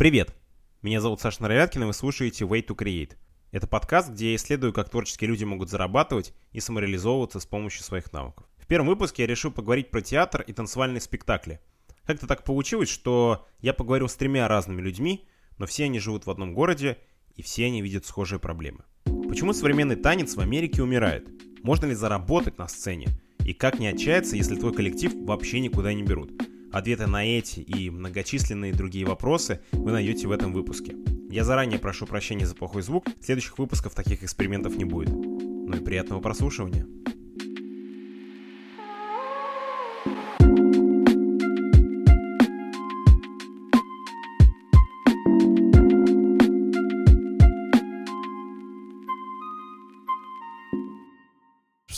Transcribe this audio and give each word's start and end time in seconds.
Привет! 0.00 0.34
Меня 0.80 1.02
зовут 1.02 1.20
Саша 1.20 1.42
Наровяткин, 1.42 1.82
и 1.82 1.84
вы 1.84 1.92
слушаете 1.92 2.46
Way 2.46 2.66
to 2.66 2.74
Create. 2.74 3.18
Это 3.52 3.66
подкаст, 3.66 4.08
где 4.08 4.30
я 4.30 4.36
исследую, 4.36 4.72
как 4.72 4.88
творческие 4.88 5.28
люди 5.28 5.44
могут 5.44 5.68
зарабатывать 5.68 6.32
и 6.52 6.60
самореализовываться 6.60 7.38
с 7.38 7.44
помощью 7.44 7.84
своих 7.84 8.10
навыков. 8.10 8.46
В 8.56 8.66
первом 8.66 8.86
выпуске 8.86 9.24
я 9.24 9.26
решил 9.26 9.50
поговорить 9.50 9.90
про 9.90 10.00
театр 10.00 10.40
и 10.40 10.54
танцевальные 10.54 11.02
спектакли. 11.02 11.60
Как-то 12.06 12.26
так 12.26 12.44
получилось, 12.44 12.88
что 12.88 13.46
я 13.60 13.74
поговорил 13.74 14.08
с 14.08 14.14
тремя 14.14 14.48
разными 14.48 14.80
людьми, 14.80 15.28
но 15.58 15.66
все 15.66 15.84
они 15.84 15.98
живут 15.98 16.24
в 16.24 16.30
одном 16.30 16.54
городе, 16.54 16.96
и 17.36 17.42
все 17.42 17.66
они 17.66 17.82
видят 17.82 18.06
схожие 18.06 18.38
проблемы. 18.38 18.84
Почему 19.04 19.52
современный 19.52 19.96
танец 19.96 20.34
в 20.34 20.40
Америке 20.40 20.82
умирает? 20.82 21.28
Можно 21.62 21.84
ли 21.84 21.94
заработать 21.94 22.56
на 22.56 22.68
сцене? 22.68 23.08
И 23.44 23.52
как 23.52 23.78
не 23.78 23.88
отчаяться, 23.88 24.34
если 24.34 24.56
твой 24.56 24.72
коллектив 24.72 25.12
вообще 25.26 25.60
никуда 25.60 25.92
не 25.92 26.04
берут? 26.04 26.32
Ответы 26.72 27.06
на 27.06 27.24
эти 27.24 27.60
и 27.60 27.90
многочисленные 27.90 28.72
другие 28.72 29.04
вопросы 29.04 29.60
вы 29.72 29.90
найдете 29.90 30.28
в 30.28 30.32
этом 30.32 30.52
выпуске. 30.52 30.94
Я 31.28 31.42
заранее 31.44 31.80
прошу 31.80 32.06
прощения 32.06 32.46
за 32.46 32.54
плохой 32.54 32.82
звук, 32.82 33.06
следующих 33.20 33.58
выпусков 33.58 33.94
таких 33.94 34.22
экспериментов 34.22 34.76
не 34.76 34.84
будет. 34.84 35.10
Ну 35.10 35.76
и 35.76 35.80
приятного 35.80 36.20
прослушивания. 36.20 36.86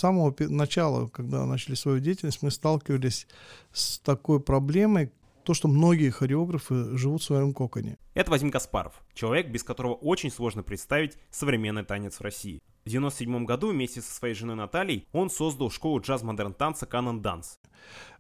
Самого 0.02 0.34
начала, 0.41 1.09
когда 1.09 1.47
начали 1.47 1.77
свою 1.77 2.01
деятельность, 2.01 2.42
мы 2.42 2.51
сталкивались 2.51 3.29
с 3.73 3.98
такой 3.98 4.41
проблемой, 4.41 5.12
то, 5.45 5.55
что 5.55 5.69
многие 5.69 6.11
хореографы 6.11 6.97
живут 6.97 7.23
в 7.23 7.25
своем 7.25 7.52
коконе. 7.52 7.98
Это 8.15 8.30
Вадим 8.30 8.51
Каспаров, 8.51 8.95
человек, 9.15 9.48
без 9.48 9.62
которого 9.62 9.95
очень 9.95 10.30
сложно 10.30 10.62
представить 10.62 11.19
современный 11.30 11.84
танец 11.84 12.17
в 12.17 12.20
России. 12.20 12.61
В 12.84 12.89
1997 12.89 13.45
году 13.45 13.70
вместе 13.70 14.00
со 14.00 14.12
своей 14.12 14.34
женой 14.34 14.56
Натальей 14.56 15.06
он 15.12 15.30
создал 15.30 15.70
школу 15.70 16.00
джаз-модерн 16.00 16.55
танца 16.55 16.86
Canon 16.86 17.23
Dance. 17.23 17.58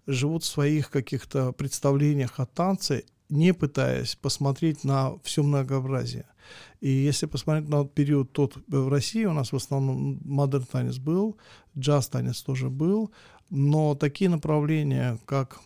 Живут 0.06 0.44
в 0.44 0.46
своих 0.46 0.90
каких-то 0.90 1.52
представлениях 1.52 2.38
о 2.38 2.46
танце, 2.46 3.04
не 3.32 3.54
пытаясь 3.54 4.14
посмотреть 4.14 4.84
на 4.84 5.18
все 5.22 5.42
многообразие. 5.42 6.26
И 6.80 6.90
если 6.90 7.26
посмотреть 7.26 7.68
на 7.68 7.84
период 7.84 8.32
тот 8.32 8.56
в 8.68 8.88
России, 8.88 9.24
у 9.24 9.32
нас 9.32 9.52
в 9.52 9.56
основном 9.56 10.20
модерн 10.24 10.66
танец 10.70 10.98
был, 10.98 11.36
джаз 11.78 12.08
танец 12.08 12.42
тоже 12.42 12.68
был, 12.68 13.10
но 13.48 13.94
такие 13.94 14.28
направления, 14.28 15.18
как 15.24 15.60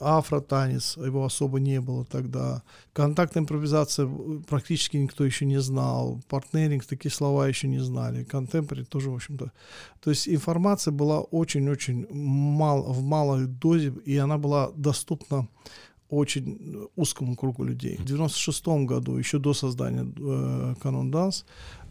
афротанец, 0.00 0.96
его 0.96 1.24
особо 1.24 1.60
не 1.60 1.80
было 1.80 2.04
тогда. 2.04 2.62
Контактная 2.92 3.42
импровизация 3.42 4.08
практически 4.48 4.96
никто 4.96 5.24
еще 5.24 5.46
не 5.46 5.60
знал. 5.60 6.20
Партнеринг, 6.28 6.84
такие 6.84 7.12
слова 7.12 7.48
еще 7.48 7.68
не 7.68 7.80
знали. 7.80 8.24
Контемпори 8.24 8.84
тоже, 8.84 9.10
в 9.10 9.14
общем-то. 9.14 9.52
То 10.00 10.10
есть 10.10 10.28
информация 10.28 10.92
была 10.92 11.20
очень-очень 11.20 12.06
мал, 12.10 12.82
в 12.92 13.02
малой 13.02 13.46
дозе, 13.46 13.92
и 14.04 14.16
она 14.16 14.38
была 14.38 14.70
доступна 14.76 15.48
очень 16.14 16.88
узкому 16.96 17.36
кругу 17.36 17.64
людей. 17.64 17.96
В 17.96 18.04
96 18.04 18.66
году, 18.86 19.16
еще 19.16 19.38
до 19.38 19.54
создания 19.54 20.02
э, 20.02 20.74
Canon 20.82 21.10
Dance, 21.10 21.44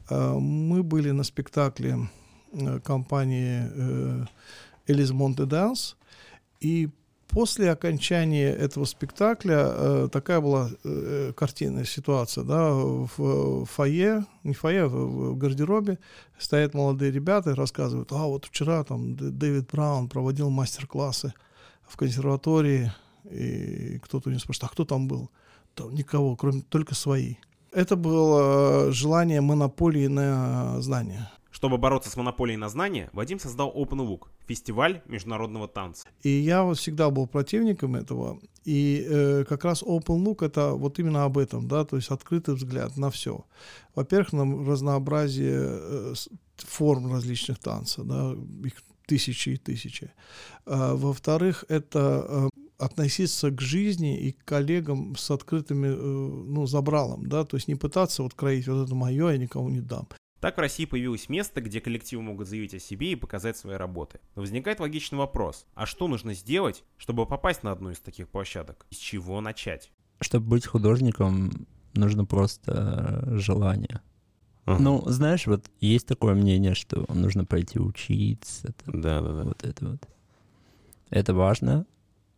э, 0.10 0.34
мы 0.40 0.84
были 0.84 1.12
на 1.12 1.24
спектакле 1.24 2.10
э, 2.52 2.80
компании 2.80 3.70
э, 3.74 4.26
Элис 4.88 5.12
Монте 5.12 5.46
Данс, 5.46 5.96
и 6.60 6.90
после 7.34 7.72
окончания 7.72 8.52
этого 8.52 8.86
спектакля 8.86 9.66
э, 9.66 10.10
такая 10.12 10.40
была 10.40 10.70
э, 10.84 11.34
картинная 11.36 11.86
ситуация, 11.86 12.44
да, 12.44 12.72
в, 12.72 13.10
в 13.18 13.66
фойе, 13.66 14.26
не 14.44 14.54
фойе, 14.54 14.86
в, 14.86 15.32
в 15.32 15.38
гардеробе 15.38 15.98
стоят 16.38 16.74
молодые 16.74 17.12
ребята 17.12 17.52
и 17.52 17.56
рассказывают, 17.56 18.12
а 18.12 18.26
вот 18.26 18.46
вчера 18.46 18.84
там 18.84 19.16
Дэвид 19.16 19.70
Браун 19.72 20.10
проводил 20.10 20.50
мастер-классы 20.50 21.34
в 21.88 21.98
консерватории, 21.98 22.92
и 23.30 24.00
кто-то 24.00 24.30
у 24.30 24.32
него 24.32 24.40
спрашивает, 24.40 24.72
а 24.72 24.74
кто 24.74 24.86
там 24.86 25.08
был? 25.08 25.30
Там 25.76 25.94
никого, 25.94 26.36
кроме 26.36 26.62
только 26.62 26.96
свои. 26.96 27.36
Это 27.72 27.96
было 27.96 28.92
желание 28.92 29.42
монополии 29.42 30.08
на 30.08 30.80
знания. 30.82 31.32
Чтобы 31.54 31.78
бороться 31.78 32.10
с 32.10 32.18
монополией 32.18 32.58
на 32.58 32.68
знания, 32.68 33.10
Вадим 33.14 33.40
создал 33.40 33.72
Open 33.76 34.00
Look– 34.00 34.28
фестиваль 34.48 35.02
международного 35.08 35.68
танца. 35.68 36.08
И 36.24 36.30
я 36.30 36.64
вот 36.64 36.78
всегда 36.78 37.10
был 37.10 37.28
противником 37.28 37.96
этого. 37.96 38.40
И 38.66 39.06
э, 39.08 39.46
как 39.48 39.64
раз 39.64 39.84
Open 39.84 40.24
Look– 40.24 40.38
это 40.46 40.74
вот 40.74 41.00
именно 41.00 41.26
об 41.26 41.38
этом, 41.38 41.68
да, 41.68 41.86
то 41.86 41.96
есть 41.96 42.10
открытый 42.10 42.56
взгляд 42.56 42.98
на 42.98 43.10
все. 43.12 43.46
Во-первых, 43.96 44.34
на 44.34 44.66
разнообразие 44.66 45.62
э, 45.62 46.14
форм 46.58 47.12
различных 47.14 47.60
танца, 47.60 48.04
да, 48.04 48.36
их 48.66 48.74
тысячи 49.06 49.50
и 49.50 49.58
тысячи. 49.58 50.12
А, 50.66 50.96
во-вторых, 50.96 51.66
это 51.70 52.26
э, 52.28 52.50
относиться 52.78 53.52
к 53.52 53.62
жизни 53.62 54.18
и 54.18 54.32
к 54.32 54.44
коллегам 54.46 55.16
с 55.16 55.32
открытыми, 55.32 55.88
э, 55.88 55.96
ну, 55.96 56.66
забралом, 56.66 57.28
да, 57.28 57.46
то 57.46 57.58
есть 57.58 57.68
не 57.68 57.76
пытаться 57.76 58.24
вот 58.24 58.34
кроить 58.34 58.68
вот 58.68 58.86
это 58.86 58.96
мое, 58.96 59.32
я 59.32 59.38
никому 59.38 59.70
не 59.70 59.82
дам. 59.82 60.08
Так 60.40 60.58
в 60.58 60.60
России 60.60 60.84
появилось 60.84 61.30
место, 61.30 61.62
где 61.62 61.80
коллективы 61.80 62.22
могут 62.22 62.50
заявить 62.50 62.74
о 62.74 62.80
себе 62.80 63.14
и 63.14 63.16
показать 63.16 63.56
свои 63.56 63.78
работы. 63.78 64.20
Но 64.36 64.42
возникает 64.42 64.82
логичный 64.82 65.18
вопрос, 65.18 65.66
а 65.74 65.86
что 65.86 66.10
нужно 66.10 66.34
сделать, 66.34 66.84
чтобы 66.98 67.26
попасть 67.26 67.64
на 67.64 67.72
одну 67.72 67.92
из 67.92 68.00
таких 68.00 68.28
площадок? 68.28 68.86
С 68.90 68.98
чего 68.98 69.40
начать? 69.40 69.92
Чтобы 70.20 70.48
быть 70.48 70.66
художником, 70.66 71.66
нужно 71.94 72.26
просто 72.26 73.24
желание. 73.40 74.02
Uh-huh. 74.66 74.78
Ну, 74.80 75.04
знаешь, 75.06 75.48
вот 75.48 75.70
есть 75.80 76.08
такое 76.08 76.36
мнение, 76.36 76.74
что 76.74 77.06
нужно 77.14 77.46
пойти 77.46 77.80
учиться. 77.80 78.74
да, 78.86 79.22
да, 79.22 79.34
да. 79.34 79.44
Вот 79.44 79.64
это 79.64 79.90
вот. 79.92 80.08
Это 81.10 81.34
важно, 81.34 81.86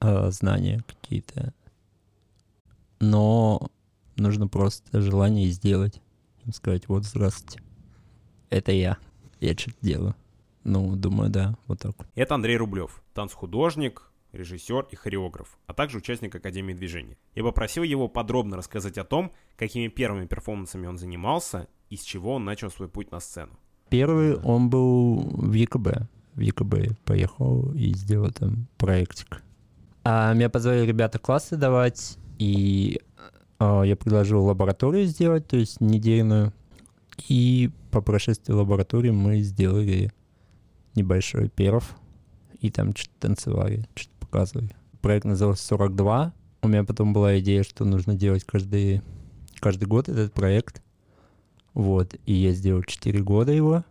э, 0.02 0.32
знания 0.32 0.84
какие-то. 0.88 1.54
Но 3.00 3.70
нужно 4.16 4.48
просто 4.48 5.02
желание 5.02 5.50
сделать. 5.50 6.02
Им 6.46 6.54
сказать, 6.54 6.88
вот, 6.88 7.06
здравствуйте 7.06 7.62
это 8.56 8.72
я. 8.72 8.98
Я 9.40 9.54
что-то 9.54 9.78
делаю. 9.82 10.16
Ну, 10.64 10.96
думаю, 10.96 11.30
да, 11.30 11.56
вот 11.68 11.80
так. 11.80 11.96
Это 12.16 12.36
Андрей 12.36 12.58
Рублев, 12.58 13.04
танцхудожник, 13.14 14.10
режиссер 14.32 14.88
и 14.92 14.96
хореограф, 14.96 15.58
а 15.68 15.74
также 15.74 16.00
участник 16.00 16.36
Академии 16.36 16.74
движения. 16.74 17.18
Я 17.36 17.44
попросил 17.44 17.84
его 17.84 18.08
подробно 18.08 18.58
рассказать 18.58 18.98
о 18.98 19.04
том, 19.04 19.32
какими 19.58 19.88
первыми 19.88 20.26
перформансами 20.26 20.88
он 20.88 20.98
занимался 20.98 21.68
и 21.90 21.98
с 21.98 22.02
чего 22.02 22.36
он 22.36 22.46
начал 22.46 22.72
свой 22.72 22.90
путь 22.90 23.12
на 23.12 23.20
сцену. 23.20 23.52
Первый 23.90 24.36
он 24.38 24.70
был 24.70 25.20
в 25.20 25.54
ЕКБ. 25.54 26.08
В 26.34 26.40
ЕКБ 26.40 26.98
поехал 27.06 27.72
и 27.74 27.94
сделал 27.94 28.32
там 28.32 28.68
проектик. 28.78 29.44
А 30.08 30.34
меня 30.34 30.52
позвали 30.52 30.86
ребята 30.86 31.18
классы 31.18 31.58
давать, 31.58 32.20
и 32.38 33.02
а, 33.58 33.82
я 33.82 33.96
предложил 33.96 34.46
лабораторию 34.46 35.08
сделать, 35.08 35.48
то 35.48 35.58
есть 35.58 35.82
недельную. 35.82 36.54
И 37.28 37.72
по 37.90 38.02
прошествии 38.02 38.54
лаборатории 38.54 39.10
мы 39.10 39.40
сделали 39.40 40.12
небольшой 40.94 41.50
перов, 41.50 41.96
и 42.62 42.70
там 42.70 42.96
что-то 42.96 43.14
танцевали, 43.20 43.88
что-то 43.96 44.16
показывали. 44.20 44.76
Проект 45.02 45.26
назывался 45.26 45.66
42. 45.66 46.34
У 46.62 46.68
меня 46.68 46.84
потом 46.84 47.12
была 47.12 47.40
идея, 47.40 47.64
что 47.64 47.84
нужно 47.84 48.14
делать 48.14 48.44
каждый, 48.44 49.02
каждый 49.60 49.86
год 49.86 50.08
этот 50.08 50.34
проект. 50.34 50.84
Вот, 51.74 52.14
и 52.28 52.34
я 52.34 52.52
сделал 52.52 52.84
4 52.84 53.24
года 53.24 53.52
его 53.52 53.84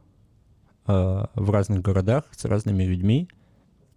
э, 0.86 1.26
в 1.34 1.50
разных 1.50 1.82
городах 1.82 2.24
с 2.30 2.44
разными 2.44 2.84
людьми. 2.84 3.28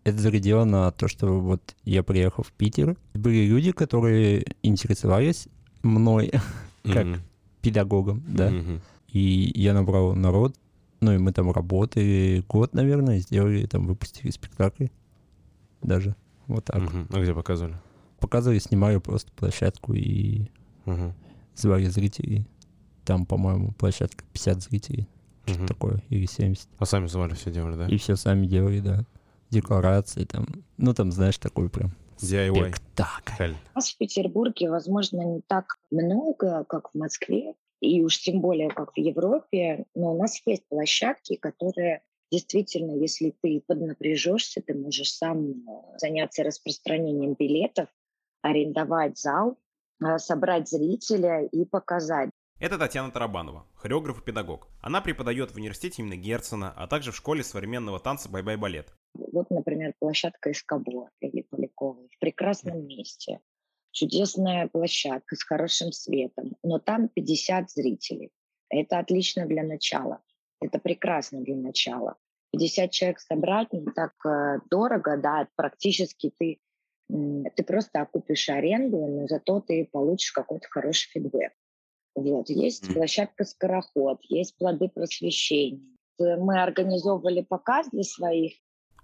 Это 0.07 0.19
зарядило 0.19 0.63
на 0.63 0.90
то, 0.91 1.09
что 1.09 1.38
вот 1.38 1.75
я 1.84 2.01
приехал 2.01 2.41
в 2.41 2.53
Питер. 2.53 2.95
Были 3.13 3.45
люди, 3.45 3.73
которые 3.73 4.45
интересовались 4.63 5.50
мной 5.84 6.31
как 6.84 7.06
mm-hmm. 7.06 7.19
педагогом, 7.62 8.24
да. 8.25 8.50
Mm-hmm. 8.50 8.80
И 9.09 9.51
я 9.54 9.74
набрал 9.74 10.15
народ, 10.15 10.56
ну 11.01 11.12
и 11.12 11.18
мы 11.18 11.33
там 11.33 11.51
работали 11.51 12.42
год, 12.48 12.74
наверное, 12.74 13.19
сделали, 13.19 13.65
там 13.65 13.86
выпустили 13.86 14.31
спектакли 14.31 14.94
даже. 15.81 16.15
Вот 16.48 16.63
так. 16.63 16.77
Угу. 16.77 17.07
А 17.10 17.21
где 17.21 17.33
показывали? 17.33 17.75
Показывали, 18.21 18.60
снимали 18.60 19.00
просто 19.00 19.30
площадку 19.33 19.94
и 19.94 20.44
угу. 20.86 21.13
звали 21.53 21.88
зрителей. 21.88 22.48
Там, 23.03 23.25
по-моему, 23.25 23.74
площадка 23.74 24.24
50 24.31 24.63
зрителей. 24.63 25.10
Угу. 25.48 25.53
Что 25.53 25.68
такое, 25.68 26.03
или 26.07 26.25
70. 26.25 26.69
А 26.77 26.86
сами 26.86 27.07
звали, 27.07 27.33
все 27.33 27.51
делали, 27.51 27.75
да? 27.75 27.88
И 27.88 27.98
все 27.98 28.15
сами 28.15 28.45
делали, 28.48 28.80
да. 28.80 29.06
Декларации 29.49 30.25
там. 30.25 30.45
Ну, 30.77 30.94
там, 30.94 31.11
знаешь, 31.11 31.38
такой 31.38 31.69
прям 31.69 31.91
DIY. 32.21 32.75
Спектакль. 32.75 33.53
У 33.73 33.77
нас 33.77 33.91
в 33.91 33.97
Петербурге, 33.97 34.69
возможно, 34.69 35.21
не 35.21 35.41
так 35.41 35.77
много, 35.91 36.63
как 36.65 36.89
в 36.94 36.97
Москве, 36.97 37.53
и 37.79 38.01
уж 38.01 38.19
тем 38.19 38.41
более 38.41 38.69
как 38.69 38.94
в 38.94 38.97
Европе, 38.97 39.85
но 39.95 40.13
у 40.13 40.17
нас 40.17 40.41
есть 40.45 40.67
площадки, 40.67 41.35
которые 41.35 42.01
действительно, 42.31 42.91
если 42.99 43.33
ты 43.41 43.63
поднапряжешься, 43.65 44.61
ты 44.61 44.73
можешь 44.73 45.11
сам 45.11 45.51
э, 45.51 45.53
заняться 45.97 46.43
распространением 46.43 47.35
билетов, 47.35 47.88
арендовать 48.41 49.17
зал 49.17 49.57
э, 50.03 50.17
собрать 50.17 50.69
зрителя 50.69 51.45
и 51.45 51.65
показать. 51.65 52.29
Это 52.59 52.79
Татьяна 52.79 53.11
Тарабанова, 53.11 53.67
хореограф 53.75 54.19
и 54.19 54.23
педагог. 54.23 54.67
Она 54.81 55.00
преподает 55.00 55.51
в 55.51 55.57
университете 55.57 56.01
имени 56.01 56.15
Герцена, 56.15 56.73
а 56.75 56.88
также 56.88 57.11
в 57.11 57.15
школе 57.15 57.43
современного 57.43 58.00
танца 58.00 58.29
«Бай-бай 58.29 58.57
балет». 58.57 58.96
Вот, 59.31 59.49
например, 59.49 59.93
площадка 59.99 60.51
Эскобо 60.51 61.09
или 61.19 61.41
Поляковой 61.41 62.09
в 62.11 62.19
прекрасном 62.19 62.85
месте. 62.85 63.39
Чудесная 63.91 64.67
площадка 64.67 65.35
с 65.35 65.43
хорошим 65.43 65.91
светом, 65.91 66.55
но 66.63 66.79
там 66.79 67.09
50 67.09 67.69
зрителей. 67.71 68.31
Это 68.69 68.99
отлично 68.99 69.45
для 69.45 69.63
начала. 69.63 70.21
Это 70.61 70.79
прекрасно 70.79 71.41
для 71.41 71.55
начала. 71.55 72.15
50 72.51 72.91
человек 72.91 73.19
собрать 73.19 73.73
не 73.73 73.85
так 73.91 74.13
э, 74.25 74.59
дорого, 74.69 75.17
да, 75.17 75.47
практически 75.55 76.31
ты, 76.37 76.59
ты 77.09 77.63
просто 77.63 78.01
окупишь 78.01 78.49
аренду, 78.49 79.05
но 79.05 79.27
зато 79.27 79.61
ты 79.61 79.87
получишь 79.91 80.31
какой-то 80.31 80.67
хороший 80.69 81.09
фидбэк. 81.09 81.53
Вот. 82.15 82.49
Есть 82.49 82.89
mm. 82.89 82.93
площадка 82.93 83.43
«Скороход», 83.43 84.19
есть 84.23 84.57
плоды 84.57 84.89
просвещения. 84.89 85.95
Мы 86.17 86.61
организовывали 86.61 87.41
показ 87.41 87.89
для 87.91 88.03
своих. 88.03 88.53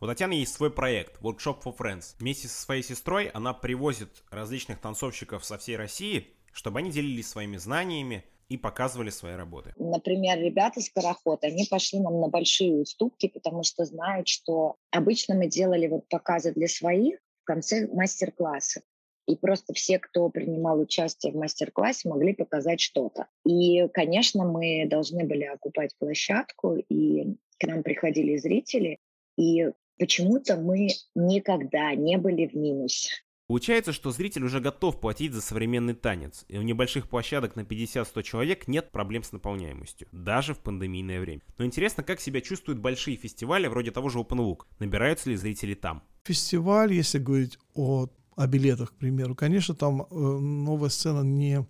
У 0.04 0.06
Татьяны 0.06 0.34
есть 0.34 0.54
свой 0.54 0.70
проект 0.70 1.22
Workshop 1.22 1.64
for 1.64 1.74
Friends. 1.78 2.16
Вместе 2.20 2.50
со 2.50 2.62
своей 2.62 2.84
сестрой 2.84 3.28
она 3.28 3.54
привозит 3.54 4.10
различных 4.30 4.82
танцовщиков 4.82 5.46
со 5.46 5.58
всей 5.58 5.78
России, 5.78 6.28
чтобы 6.52 6.80
они 6.80 6.92
делились 6.92 7.30
своими 7.30 7.56
знаниями, 7.56 8.26
и 8.50 8.58
показывали 8.58 9.10
свои 9.12 9.36
работы. 9.36 9.74
Например, 9.78 10.38
ребята 10.38 10.82
Скороход, 10.82 11.46
они 11.46 11.66
пошли 11.72 12.02
нам 12.02 12.20
на 12.20 12.28
большие 12.28 12.82
уступки, 12.82 13.30
потому 13.30 13.64
что 13.64 13.86
знают, 13.86 14.28
что 14.28 14.76
обычно 14.92 15.36
мы 15.36 15.48
делали 15.48 15.88
вот 15.88 16.10
показы 16.10 16.52
для 16.52 16.68
своих 16.68 17.20
в 17.44 17.46
конце 17.46 17.88
мастер-класса. 17.88 18.82
И 19.26 19.38
просто 19.38 19.74
все, 19.74 20.00
кто 20.00 20.28
принимал 20.28 20.82
участие 20.82 21.32
в 21.32 21.38
мастер-классе, 21.38 22.10
могли 22.10 22.34
показать 22.34 22.82
что-то. 22.82 23.28
И, 23.46 23.88
конечно, 23.94 24.44
мы 24.44 24.86
должны 24.86 25.24
были 25.26 25.46
окупать 25.46 25.96
площадку, 25.98 26.76
и 26.76 27.38
к 27.58 27.66
нам 27.66 27.84
приходили 27.84 28.36
зрители, 28.36 29.00
и 29.38 29.72
почему-то 29.98 30.58
мы 30.58 30.90
никогда 31.16 31.94
не 31.96 32.18
были 32.18 32.48
в 32.48 32.54
минусе. 32.54 33.10
Получается, 33.48 33.92
что 33.92 34.12
зритель 34.12 34.46
уже 34.46 34.62
готов 34.62 35.02
платить 35.02 35.34
за 35.34 35.42
современный 35.42 35.94
танец, 35.94 36.46
и 36.48 36.58
у 36.58 36.62
небольших 36.62 37.10
площадок 37.10 37.56
на 37.56 37.62
50-100 37.62 38.24
человек 38.24 38.68
нет 38.68 38.92
проблем 38.92 39.24
с 39.24 39.34
наполняемостью, 39.34 40.08
даже 40.12 40.54
в 40.54 40.60
пандемийное 40.60 41.20
время. 41.20 41.42
Но 41.58 41.66
интересно, 41.66 42.04
как 42.04 42.22
себя 42.22 42.40
чувствуют 42.40 42.80
большие 42.80 43.18
фестивали 43.18 43.68
вроде 43.68 43.92
того 43.92 44.08
же 44.10 44.20
Open 44.20 44.38
Look, 44.38 44.60
набираются 44.80 45.30
ли 45.30 45.36
зрители 45.36 45.74
там? 45.74 46.04
Фестиваль, 46.24 46.94
если 46.94 47.20
говорить 47.20 47.60
о, 47.76 48.08
о 48.38 48.48
билетах, 48.48 48.92
к 48.94 48.96
примеру, 48.96 49.36
конечно, 49.36 49.76
там 49.76 50.04
э, 50.04 50.16
новая 50.16 50.90
сцена 50.90 51.22
не 51.22 51.66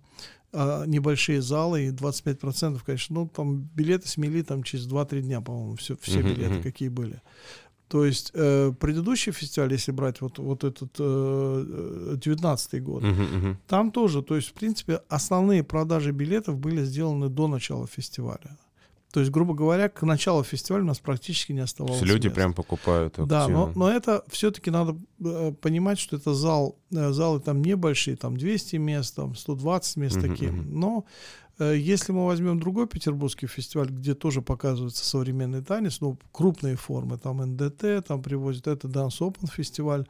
а 0.56 0.84
небольшие 0.86 1.42
залы 1.42 1.86
и 1.86 1.90
25%, 1.90 2.80
конечно, 2.86 3.14
ну, 3.14 3.28
там 3.28 3.62
билеты 3.74 4.06
смели 4.06 4.42
там 4.42 4.62
через 4.62 4.86
2-3 4.88 5.22
дня, 5.22 5.40
по-моему, 5.40 5.74
все, 5.74 5.96
все 6.00 6.22
билеты, 6.22 6.62
какие 6.62 6.88
были. 6.88 7.20
То 7.88 8.04
есть 8.04 8.30
э, 8.34 8.72
предыдущий 8.80 9.32
фестиваль, 9.32 9.72
если 9.72 9.92
брать 9.92 10.20
вот, 10.20 10.38
вот 10.38 10.64
этот 10.64 10.90
э, 10.98 12.14
19 12.16 12.82
год, 12.82 13.02
uh-huh, 13.02 13.14
uh-huh. 13.14 13.56
там 13.68 13.90
тоже, 13.90 14.22
то 14.22 14.36
есть, 14.36 14.48
в 14.48 14.52
принципе, 14.54 15.00
основные 15.08 15.62
продажи 15.62 16.10
билетов 16.12 16.58
были 16.58 16.82
сделаны 16.82 17.28
до 17.28 17.46
начала 17.46 17.86
фестиваля. 17.86 18.58
То 19.12 19.20
есть, 19.20 19.30
грубо 19.30 19.54
говоря, 19.54 19.88
к 19.88 20.02
началу 20.02 20.42
фестиваля 20.42 20.82
у 20.82 20.88
нас 20.88 20.98
практически 20.98 21.52
не 21.52 21.60
оставалось. 21.60 22.02
Люди 22.02 22.26
мест. 22.26 22.34
прям 22.34 22.52
покупают. 22.52 23.12
Активно. 23.12 23.28
Да, 23.28 23.46
но, 23.46 23.70
но 23.76 23.88
это 23.88 24.24
все-таки 24.26 24.72
надо 24.72 24.96
э, 25.24 25.52
понимать, 25.60 26.00
что 26.00 26.16
это 26.16 26.34
зал, 26.34 26.80
э, 26.90 27.12
залы 27.12 27.38
там 27.38 27.62
небольшие, 27.62 28.16
там 28.16 28.36
200 28.36 28.74
мест, 28.74 29.14
там 29.14 29.36
120 29.36 29.96
мест 29.98 30.16
uh-huh, 30.16 30.28
такие. 30.28 30.50
Uh-huh. 30.50 30.68
Но 30.68 31.04
Э, 31.04 31.43
если 31.58 32.12
мы 32.12 32.26
возьмем 32.26 32.58
другой 32.58 32.88
петербургский 32.88 33.46
фестиваль, 33.46 33.88
где 33.88 34.14
тоже 34.14 34.42
показывается 34.42 35.04
современный 35.04 35.62
танец, 35.62 36.00
ну, 36.00 36.18
крупные 36.32 36.76
формы, 36.76 37.16
там 37.16 37.38
НДТ, 37.38 38.06
там 38.06 38.22
привозят, 38.22 38.66
это 38.66 38.88
Dance 38.88 39.20
Open 39.20 39.48
фестиваль, 39.50 40.06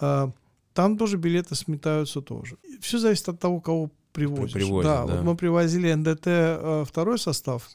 э, 0.00 0.30
там 0.74 0.96
тоже 0.96 1.16
билеты 1.16 1.54
сметаются 1.56 2.20
тоже. 2.20 2.56
Все 2.80 2.98
зависит 2.98 3.28
от 3.28 3.40
того, 3.40 3.60
кого 3.60 3.90
привозишь. 4.12 4.52
Привозят, 4.52 4.84
да, 4.84 5.06
да, 5.06 5.14
вот 5.16 5.24
мы 5.24 5.36
привозили 5.36 5.92
НДТ 5.92 6.26
э, 6.26 6.84
второй 6.86 7.18
состав, 7.18 7.68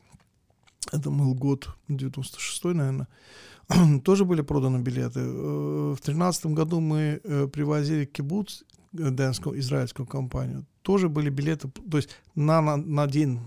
это 0.91 1.09
был 1.09 1.35
год 1.35 1.75
96 1.89 2.63
наверное, 2.63 3.07
тоже 4.05 4.23
были 4.23 4.41
проданы 4.41 4.81
билеты. 4.81 5.19
В 5.19 5.95
2013 5.95 6.45
году 6.47 6.79
мы 6.79 7.19
привозили 7.51 8.05
кибуц, 8.05 8.63
дэнскую 8.93 9.59
израильскую 9.59 10.05
компанию 10.05 10.65
тоже 10.81 11.09
были 11.09 11.29
билеты, 11.29 11.69
то 11.69 11.97
есть 11.97 12.09
на, 12.35 12.61
на, 12.61 12.77
на 12.77 13.07
день, 13.07 13.39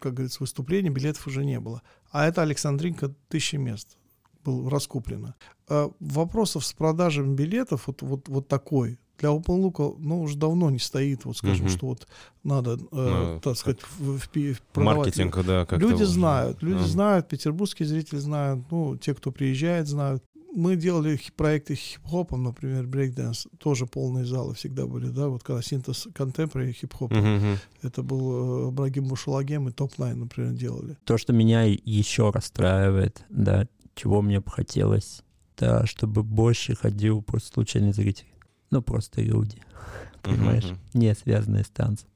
как 0.00 0.14
говорится, 0.14 0.38
выступления 0.40 0.90
билетов 0.90 1.26
уже 1.26 1.44
не 1.44 1.60
было. 1.60 1.82
А 2.10 2.26
это 2.26 2.42
Александринка 2.42 3.14
тысячи 3.28 3.56
мест 3.56 3.96
был 4.44 4.68
раскуплено. 4.68 5.34
А 5.68 5.90
вопросов 6.00 6.64
с 6.64 6.72
продажами 6.72 7.34
билетов 7.34 7.86
вот, 7.86 8.02
вот, 8.02 8.28
вот 8.28 8.48
такой 8.48 8.98
для 9.18 9.30
OpenLook, 9.30 9.96
ну, 9.98 10.22
уже 10.22 10.36
давно 10.36 10.70
не 10.70 10.78
стоит, 10.78 11.24
вот 11.24 11.36
скажем, 11.36 11.66
угу. 11.66 11.72
что 11.72 11.86
вот 11.88 12.06
надо, 12.44 12.74
э, 12.74 12.76
ну, 12.92 13.40
так 13.40 13.56
сказать, 13.56 13.80
в, 13.98 14.18
в, 14.18 14.28
в 14.28 14.78
Маркетинг, 14.78 15.44
да, 15.44 15.66
Люди 15.72 16.04
знают, 16.04 16.62
люди 16.62 16.82
а. 16.82 16.86
знают, 16.86 17.28
петербургские 17.28 17.88
зрители 17.88 18.18
знают, 18.18 18.64
ну, 18.70 18.96
те, 18.96 19.14
кто 19.14 19.32
приезжает, 19.32 19.88
знают 19.88 20.22
мы 20.52 20.76
делали 20.76 21.18
проекты 21.36 21.74
хип-хопом, 21.74 22.42
например, 22.44 22.86
брейкдэнс, 22.86 23.48
тоже 23.58 23.86
полные 23.86 24.24
залы 24.24 24.54
всегда 24.54 24.86
были, 24.86 25.08
да, 25.08 25.28
вот 25.28 25.42
когда 25.42 25.62
синтез 25.62 26.08
контемпорари 26.14 26.72
хип-хопа, 26.72 27.14
uh-huh. 27.14 27.56
это 27.82 28.02
был 28.02 28.68
э, 28.68 28.70
Брахим 28.70 29.08
Бушелагем 29.08 29.68
и 29.68 29.72
Топ-9, 29.72 30.14
например, 30.14 30.52
делали. 30.52 30.96
То, 31.04 31.18
что 31.18 31.32
меня 31.32 31.62
еще 31.64 32.30
расстраивает, 32.30 33.24
да, 33.28 33.66
чего 33.94 34.22
мне 34.22 34.40
бы 34.40 34.50
хотелось, 34.50 35.22
да, 35.56 35.86
чтобы 35.86 36.22
больше 36.22 36.74
ходил 36.74 37.22
просто 37.22 37.52
случайный 37.52 37.92
зритель. 37.92 38.26
Ну, 38.70 38.82
просто 38.82 39.20
люди, 39.20 39.62
понимаешь, 40.22 40.64
uh-huh. 40.64 40.78
не 40.94 41.14
связанные 41.14 41.64
с 41.64 41.68
танцем. 41.68 42.08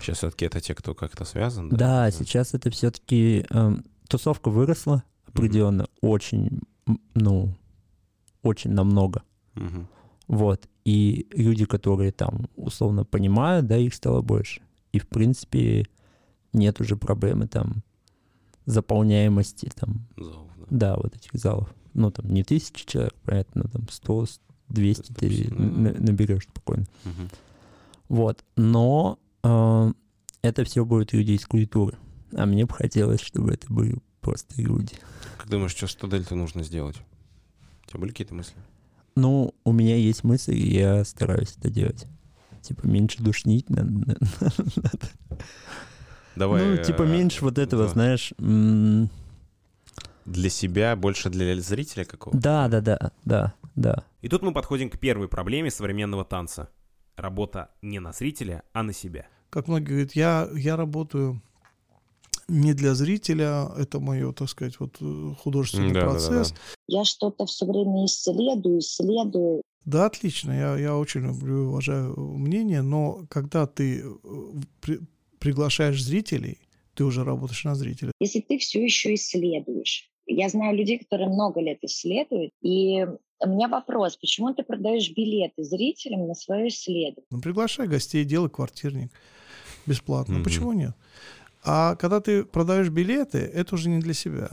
Сейчас 0.00 0.18
все-таки 0.18 0.44
это 0.44 0.60
те, 0.60 0.74
кто 0.74 0.94
как-то 0.94 1.24
связан, 1.24 1.70
да? 1.70 1.76
Да, 1.76 2.10
сейчас 2.10 2.54
это 2.54 2.70
все-таки 2.70 3.40
э, 3.40 3.44
эм, 3.50 3.84
тусовка 4.08 4.50
выросла 4.50 5.02
определенно, 5.26 5.82
mm-hmm. 5.82 5.98
очень 6.02 6.60
ну, 7.14 7.54
очень 8.42 8.72
намного. 8.72 9.22
Угу. 9.56 9.86
Вот. 10.28 10.68
И 10.84 11.26
люди, 11.32 11.64
которые 11.64 12.12
там 12.12 12.48
условно 12.56 13.04
понимают, 13.04 13.66
да, 13.66 13.76
их 13.76 13.94
стало 13.94 14.22
больше. 14.22 14.62
И, 14.92 14.98
в 14.98 15.08
принципе, 15.08 15.86
нет 16.52 16.80
уже 16.80 16.96
проблемы 16.96 17.48
там 17.48 17.82
заполняемости 18.66 19.70
там. 19.74 20.06
Залов, 20.16 20.50
да. 20.58 20.66
да, 20.70 20.96
вот 20.96 21.14
этих 21.14 21.32
залов. 21.34 21.72
Ну, 21.94 22.10
там 22.10 22.28
не 22.32 22.44
тысячи 22.44 22.86
человек, 22.86 23.14
понятно, 23.24 23.62
но 23.64 23.70
там 23.70 23.88
100, 23.88 24.26
200 24.68 25.12
ты 25.12 25.50
наберешь 25.54 26.44
спокойно. 26.44 26.86
Угу. 27.04 27.28
Вот. 28.08 28.44
Но 28.56 29.18
э, 29.42 29.92
это 30.42 30.64
все 30.64 30.84
будут 30.84 31.12
люди 31.12 31.32
из 31.32 31.46
культуры. 31.46 31.96
А 32.32 32.46
мне 32.46 32.66
бы 32.66 32.74
хотелось, 32.74 33.20
чтобы 33.20 33.52
это 33.52 33.72
были 33.72 33.98
просто 34.26 34.60
люди. 34.60 34.94
Как 35.38 35.48
думаешь, 35.48 35.70
что, 35.70 35.86
что 35.86 36.08
дельта 36.08 36.34
нужно 36.34 36.64
сделать? 36.64 36.96
У 37.84 37.90
тебя 37.90 38.00
были 38.00 38.10
какие-то 38.10 38.34
мысли? 38.34 38.56
Ну, 39.14 39.54
у 39.62 39.72
меня 39.72 39.94
есть 39.94 40.24
мысли, 40.24 40.52
и 40.52 40.74
я 40.74 41.04
стараюсь 41.04 41.54
это 41.56 41.70
делать. 41.70 42.08
Типа 42.60 42.84
меньше 42.84 43.22
душнить 43.22 43.70
надо. 43.70 44.18
Давай. 46.34 46.64
Ну, 46.66 46.82
типа 46.82 47.02
э, 47.02 47.06
меньше 47.06 47.44
вот 47.44 47.58
этого, 47.58 47.84
да. 47.84 47.88
знаешь... 47.88 48.34
Для 50.24 50.50
себя, 50.50 50.96
больше 50.96 51.30
для 51.30 51.54
зрителя 51.60 52.04
какого-то? 52.04 52.42
Да, 52.42 52.66
да, 52.66 52.80
да, 52.80 53.12
да, 53.24 53.54
да. 53.76 54.04
И 54.22 54.28
тут 54.28 54.42
мы 54.42 54.52
подходим 54.52 54.90
к 54.90 54.98
первой 54.98 55.28
проблеме 55.28 55.70
современного 55.70 56.24
танца. 56.24 56.68
Работа 57.14 57.70
не 57.80 58.00
на 58.00 58.12
зрителя, 58.12 58.64
а 58.72 58.82
на 58.82 58.92
себя. 58.92 59.28
Как 59.50 59.68
многие 59.68 59.86
говорят, 59.86 60.12
я, 60.14 60.48
я 60.52 60.76
работаю 60.76 61.40
не 62.48 62.74
для 62.74 62.94
зрителя, 62.94 63.68
это 63.76 64.00
мое, 64.00 64.32
так 64.32 64.48
сказать, 64.48 64.78
вот 64.78 64.96
э, 65.00 65.34
художественный 65.38 65.92
да, 65.92 66.02
процесс. 66.02 66.50
Да, 66.50 66.56
да, 66.56 66.60
да. 66.88 66.98
Я 66.98 67.04
что-то 67.04 67.46
все 67.46 67.66
время 67.66 68.06
исследую, 68.06 68.78
исследую. 68.78 69.62
Да, 69.84 70.06
отлично, 70.06 70.52
я, 70.52 70.76
я 70.76 70.96
очень 70.96 71.22
люблю 71.22 71.62
и 71.62 71.66
уважаю 71.66 72.14
мнение, 72.18 72.82
но 72.82 73.26
когда 73.28 73.66
ты 73.66 74.00
э, 74.00 74.08
при, 74.80 75.00
приглашаешь 75.38 76.02
зрителей, 76.02 76.58
ты 76.94 77.04
уже 77.04 77.24
работаешь 77.24 77.64
на 77.64 77.74
зрителя. 77.74 78.12
Если 78.20 78.40
ты 78.40 78.58
все 78.58 78.82
еще 78.82 79.14
исследуешь, 79.14 80.10
я 80.26 80.48
знаю 80.48 80.76
людей, 80.76 80.98
которые 80.98 81.28
много 81.28 81.60
лет 81.60 81.78
исследуют, 81.82 82.50
и 82.62 83.06
у 83.38 83.48
меня 83.48 83.68
вопрос, 83.68 84.16
почему 84.16 84.54
ты 84.54 84.62
продаешь 84.62 85.10
билеты 85.10 85.62
зрителям 85.62 86.26
на 86.26 86.34
свое 86.34 86.68
исследование? 86.68 87.26
Ну, 87.30 87.40
приглашай 87.40 87.86
гостей, 87.86 88.24
делай 88.24 88.48
квартирник 88.48 89.12
бесплатно. 89.86 90.36
Mm-hmm. 90.38 90.44
Почему 90.44 90.72
нет? 90.72 90.94
А 91.66 91.96
когда 91.96 92.20
ты 92.20 92.44
продаешь 92.44 92.90
билеты, 92.90 93.38
это 93.38 93.74
уже 93.74 93.88
не 93.88 93.98
для 93.98 94.14
себя. 94.14 94.50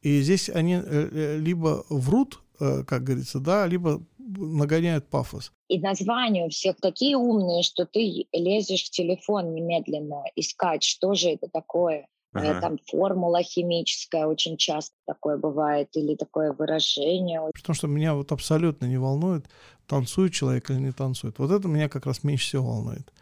И 0.00 0.20
здесь 0.20 0.48
они 0.48 0.74
э, 0.74 0.80
э, 0.84 1.38
либо 1.38 1.84
врут, 1.88 2.40
э, 2.60 2.84
как 2.84 3.02
говорится, 3.02 3.40
да, 3.40 3.66
либо 3.66 4.00
нагоняют 4.18 5.08
пафос. 5.08 5.52
И 5.68 5.80
названия 5.80 6.46
у 6.46 6.50
всех 6.50 6.76
такие 6.80 7.16
умные, 7.16 7.64
что 7.64 7.84
ты 7.84 8.26
лезешь 8.32 8.84
в 8.84 8.90
телефон 8.90 9.54
немедленно 9.54 10.22
искать, 10.36 10.84
что 10.84 11.14
же 11.14 11.30
это 11.30 11.48
такое. 11.48 12.06
Ага. 12.32 12.60
Там 12.60 12.78
формула 12.86 13.42
химическая 13.42 14.26
очень 14.26 14.56
часто 14.56 14.94
такое 15.06 15.36
бывает, 15.36 15.88
или 15.94 16.14
такое 16.14 16.52
выражение. 16.52 17.42
Потому 17.52 17.74
что 17.74 17.88
меня 17.88 18.14
вот 18.14 18.32
абсолютно 18.32 18.86
не 18.86 18.96
волнует, 18.96 19.46
танцует 19.86 20.32
человек 20.32 20.70
или 20.70 20.78
не 20.78 20.92
танцует. 20.92 21.38
Вот 21.38 21.50
это 21.50 21.68
меня 21.68 21.88
как 21.88 22.06
раз 22.06 22.24
меньше 22.24 22.46
всего 22.46 22.68
волнует. 22.68 23.12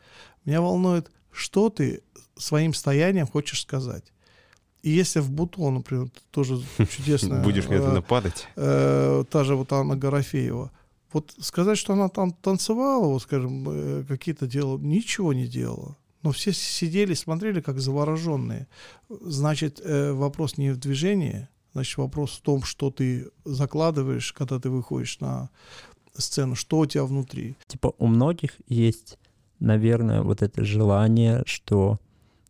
Меня 0.44 0.60
волнует, 0.60 1.10
что 1.32 1.70
ты 1.70 2.02
своим 2.36 2.74
стоянием 2.74 3.26
хочешь 3.26 3.62
сказать. 3.62 4.12
И 4.82 4.90
если 4.90 5.20
в 5.20 5.30
Бутон, 5.30 5.74
например, 5.74 6.08
тоже 6.30 6.60
чудесная... 6.96 7.42
Будешь 7.42 7.68
медленно 7.68 7.98
э, 7.98 8.02
падать. 8.02 8.48
Э, 8.56 9.24
та 9.30 9.44
же 9.44 9.54
вот 9.54 9.72
Анна 9.72 9.96
Горофеева. 9.96 10.70
Вот 11.12 11.34
сказать, 11.40 11.76
что 11.76 11.92
она 11.92 12.08
там 12.08 12.32
танцевала, 12.32 13.06
вот 13.06 13.22
скажем, 13.22 13.66
э, 13.68 14.04
какие-то 14.08 14.46
делала, 14.46 14.78
ничего 14.78 15.32
не 15.32 15.46
делала. 15.46 15.96
Но 16.22 16.32
все 16.32 16.52
сидели, 16.52 17.14
смотрели 17.14 17.60
как 17.60 17.80
завороженные. 17.80 18.68
Значит, 19.08 19.80
э, 19.82 20.12
вопрос 20.12 20.58
не 20.58 20.70
в 20.70 20.78
движении, 20.78 21.48
значит, 21.72 21.98
вопрос 21.98 22.32
в 22.32 22.42
том, 22.42 22.62
что 22.62 22.90
ты 22.90 23.30
закладываешь, 23.44 24.32
когда 24.32 24.58
ты 24.58 24.70
выходишь 24.70 25.18
на 25.20 25.50
сцену, 26.16 26.54
что 26.54 26.78
у 26.78 26.86
тебя 26.86 27.04
внутри. 27.04 27.56
Типа 27.66 27.94
у 27.98 28.06
многих 28.06 28.52
есть, 28.68 29.18
наверное, 29.60 30.22
вот 30.22 30.42
это 30.42 30.64
желание, 30.64 31.42
что 31.46 32.00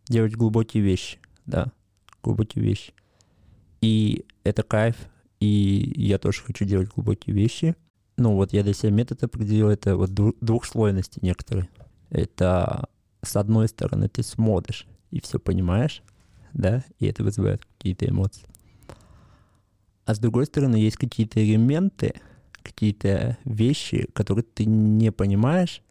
делать 0.07 0.35
глубокие 0.35 0.83
вещи, 0.83 1.19
да, 1.47 1.73
глубокие 2.23 2.65
вещи. 2.65 2.93
И 3.81 4.25
это 4.45 4.63
кайф, 4.63 4.97
и 5.41 5.93
я 5.97 6.19
тоже 6.19 6.43
хочу 6.43 6.65
делать 6.65 6.89
глубокие 6.89 7.35
вещи. 7.35 7.77
Ну 8.17 8.35
вот 8.35 8.53
я 8.53 8.63
для 8.63 8.75
себя 8.75 8.91
метод 8.91 9.23
определил, 9.25 9.69
это 9.69 9.97
вот 9.97 10.11
двухслойности 10.13 11.19
некоторые. 11.23 11.69
Это 12.11 12.89
с 13.23 13.37
одной 13.37 13.69
стороны 13.69 14.09
ты 14.09 14.23
смотришь 14.23 14.87
и 15.11 15.21
все 15.21 15.39
понимаешь, 15.39 16.03
да, 16.53 16.85
и 16.99 17.07
это 17.07 17.23
вызывает 17.23 17.65
какие-то 17.65 18.07
эмоции. 18.09 18.47
А 20.05 20.15
с 20.15 20.19
другой 20.19 20.47
стороны 20.47 20.77
есть 20.77 20.97
какие-то 20.97 21.43
элементы, 21.43 22.15
какие-то 22.63 23.39
вещи, 23.45 24.09
которые 24.13 24.45
ты 24.45 24.65
не 24.65 25.13
понимаешь, 25.13 25.83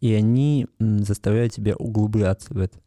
и 0.00 0.14
они 0.14 0.66
заставляют 0.78 1.52
тебя 1.52 1.76
углубляться 1.76 2.52
в 2.52 2.58
это. 2.58 2.78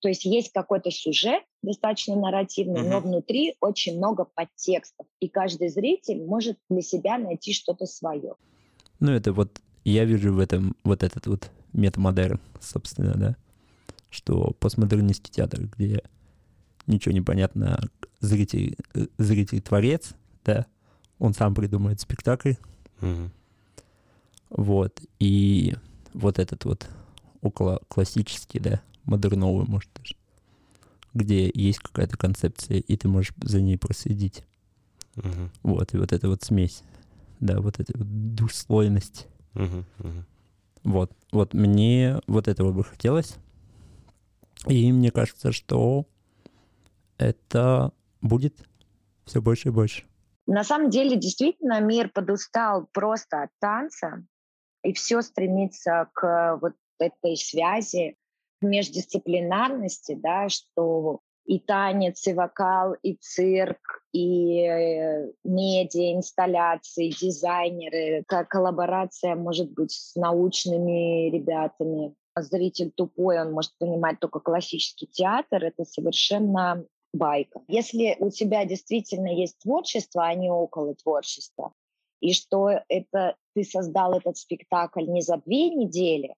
То 0.00 0.08
есть 0.08 0.24
есть 0.24 0.52
какой-то 0.52 0.90
сюжет 0.90 1.42
достаточно 1.62 2.16
нарративный, 2.16 2.80
mm-hmm. 2.80 2.88
но 2.88 3.00
внутри 3.00 3.56
очень 3.60 3.98
много 3.98 4.24
подтекстов, 4.24 5.06
и 5.20 5.28
каждый 5.28 5.68
зритель 5.68 6.24
может 6.24 6.58
для 6.70 6.80
себя 6.80 7.18
найти 7.18 7.52
что-то 7.52 7.84
свое. 7.86 8.34
Ну 8.98 9.12
это 9.12 9.32
вот 9.32 9.60
я 9.84 10.04
вижу 10.04 10.32
в 10.32 10.38
этом 10.38 10.74
вот 10.84 11.02
этот 11.02 11.26
вот 11.26 11.50
метамодерн, 11.72 12.40
собственно, 12.60 13.14
да, 13.14 13.36
что 14.08 14.54
постмодернистский 14.58 15.32
театр, 15.32 15.68
где 15.76 16.02
ничего 16.86 17.12
не 17.12 17.20
понятно, 17.20 17.78
зритель, 18.20 18.76
зритель 19.18 19.60
творец, 19.60 20.14
да, 20.44 20.66
он 21.18 21.34
сам 21.34 21.54
придумает 21.54 22.00
спектакль, 22.00 22.54
mm-hmm. 23.00 23.28
вот, 24.50 25.00
и 25.18 25.74
вот 26.14 26.38
этот 26.38 26.64
вот 26.64 26.88
около 27.42 27.80
классический, 27.88 28.60
да, 28.60 28.80
модерновый, 29.04 29.66
может, 29.66 29.90
даже, 29.94 30.16
где 31.14 31.50
есть 31.52 31.78
какая-то 31.78 32.16
концепция, 32.16 32.78
и 32.78 32.96
ты 32.96 33.08
можешь 33.08 33.32
за 33.42 33.60
ней 33.60 33.78
проследить. 33.78 34.44
Uh-huh. 35.16 35.50
Вот, 35.62 35.94
и 35.94 35.98
вот 35.98 36.12
эта 36.12 36.28
вот 36.28 36.42
смесь, 36.42 36.82
да, 37.40 37.60
вот 37.60 37.80
эта 37.80 37.96
вот 37.96 38.34
двухслойность. 38.34 39.26
Uh-huh. 39.54 39.84
Uh-huh. 39.98 40.24
Вот, 40.84 41.12
вот 41.32 41.54
мне 41.54 42.20
вот 42.26 42.48
этого 42.48 42.72
бы 42.72 42.84
хотелось. 42.84 43.36
И 44.66 44.92
мне 44.92 45.10
кажется, 45.10 45.52
что 45.52 46.06
это 47.18 47.92
будет 48.20 48.68
все 49.24 49.40
больше 49.40 49.68
и 49.68 49.72
больше. 49.72 50.04
На 50.46 50.64
самом 50.64 50.90
деле, 50.90 51.16
действительно, 51.16 51.80
мир 51.80 52.10
подустал 52.10 52.88
просто 52.92 53.44
от 53.44 53.50
танца, 53.60 54.24
и 54.82 54.92
все 54.92 55.22
стремится 55.22 56.08
к 56.12 56.58
вот 56.60 56.74
этой 56.98 57.36
связи 57.36 58.16
междисциплинарности, 58.60 60.14
да, 60.14 60.48
что 60.48 61.20
и 61.46 61.58
танец, 61.58 62.26
и 62.26 62.32
вокал, 62.32 62.94
и 63.02 63.14
цирк, 63.14 64.04
и 64.12 64.60
э, 64.60 65.32
медиа, 65.42 66.14
инсталляции, 66.14 67.10
дизайнеры, 67.10 68.24
коллаборация 68.48 69.34
может 69.34 69.72
быть 69.72 69.92
с 69.92 70.14
научными 70.14 71.30
ребятами. 71.30 72.14
Зритель 72.36 72.92
тупой, 72.92 73.40
он 73.40 73.52
может 73.52 73.72
понимать 73.78 74.20
только 74.20 74.38
классический 74.38 75.06
театр, 75.06 75.64
это 75.64 75.84
совершенно 75.84 76.84
байка. 77.12 77.60
Если 77.66 78.16
у 78.20 78.30
тебя 78.30 78.64
действительно 78.64 79.28
есть 79.28 79.58
творчество, 79.58 80.24
а 80.24 80.34
не 80.34 80.50
около 80.50 80.94
творчества, 80.94 81.72
и 82.20 82.32
что 82.32 82.70
это 82.88 83.34
ты 83.54 83.64
создал 83.64 84.14
этот 84.14 84.36
спектакль 84.36 85.06
не 85.06 85.22
за 85.22 85.38
две 85.44 85.70
недели, 85.70 86.34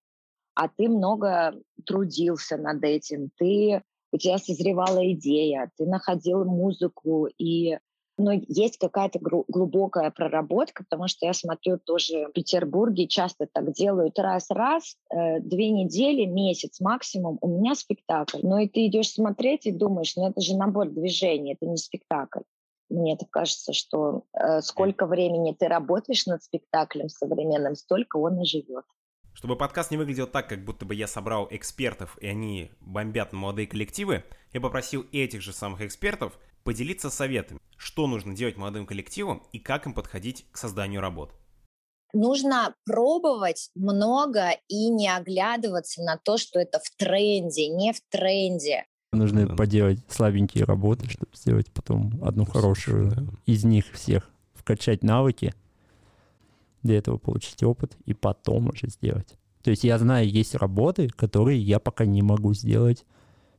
а 0.54 0.68
ты 0.68 0.88
много 0.88 1.54
трудился 1.86 2.56
над 2.56 2.82
этим, 2.84 3.30
ты, 3.38 3.82
у 4.12 4.18
тебя 4.18 4.38
созревала 4.38 5.10
идея, 5.12 5.70
ты 5.76 5.86
находил 5.86 6.44
музыку, 6.44 7.28
и 7.38 7.78
но 8.18 8.32
есть 8.32 8.78
какая-то 8.78 9.18
глубокая 9.20 10.10
проработка, 10.10 10.84
потому 10.84 11.08
что 11.08 11.26
я 11.26 11.32
смотрю 11.32 11.78
тоже 11.78 12.26
в 12.28 12.32
Петербурге 12.32 13.08
часто 13.08 13.48
так 13.50 13.72
делают 13.72 14.18
раз-раз, 14.18 14.96
э, 15.10 15.40
две 15.40 15.70
недели, 15.70 16.26
месяц 16.26 16.80
максимум, 16.80 17.38
у 17.40 17.48
меня 17.48 17.74
спектакль. 17.74 18.40
Но 18.42 18.58
и 18.58 18.68
ты 18.68 18.86
идешь 18.86 19.12
смотреть 19.12 19.66
и 19.66 19.72
думаешь, 19.72 20.14
ну 20.16 20.28
это 20.28 20.40
же 20.40 20.56
набор 20.56 20.90
движений, 20.90 21.54
это 21.54 21.66
не 21.66 21.78
спектакль. 21.78 22.42
Мне 22.92 23.16
так 23.16 23.30
кажется, 23.30 23.72
что 23.72 24.24
э, 24.34 24.60
сколько 24.60 25.06
времени 25.06 25.56
ты 25.58 25.66
работаешь 25.66 26.26
над 26.26 26.42
спектаклем 26.42 27.08
современным, 27.08 27.74
столько 27.74 28.18
он 28.18 28.42
и 28.42 28.44
живет. 28.44 28.84
Чтобы 29.32 29.56
подкаст 29.56 29.90
не 29.90 29.96
выглядел 29.96 30.26
так, 30.26 30.46
как 30.46 30.62
будто 30.62 30.84
бы 30.84 30.94
я 30.94 31.06
собрал 31.06 31.48
экспертов, 31.50 32.18
и 32.20 32.26
они 32.26 32.70
бомбят 32.80 33.32
на 33.32 33.38
молодые 33.38 33.66
коллективы, 33.66 34.24
я 34.52 34.60
попросил 34.60 35.06
этих 35.10 35.40
же 35.40 35.54
самых 35.54 35.80
экспертов 35.80 36.38
поделиться 36.64 37.08
советами, 37.08 37.60
что 37.78 38.06
нужно 38.06 38.34
делать 38.34 38.58
молодым 38.58 38.86
коллективам 38.86 39.42
и 39.52 39.58
как 39.58 39.86
им 39.86 39.94
подходить 39.94 40.44
к 40.52 40.58
созданию 40.58 41.00
работ. 41.00 41.32
Нужно 42.12 42.74
пробовать 42.84 43.70
много 43.74 44.50
и 44.68 44.90
не 44.90 45.08
оглядываться 45.08 46.02
на 46.02 46.18
то, 46.18 46.36
что 46.36 46.60
это 46.60 46.78
в 46.78 46.90
тренде, 46.90 47.68
не 47.68 47.94
в 47.94 48.02
тренде. 48.10 48.84
Нужно 49.12 49.46
да. 49.46 49.54
поделать 49.54 50.00
слабенькие 50.08 50.64
работы, 50.64 51.08
чтобы 51.08 51.32
сделать 51.34 51.70
потом 51.70 52.18
одну 52.22 52.44
хорошую 52.44 53.10
да. 53.10 53.22
из 53.44 53.62
них 53.64 53.84
всех, 53.92 54.30
вкачать 54.54 55.02
навыки, 55.04 55.54
для 56.82 56.98
этого 56.98 57.18
получить 57.18 57.62
опыт 57.62 57.96
и 58.06 58.14
потом 58.14 58.68
уже 58.68 58.88
сделать. 58.88 59.36
То 59.62 59.70
есть 59.70 59.84
я 59.84 59.98
знаю, 59.98 60.28
есть 60.28 60.54
работы, 60.54 61.08
которые 61.08 61.60
я 61.60 61.78
пока 61.78 62.04
не 62.04 62.22
могу 62.22 62.54
сделать 62.54 63.04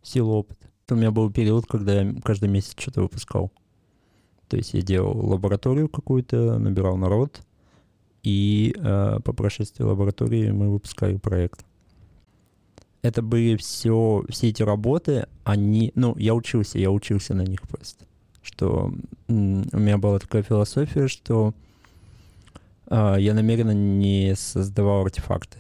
в 0.02 0.08
силу 0.08 0.34
опыта. 0.34 0.68
У 0.90 0.96
меня 0.96 1.12
был 1.12 1.32
период, 1.32 1.66
когда 1.66 2.02
я 2.02 2.14
каждый 2.24 2.50
месяц 2.50 2.76
что-то 2.78 3.02
выпускал. 3.02 3.52
То 4.50 4.58
есть 4.58 4.74
я 4.74 4.82
делал 4.82 5.18
лабораторию 5.26 5.88
какую-то, 5.88 6.60
набирал 6.60 6.98
народ, 6.98 7.42
и 8.22 8.76
э, 8.78 9.20
по 9.24 9.34
прошествии 9.34 9.84
лаборатории 9.84 10.52
мы 10.52 10.70
выпускали 10.70 11.18
проект. 11.18 11.66
Это 13.04 13.22
были 13.22 13.58
все, 13.58 14.24
все 14.30 14.50
эти 14.50 14.64
работы, 14.64 15.28
они, 15.44 15.92
ну, 15.94 16.16
я 16.18 16.34
учился, 16.34 16.80
я 16.80 16.90
учился 16.90 17.34
на 17.36 17.42
них 17.42 17.62
просто. 17.62 18.06
Что 18.42 18.94
у 19.28 19.34
меня 19.34 19.98
была 19.98 20.20
такая 20.20 20.42
философия, 20.42 21.08
что 21.08 21.54
а, 22.88 23.18
я 23.18 23.34
намеренно 23.34 23.74
не 23.74 24.34
создавал 24.36 25.02
артефакты. 25.02 25.58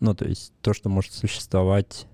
Ну, 0.00 0.14
то 0.14 0.26
есть 0.26 0.52
то, 0.60 0.74
что 0.74 0.88
может 0.88 1.12
существовать 1.12 2.08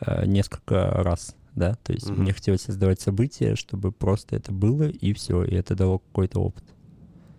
э, 0.00 0.26
несколько 0.26 0.90
раз, 0.90 1.36
да, 1.54 1.76
то 1.84 1.92
есть 1.92 2.08
mm-hmm. 2.08 2.20
мне 2.20 2.32
хотелось 2.32 2.62
создавать 2.62 3.00
события, 3.00 3.54
чтобы 3.54 3.92
просто 3.92 4.34
это 4.34 4.50
было, 4.50 4.88
и 4.88 5.12
все, 5.12 5.44
и 5.44 5.54
это 5.54 5.76
дало 5.76 6.00
какой-то 6.00 6.40
опыт. 6.40 6.64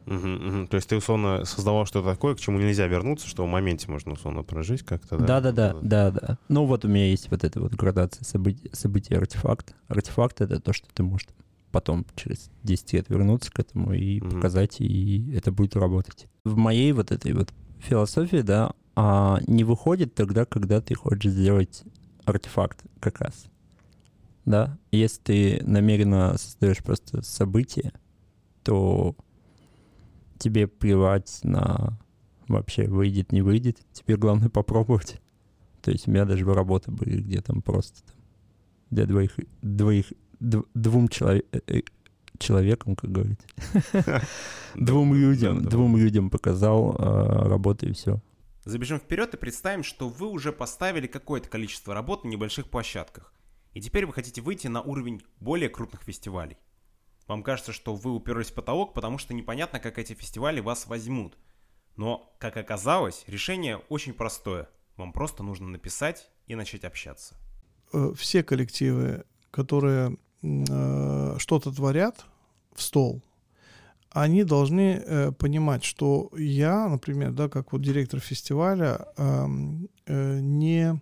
Uh-huh, 0.06 0.24
uh-huh. 0.24 0.68
То 0.68 0.76
есть 0.76 0.90
ты 0.90 0.98
условно 0.98 1.46
создавал 1.46 1.86
что-то 1.86 2.10
такое, 2.10 2.36
к 2.36 2.40
чему 2.40 2.60
нельзя 2.60 2.88
вернуться, 2.88 3.28
что 3.28 3.46
в 3.46 3.48
моменте 3.48 3.90
можно 3.90 4.14
условно 4.14 4.44
прожить 4.44 4.84
как-то, 4.84 5.18
да? 5.18 5.40
Да-да-да, 5.42 5.76
да-да. 5.82 6.38
Ну 6.50 6.66
вот 6.66 6.86
у 6.86 6.88
меня 6.88 7.08
есть 7.10 7.32
вот 7.32 7.44
эта 7.44 7.60
вот 7.60 7.74
градация 7.74 8.26
событий, 8.26 8.70
событий 8.74 9.16
артефакт. 9.16 9.76
Артефакт— 9.88 10.42
это 10.42 10.60
то, 10.60 10.74
что 10.74 10.88
ты 10.94 11.04
можешь 11.04 11.28
потом 11.72 12.06
через 12.16 12.52
10 12.64 12.94
лет 12.94 13.10
вернуться 13.10 13.52
к 13.52 13.60
этому 13.60 13.94
и 13.94 14.20
mm-hmm. 14.20 14.30
показать, 14.30 14.80
и 14.80 15.34
это 15.34 15.52
будет 15.52 15.76
работать. 15.76 16.28
В 16.44 16.56
моей 16.56 16.92
вот 16.92 17.12
этой 17.12 17.34
вот 17.34 17.50
философии, 17.80 18.42
да, 18.42 18.74
а 18.96 19.40
не 19.48 19.64
выходит 19.64 20.14
тогда, 20.14 20.46
когда 20.46 20.82
ты 20.82 20.94
хочешь 20.94 21.32
сделать 21.32 21.84
артефакт 22.26 22.84
как 23.00 23.20
раз. 23.22 23.46
Да, 24.46 24.78
если 24.92 25.22
ты 25.22 25.64
намеренно 25.66 26.38
создаешь 26.38 26.84
просто 26.84 27.22
событие, 27.22 27.94
то 28.64 29.16
тебе 30.44 30.68
плевать 30.68 31.40
на 31.44 31.98
вообще 32.48 32.88
выйдет, 32.88 33.32
не 33.32 33.42
выйдет. 33.42 33.78
Тебе 33.94 34.18
главное 34.18 34.50
попробовать. 34.60 35.22
То 35.82 35.92
есть 35.92 36.08
у 36.08 36.12
меня 36.12 36.26
даже 36.26 36.46
работы 36.46 36.92
были, 36.92 37.22
где 37.22 37.42
там 37.42 37.62
просто 37.62 38.04
там, 38.04 38.16
для 38.90 39.06
двоих, 39.06 39.32
двоих, 39.62 40.14
дв, 40.40 40.66
двум 40.74 41.08
человек, 41.08 41.46
э, 41.52 41.60
э, 41.68 41.82
человеком, 42.40 42.96
как 42.96 43.12
говорится. 43.12 43.48
Двум 44.76 45.14
людям, 45.14 45.62
двум 45.64 45.98
людям 45.98 46.30
показал 46.30 46.96
э, 46.96 47.48
работу 47.48 47.88
и 47.88 47.94
все. 47.94 48.22
Забежим 48.66 49.00
вперед 49.00 49.34
и 49.34 49.38
представим, 49.38 49.84
что 49.84 50.10
вы 50.10 50.28
уже 50.28 50.52
поставили 50.52 51.08
какое-то 51.08 51.48
количество 51.48 51.94
работ 51.94 52.24
на 52.24 52.30
небольших 52.30 52.70
площадках. 52.70 53.34
И 53.74 53.82
теперь 53.82 54.06
вы 54.06 54.14
хотите 54.14 54.42
выйти 54.42 54.68
на 54.68 54.82
уровень 54.82 55.22
более 55.40 55.70
крупных 55.70 56.02
фестивалей. 56.04 56.58
Вам 57.28 57.44
кажется, 57.44 57.72
что 57.72 57.96
вы 57.96 58.12
уперлись 58.12 58.52
в 58.52 58.54
потолок, 58.54 58.94
потому 58.94 59.18
что 59.18 59.34
непонятно, 59.34 59.80
как 59.80 59.98
эти 59.98 60.14
фестивали 60.14 60.60
вас 60.60 60.88
возьмут. 60.88 61.38
Но, 61.96 62.36
как 62.40 62.58
оказалось, 62.58 63.24
решение 63.28 63.78
очень 63.90 64.14
простое. 64.14 64.70
Вам 64.98 65.14
просто 65.14 65.44
нужно 65.44 65.68
написать 65.68 66.30
и 66.48 66.56
начать 66.56 66.84
общаться. 66.84 67.36
Э, 67.94 68.14
все 68.16 68.44
коллективы, 68.44 69.24
которые 69.52 70.18
э, 70.42 71.36
что-то 71.38 71.72
творят 71.72 72.26
в 72.76 72.82
стол, 72.82 73.24
они 74.14 74.44
должны 74.44 75.02
э, 75.04 75.32
понимать, 75.32 75.84
что 75.84 76.30
я, 76.38 76.88
например, 76.88 77.32
да, 77.32 77.50
как 77.50 77.72
вот 77.72 77.82
директор 77.82 78.20
фестиваля, 78.20 79.08
э, 79.18 79.48
э, 80.06 80.40
не, 80.40 81.02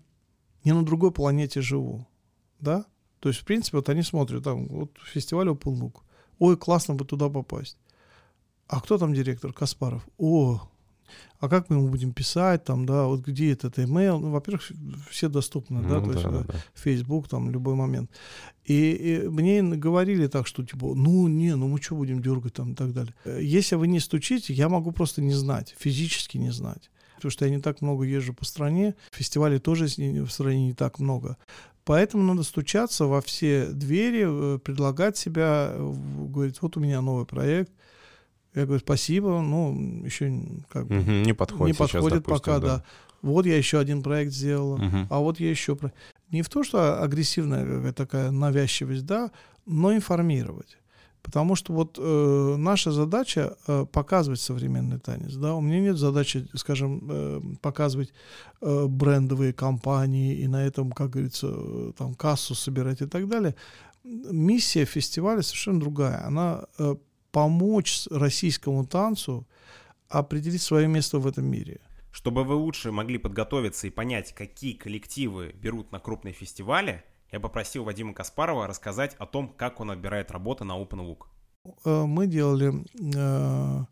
не 0.63 0.73
на 0.73 0.83
другой 0.83 1.11
планете 1.11 1.61
живу, 1.61 2.07
да, 2.59 2.85
то 3.19 3.29
есть, 3.29 3.41
в 3.41 3.45
принципе, 3.45 3.77
вот 3.77 3.89
они 3.89 4.01
смотрят, 4.01 4.43
там, 4.43 4.67
вот 4.67 4.97
фестиваль 5.03 5.49
Open 5.49 5.77
Look, 5.79 6.01
ой, 6.41 6.57
классно 6.57 6.95
бы 6.95 7.05
туда 7.05 7.29
попасть. 7.29 7.77
А 8.67 8.81
кто 8.81 8.97
там 8.97 9.13
директор? 9.13 9.53
Каспаров. 9.53 10.01
О, 10.17 10.61
а 11.39 11.49
как 11.49 11.69
мы 11.69 11.75
ему 11.75 11.89
будем 11.89 12.13
писать, 12.13 12.63
там, 12.63 12.85
да, 12.85 13.05
вот 13.05 13.21
где 13.21 13.51
этот 13.51 13.77
email, 13.77 14.17
ну, 14.17 14.31
во-первых, 14.31 14.71
все 15.09 15.29
доступны, 15.29 15.81
ну, 15.81 15.89
да, 15.89 15.99
то 15.99 16.05
да, 16.05 16.11
есть 16.13 16.23
да, 16.23 16.43
да. 16.43 16.53
Facebook, 16.73 17.27
там, 17.27 17.51
любой 17.51 17.75
момент. 17.75 18.09
И, 18.63 18.91
и 18.91 19.27
мне 19.27 19.61
говорили 19.61 20.27
так, 20.27 20.47
что, 20.47 20.65
типа, 20.65 20.95
ну, 20.95 21.27
не, 21.27 21.55
ну, 21.55 21.67
мы 21.67 21.81
что 21.81 21.95
будем 21.95 22.21
дергать, 22.21 22.53
там, 22.53 22.71
и 22.71 22.75
так 22.75 22.93
далее. 22.93 23.13
Если 23.25 23.75
вы 23.75 23.87
не 23.87 23.99
стучите, 23.99 24.53
я 24.53 24.67
могу 24.67 24.91
просто 24.91 25.21
не 25.21 25.33
знать, 25.33 25.75
физически 25.77 26.37
не 26.37 26.51
знать. 26.51 26.89
Потому 27.15 27.31
что 27.33 27.45
я 27.45 27.51
не 27.51 27.61
так 27.61 27.81
много 27.81 28.03
езжу 28.03 28.33
по 28.33 28.45
стране, 28.45 28.95
фестивалей 29.11 29.59
тоже 29.59 29.85
в 29.85 30.29
стране 30.29 30.65
не 30.65 30.73
так 30.73 30.97
много. 30.97 31.37
Поэтому 31.83 32.23
надо 32.23 32.43
стучаться 32.43 33.05
во 33.05 33.21
все 33.21 33.67
двери, 33.67 34.25
э, 34.27 34.59
предлагать 34.59 35.17
себя, 35.17 35.73
говорить, 35.77 36.61
вот 36.61 36.77
у 36.77 36.79
меня 36.79 37.01
новый 37.01 37.25
проект, 37.25 37.71
я 38.53 38.65
говорю, 38.65 38.81
спасибо, 38.81 39.41
но 39.41 39.71
еще 40.05 40.43
как 40.69 40.87
бы 40.87 40.99
угу, 40.99 41.11
не 41.11 41.33
подходит, 41.33 41.75
не 41.75 41.77
подходит 41.77 41.77
сейчас, 41.77 42.03
допустим, 42.03 42.53
пока, 42.53 42.59
да. 42.59 42.77
да. 42.77 42.83
Вот 43.21 43.45
я 43.45 43.57
еще 43.57 43.79
один 43.79 44.03
проект 44.03 44.33
сделала, 44.33 44.75
угу. 44.75 45.07
а 45.09 45.19
вот 45.19 45.39
я 45.39 45.49
еще... 45.49 45.77
Не 46.31 46.43
в 46.43 46.49
то, 46.49 46.63
что 46.63 47.01
агрессивная 47.01 47.91
такая 47.93 48.31
навязчивость, 48.31 49.05
да, 49.05 49.31
но 49.65 49.93
информировать. 49.93 50.77
Потому 51.21 51.55
что 51.55 51.73
вот 51.73 51.99
э, 51.99 52.55
наша 52.57 52.91
задача 52.91 53.55
э, 53.67 53.85
показывать 53.91 54.39
современный 54.39 54.99
танец. 54.99 55.35
Да? 55.35 55.55
У 55.55 55.61
меня 55.61 55.79
нет 55.79 55.97
задачи, 55.97 56.47
скажем, 56.55 57.07
э, 57.09 57.41
показывать 57.61 58.11
э, 58.61 58.85
брендовые 58.87 59.53
компании 59.53 60.35
и 60.35 60.47
на 60.47 60.65
этом, 60.65 60.91
как 60.91 61.11
говорится, 61.11 61.47
э, 61.51 61.91
там 61.97 62.15
кассу 62.15 62.55
собирать 62.55 63.01
и 63.01 63.05
так 63.05 63.27
далее. 63.27 63.55
Миссия 64.03 64.85
фестиваля 64.85 65.41
совершенно 65.43 65.79
другая. 65.79 66.25
Она 66.25 66.65
э, 66.79 66.95
помочь 67.31 68.07
российскому 68.09 68.85
танцу 68.85 69.47
определить 70.09 70.61
свое 70.61 70.87
место 70.87 71.19
в 71.19 71.27
этом 71.27 71.45
мире. 71.45 71.79
Чтобы 72.11 72.43
вы 72.43 72.55
лучше 72.55 72.91
могли 72.91 73.17
подготовиться 73.17 73.87
и 73.87 73.89
понять, 73.89 74.33
какие 74.33 74.73
коллективы 74.73 75.53
берут 75.53 75.91
на 75.91 75.99
крупные 75.99 76.33
фестивали, 76.33 77.03
я 77.31 77.39
попросил 77.39 77.83
Вадима 77.83 78.13
Каспарова 78.13 78.67
рассказать 78.67 79.15
о 79.17 79.25
том, 79.25 79.49
как 79.49 79.79
он 79.79 79.91
отбирает 79.91 80.31
работы 80.31 80.63
на 80.63 80.73
Open 80.73 80.99
Look. 80.99 81.25
Э, 81.85 82.05
мы 82.05 82.27
делали 82.27 82.73
э, 82.73 83.85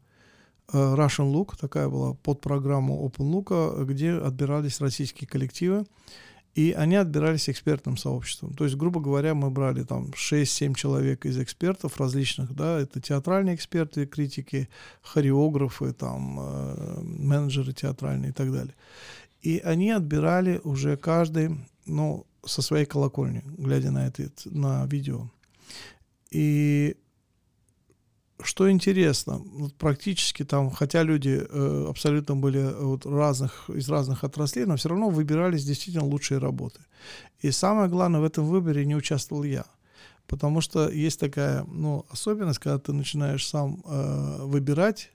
э, 0.74 0.78
Russian 0.78 1.32
Look, 1.32 1.58
такая 1.60 1.88
была 1.88 2.14
подпрограмма 2.16 2.96
Open 2.96 3.32
Look, 3.32 3.86
где 3.86 4.14
отбирались 4.14 4.82
российские 4.82 5.28
коллективы. 5.28 5.86
И 6.56 6.72
они 6.72 6.96
отбирались 6.96 7.48
экспертным 7.48 7.96
сообществом. 7.96 8.54
То 8.56 8.66
есть, 8.66 8.76
грубо 8.76 9.00
говоря, 9.00 9.34
мы 9.36 9.52
брали 9.52 9.84
там 9.84 10.08
6-7 10.08 10.74
человек 10.74 11.26
из 11.26 11.40
экспертов 11.40 11.98
различных, 11.98 12.54
да, 12.54 12.80
это 12.80 13.00
театральные 13.00 13.56
эксперты, 13.56 14.08
критики, 14.08 14.68
хореографы, 15.02 15.94
там, 15.94 17.00
менеджеры 17.02 17.72
театральные 17.72 18.32
и 18.32 18.34
так 18.34 18.52
далее. 18.52 18.74
И 19.42 19.60
они 19.64 19.92
отбирали 19.92 20.60
уже 20.64 20.98
каждый, 20.98 21.56
ну, 21.86 22.26
со 22.46 22.62
своей 22.62 22.86
колокольни, 22.86 23.44
глядя 23.58 23.92
на 23.92 24.08
это, 24.08 24.30
на 24.46 24.86
видео. 24.86 25.30
И 26.32 26.96
что 28.42 28.72
интересно, 28.72 29.38
вот 29.38 29.74
практически 29.76 30.46
там, 30.46 30.72
хотя 30.72 31.04
люди 31.04 31.46
э, 31.50 31.86
абсолютно 31.90 32.36
были 32.36 32.60
э, 32.60 32.84
вот 32.84 33.06
разных, 33.06 33.70
из 33.70 33.90
разных 33.90 34.24
отраслей, 34.24 34.66
но 34.66 34.78
все 34.78 34.90
равно 34.90 35.10
выбирались 35.10 35.66
действительно 35.66 36.06
лучшие 36.06 36.38
работы. 36.38 36.80
И 37.42 37.52
самое 37.52 37.90
главное, 37.90 38.22
в 38.22 38.24
этом 38.24 38.46
выборе 38.46 38.86
не 38.86 38.96
участвовал 38.96 39.44
я. 39.44 39.66
Потому 40.28 40.62
что 40.62 40.90
есть 40.90 41.20
такая 41.20 41.64
ну, 41.64 42.06
особенность, 42.10 42.60
когда 42.60 42.78
ты 42.78 42.94
начинаешь 42.94 43.48
сам 43.48 43.84
э, 43.86 44.46
выбирать 44.46 45.12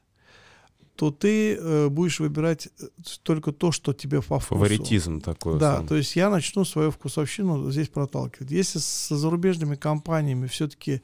то 0.97 1.11
ты 1.11 1.57
э, 1.57 1.89
будешь 1.89 2.21
выбирать 2.21 2.69
э, 2.81 2.87
только 3.23 3.53
то, 3.53 3.73
что 3.73 3.93
тебе 3.93 4.23
по 4.23 4.39
вкусу. 4.39 4.55
Фаворитизм 4.55 5.21
такой. 5.21 5.59
Да, 5.59 5.77
сам. 5.77 5.87
то 5.87 5.97
есть 5.97 6.15
я 6.15 6.31
начну 6.31 6.65
свою 6.65 6.91
вкусовщину 6.91 7.71
здесь 7.71 7.89
проталкивать. 7.89 8.51
Если 8.51 8.79
с 8.79 9.09
зарубежными 9.09 9.75
компаниями 9.75 10.47
все-таки 10.47 11.03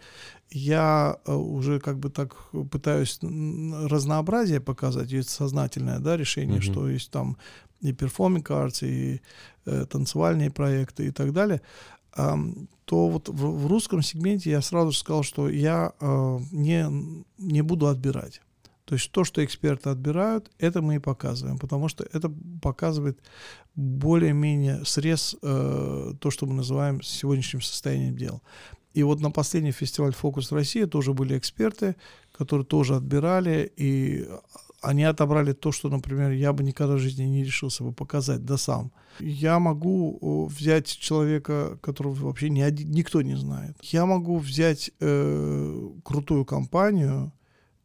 я 0.51 1.19
э, 1.25 1.35
уже 1.35 1.81
как 1.81 1.99
бы 1.99 2.11
так 2.11 2.37
пытаюсь 2.71 3.19
разнообразие 3.23 4.61
показать, 4.61 5.11
есть 5.11 5.31
сознательное 5.31 5.99
да, 5.99 6.17
решение, 6.17 6.59
угу. 6.59 6.65
что 6.65 6.89
есть 6.89 7.11
там 7.11 7.37
и 7.81 7.93
performing 7.93 8.45
arts, 8.45 8.87
и 8.87 9.21
э, 9.67 9.87
танцевальные 9.87 10.51
проекты 10.51 11.07
и 11.07 11.11
так 11.11 11.33
далее, 11.33 11.63
э, 12.17 12.37
то 12.85 13.09
вот 13.09 13.29
в, 13.29 13.65
в 13.65 13.67
русском 13.67 14.03
сегменте 14.03 14.51
я 14.51 14.63
сразу 14.63 14.93
же 14.93 14.99
сказал, 14.99 15.25
что 15.25 15.49
я 15.49 15.93
э, 16.01 16.39
не, 16.53 17.15
не 17.39 17.63
буду 17.63 17.89
отбирать. 17.89 18.41
То 18.91 18.97
есть 18.97 19.13
то, 19.13 19.23
что 19.23 19.45
эксперты 19.45 19.91
отбирают, 19.91 20.51
это 20.59 20.83
мы 20.83 20.97
и 20.97 20.99
показываем, 20.99 21.59
потому 21.59 21.89
что 21.89 22.05
это 22.13 22.29
показывает 22.61 23.21
более-менее 23.77 24.85
срез, 24.85 25.37
э, 25.43 26.15
то, 26.19 26.31
что 26.33 26.47
мы 26.47 26.55
называем 26.55 27.01
сегодняшним 27.01 27.63
состоянием 27.63 28.17
дел. 28.17 28.43
И 28.93 29.05
вот 29.05 29.21
на 29.21 29.31
последний 29.31 29.71
фестиваль 29.71 30.13
«Фокус 30.13 30.51
России» 30.51 30.87
тоже 30.87 31.13
были 31.13 31.39
эксперты, 31.39 31.95
которые 32.33 32.67
тоже 32.67 32.97
отбирали, 32.97 33.73
и 33.77 34.27
они 34.83 35.05
отобрали 35.05 35.53
то, 35.53 35.71
что, 35.71 35.89
например, 35.89 36.33
я 36.33 36.53
бы 36.53 36.65
никогда 36.65 36.95
в 36.95 36.99
жизни 36.99 37.23
не 37.23 37.45
решился 37.45 37.85
бы 37.85 37.93
показать, 37.93 38.45
да 38.45 38.57
сам. 38.57 38.91
Я 39.21 39.61
могу 39.61 40.47
взять 40.47 40.89
человека, 40.89 41.79
которого 41.81 42.15
вообще 42.15 42.51
ни 42.51 42.61
один, 42.61 42.91
никто 42.91 43.23
не 43.23 43.37
знает. 43.37 43.77
Я 43.83 44.05
могу 44.05 44.39
взять 44.39 44.91
э, 44.99 45.91
крутую 46.03 46.45
компанию, 46.45 47.33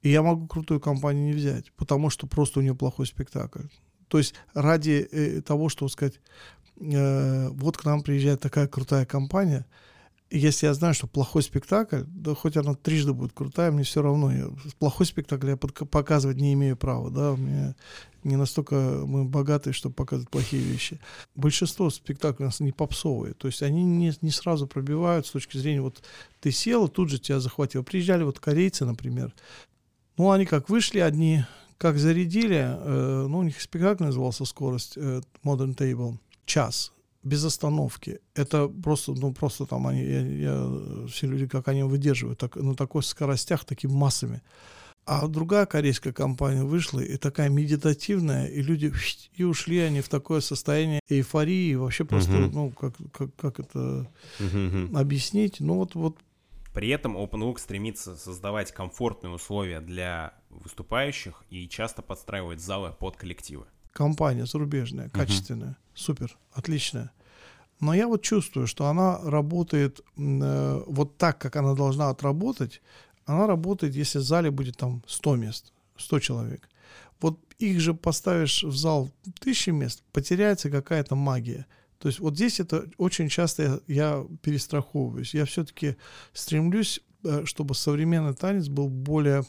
и 0.06 0.10
я 0.12 0.22
могу 0.22 0.46
крутую 0.46 0.80
компанию 0.80 1.26
не 1.26 1.34
взять, 1.34 1.72
потому 1.72 2.12
что 2.12 2.28
просто 2.28 2.60
у 2.60 2.62
нее 2.62 2.76
плохой 2.76 3.08
спектакль. 3.08 3.64
То 4.08 4.20
есть 4.20 4.36
ради 4.54 5.08
э, 5.12 5.42
того, 5.42 5.68
что 5.68 5.88
сказать, 5.88 6.22
э, 6.80 7.50
вот 7.50 7.76
к 7.76 7.86
нам 7.86 8.04
приезжает 8.04 8.40
такая 8.40 8.68
крутая 8.68 9.08
компания, 9.08 9.66
если 10.30 10.68
я 10.68 10.76
знаю, 10.76 10.94
что 10.94 11.08
плохой 11.08 11.42
спектакль, 11.42 12.04
да 12.06 12.36
хоть 12.36 12.56
она 12.56 12.76
трижды 12.76 13.14
будет 13.14 13.34
крутая, 13.34 13.72
мне 13.72 13.84
все 13.84 14.04
равно. 14.04 14.32
Я, 14.32 14.50
плохой 14.78 15.08
спектакль 15.08 15.50
я 15.50 15.58
под, 15.58 15.74
показывать 15.90 16.38
не 16.38 16.54
имею 16.54 16.78
права. 16.78 17.10
Да? 17.10 17.36
Мне 17.36 17.76
не 18.24 18.36
настолько 18.36 18.76
мы 18.76 19.26
богатые, 19.26 19.74
чтобы 19.74 19.96
показывать 19.96 20.30
плохие 20.30 20.62
вещи. 20.62 21.00
Большинство 21.36 21.90
спектаклей 21.90 22.46
у 22.46 22.50
нас 22.50 22.60
не 22.60 22.72
попсовые. 22.72 23.34
То 23.34 23.48
есть 23.48 23.64
они 23.64 23.84
не, 23.84 24.14
не 24.22 24.32
сразу 24.32 24.68
пробивают 24.68 25.26
с 25.26 25.32
точки 25.32 25.58
зрения, 25.58 25.82
вот 25.82 26.04
ты 26.42 26.52
сел, 26.52 26.88
тут 26.90 27.10
же 27.10 27.18
тебя 27.18 27.40
захватил. 27.40 27.84
Приезжали 27.84 28.24
вот 28.24 28.40
корейцы, 28.40 28.86
например, 28.86 29.34
ну, 30.18 30.32
они 30.32 30.46
как 30.46 30.70
вышли, 30.70 31.00
одни 31.00 31.46
как 31.78 31.98
зарядили, 31.98 32.66
э, 32.66 33.28
ну, 33.28 33.40
у 33.40 33.44
них 33.44 33.62
спектакль 33.62 34.06
назывался 34.06 34.46
«Скорость», 34.46 34.94
э, 34.96 35.22
Modern 35.44 35.76
Table, 35.76 36.18
час, 36.46 36.94
без 37.24 37.44
остановки. 37.44 38.20
Это 38.34 38.68
просто, 38.68 39.14
ну, 39.14 39.34
просто 39.34 39.66
там 39.66 39.88
они, 39.88 40.04
я, 40.04 40.22
я, 40.22 41.08
все 41.08 41.28
люди, 41.28 41.48
как 41.48 41.68
они 41.68 41.84
выдерживают, 41.84 42.40
так, 42.40 42.56
на 42.56 42.76
такой 42.76 43.04
скоростях, 43.04 43.66
такими 43.66 43.92
массами. 43.92 44.42
А 45.06 45.28
другая 45.28 45.68
корейская 45.68 46.14
компания 46.14 46.64
вышла, 46.64 47.00
и 47.00 47.18
такая 47.18 47.50
медитативная, 47.50 48.48
и 48.48 48.62
люди 48.64 48.92
и 49.36 49.44
ушли 49.44 49.80
они 49.80 50.02
в 50.02 50.10
такое 50.10 50.42
состояние 50.42 51.00
эйфории, 51.08 51.76
вообще 51.76 52.06
просто, 52.06 52.32
uh-huh. 52.32 52.52
ну, 52.52 52.72
как, 52.72 52.94
как, 53.12 53.36
как 53.36 53.60
это 53.60 54.10
uh-huh. 54.40 54.98
объяснить? 54.98 55.60
Ну, 55.60 55.76
вот, 55.76 55.94
вот 55.94 56.18
при 56.76 56.90
этом 56.90 57.16
OpenLook 57.16 57.58
стремится 57.58 58.18
создавать 58.18 58.74
комфортные 58.74 59.34
условия 59.34 59.80
для 59.80 60.34
выступающих 60.50 61.44
и 61.50 61.70
часто 61.70 62.02
подстраивает 62.02 62.60
залы 62.60 62.92
под 62.92 63.16
коллективы. 63.16 63.66
Компания 63.94 64.46
зарубежная, 64.46 65.10
качественная, 65.10 65.70
угу. 65.70 65.78
супер, 65.94 66.38
отличная. 66.52 67.12
Но 67.80 67.94
я 67.94 68.08
вот 68.08 68.24
чувствую, 68.24 68.68
что 68.68 68.88
она 68.88 69.20
работает 69.24 70.02
э, 70.18 70.84
вот 70.86 71.18
так, 71.18 71.40
как 71.40 71.56
она 71.56 71.76
должна 71.76 72.10
отработать. 72.10 72.82
Она 73.26 73.48
работает, 73.48 73.96
если 73.96 74.20
в 74.20 74.24
зале 74.24 74.52
будет 74.52 74.76
там 74.76 75.02
100 75.08 75.36
мест, 75.38 75.74
100 75.96 76.20
человек. 76.20 76.70
Вот 77.22 77.40
их 77.58 77.80
же 77.80 77.94
поставишь 77.94 78.64
в 78.64 78.76
зал 78.76 79.10
тысячи 79.40 79.70
мест, 79.70 80.04
потеряется 80.12 80.70
какая-то 80.70 81.16
магия. 81.16 81.68
То 82.00 82.08
есть 82.08 82.20
вот 82.20 82.36
здесь 82.36 82.60
это 82.60 82.88
очень 82.98 83.30
часто 83.30 83.82
я, 83.88 83.96
я 83.96 84.26
перестраховываюсь. 84.42 85.34
Я 85.34 85.46
все-таки 85.46 85.96
стремлюсь, 86.34 87.02
э, 87.24 87.44
чтобы 87.46 87.76
современный 87.76 88.34
танец 88.34 88.68
был 88.68 88.90
более 88.90 89.44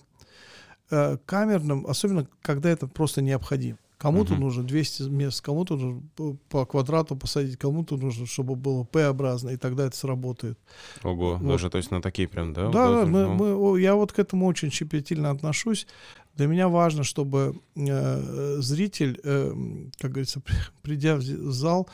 э, 0.90 1.18
камерным, 1.26 1.86
особенно 1.86 2.28
когда 2.42 2.70
это 2.70 2.86
просто 2.86 3.22
необходимо. 3.22 3.78
Кому-то 3.98 4.34
угу. 4.34 4.42
нужно 4.42 4.62
200 4.62 5.04
мест, 5.04 5.40
кому-то 5.40 5.76
нужно 5.76 6.02
по 6.50 6.66
квадрату 6.66 7.16
посадить, 7.16 7.56
кому-то 7.56 7.96
нужно, 7.96 8.26
чтобы 8.26 8.54
было 8.54 8.84
П-образно, 8.84 9.50
и 9.50 9.56
тогда 9.56 9.86
это 9.86 9.96
сработает. 9.96 10.58
Ого, 11.02 11.38
вот. 11.38 11.48
даже 11.48 11.70
то 11.70 11.78
есть 11.78 11.90
на 11.90 12.02
такие 12.02 12.28
прям, 12.28 12.52
да? 12.52 12.68
Да, 12.68 12.90
да 12.90 13.06
мы, 13.06 13.22
ну. 13.22 13.72
мы, 13.72 13.80
я 13.80 13.94
вот 13.94 14.12
к 14.12 14.18
этому 14.18 14.46
очень 14.46 14.70
щепетильно 14.70 15.30
отношусь. 15.30 15.86
Для 16.34 16.46
меня 16.46 16.68
важно, 16.68 17.04
чтобы 17.04 17.58
э, 17.74 18.56
зритель, 18.58 19.18
э, 19.24 19.54
как 19.98 20.10
говорится, 20.10 20.42
придя 20.82 21.16
в 21.16 21.22
зал, 21.22 21.88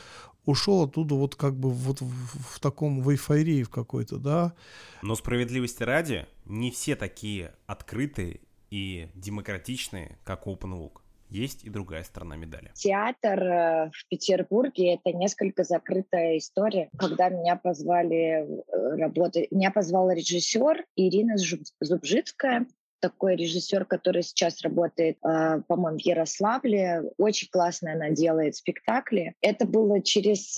ушел 0.44 0.82
оттуда 0.82 1.14
вот 1.14 1.36
как 1.36 1.54
бы 1.54 1.70
вот 1.70 2.00
в, 2.00 2.54
в 2.54 2.60
таком 2.60 3.00
в 3.00 3.10
эйфории 3.10 3.62
в 3.62 3.70
какой-то, 3.70 4.18
да. 4.18 4.54
Но 5.02 5.14
справедливости 5.14 5.82
ради, 5.82 6.26
не 6.44 6.70
все 6.70 6.96
такие 6.96 7.54
открытые 7.66 8.40
и 8.70 9.08
демократичные, 9.14 10.18
как 10.24 10.46
Open 10.46 10.72
Look 10.78 11.02
есть 11.32 11.64
и 11.64 11.70
другая 11.70 12.04
сторона 12.04 12.36
медали. 12.36 12.70
Театр 12.74 13.42
э, 13.42 13.90
в 13.90 14.08
Петербурге— 14.08 14.94
это 15.02 15.16
несколько 15.16 15.64
закрытая 15.64 16.38
история. 16.38 16.90
Когда 16.98 17.30
меня 17.30 17.56
позвали 17.56 18.44
э, 18.44 18.96
работать, 18.96 19.50
меня 19.50 19.70
позвал 19.70 20.10
режиссер 20.10 20.84
Ирина 20.96 21.36
Зубжицкая, 21.80 22.66
такой 23.02 23.36
режиссер, 23.36 23.84
который 23.84 24.22
сейчас 24.22 24.62
работает, 24.62 25.18
э, 25.22 25.60
по-моему, 25.68 25.98
в 25.98 26.02
Ярославле. 26.02 27.02
Очень 27.18 27.48
классно 27.50 27.92
она 27.92 28.10
делает 28.10 28.56
спектакли. 28.56 29.34
Это 29.42 29.66
было 29.66 30.00
через 30.00 30.54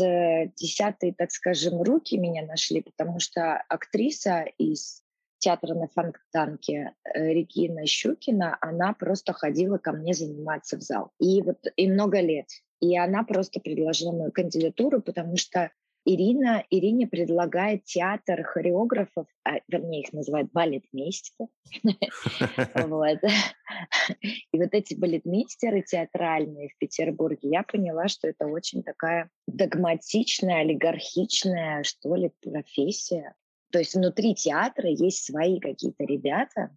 десятые, 0.56 1.14
так 1.14 1.32
скажем, 1.32 1.82
руки 1.82 2.16
меня 2.16 2.46
нашли, 2.46 2.82
потому 2.82 3.18
что 3.18 3.64
актриса 3.68 4.44
из 4.58 5.04
театра 5.44 5.74
на 5.74 5.88
Фонтанке 5.88 6.94
э, 7.04 7.32
Регина 7.32 7.86
Щукина, 7.86 8.56
она 8.62 8.94
просто 8.94 9.34
ходила 9.34 9.76
ко 9.76 9.92
мне 9.92 10.14
заниматься 10.14 10.78
в 10.78 10.80
зал. 10.80 11.10
И 11.20 11.42
вот 11.42 11.58
и 11.76 11.90
много 11.90 12.20
лет. 12.20 12.46
И 12.80 12.96
она 12.96 13.24
просто 13.24 13.60
предложила 13.60 14.12
мою 14.12 14.32
кандидатуру, 14.32 15.02
потому 15.02 15.36
что 15.36 15.70
Ирина, 16.06 16.64
Ирине 16.70 17.06
предлагает 17.06 17.84
театр 17.84 18.44
хореографов, 18.44 19.26
а, 19.44 19.60
вернее, 19.68 20.02
их 20.02 20.12
называют 20.12 20.50
балетмейстеры. 20.52 21.48
И 24.52 24.58
вот 24.58 24.68
эти 24.72 24.94
балетмейстеры 24.94 25.82
театральные 25.82 26.68
в 26.68 26.78
Петербурге, 26.78 27.48
я 27.48 27.62
поняла, 27.62 28.08
что 28.08 28.28
это 28.28 28.46
очень 28.46 28.82
такая 28.82 29.30
догматичная, 29.46 30.60
олигархичная, 30.60 31.82
что 31.84 32.16
ли, 32.16 32.30
профессия. 32.42 33.34
То 33.72 33.78
есть 33.78 33.94
внутри 33.94 34.34
театра 34.34 34.88
есть 34.88 35.24
свои 35.24 35.58
какие-то 35.58 36.04
ребята, 36.04 36.76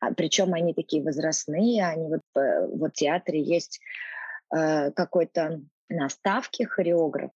а, 0.00 0.12
причем 0.12 0.54
они 0.54 0.74
такие 0.74 1.02
возрастные, 1.02 1.86
они 1.86 2.08
вот, 2.08 2.20
э, 2.36 2.66
вот 2.66 2.90
в 2.90 2.94
театре 2.94 3.40
есть 3.40 3.80
э, 4.54 4.90
какой-то 4.92 5.62
на 5.88 6.08
ставке 6.08 6.66
хореограф, 6.66 7.30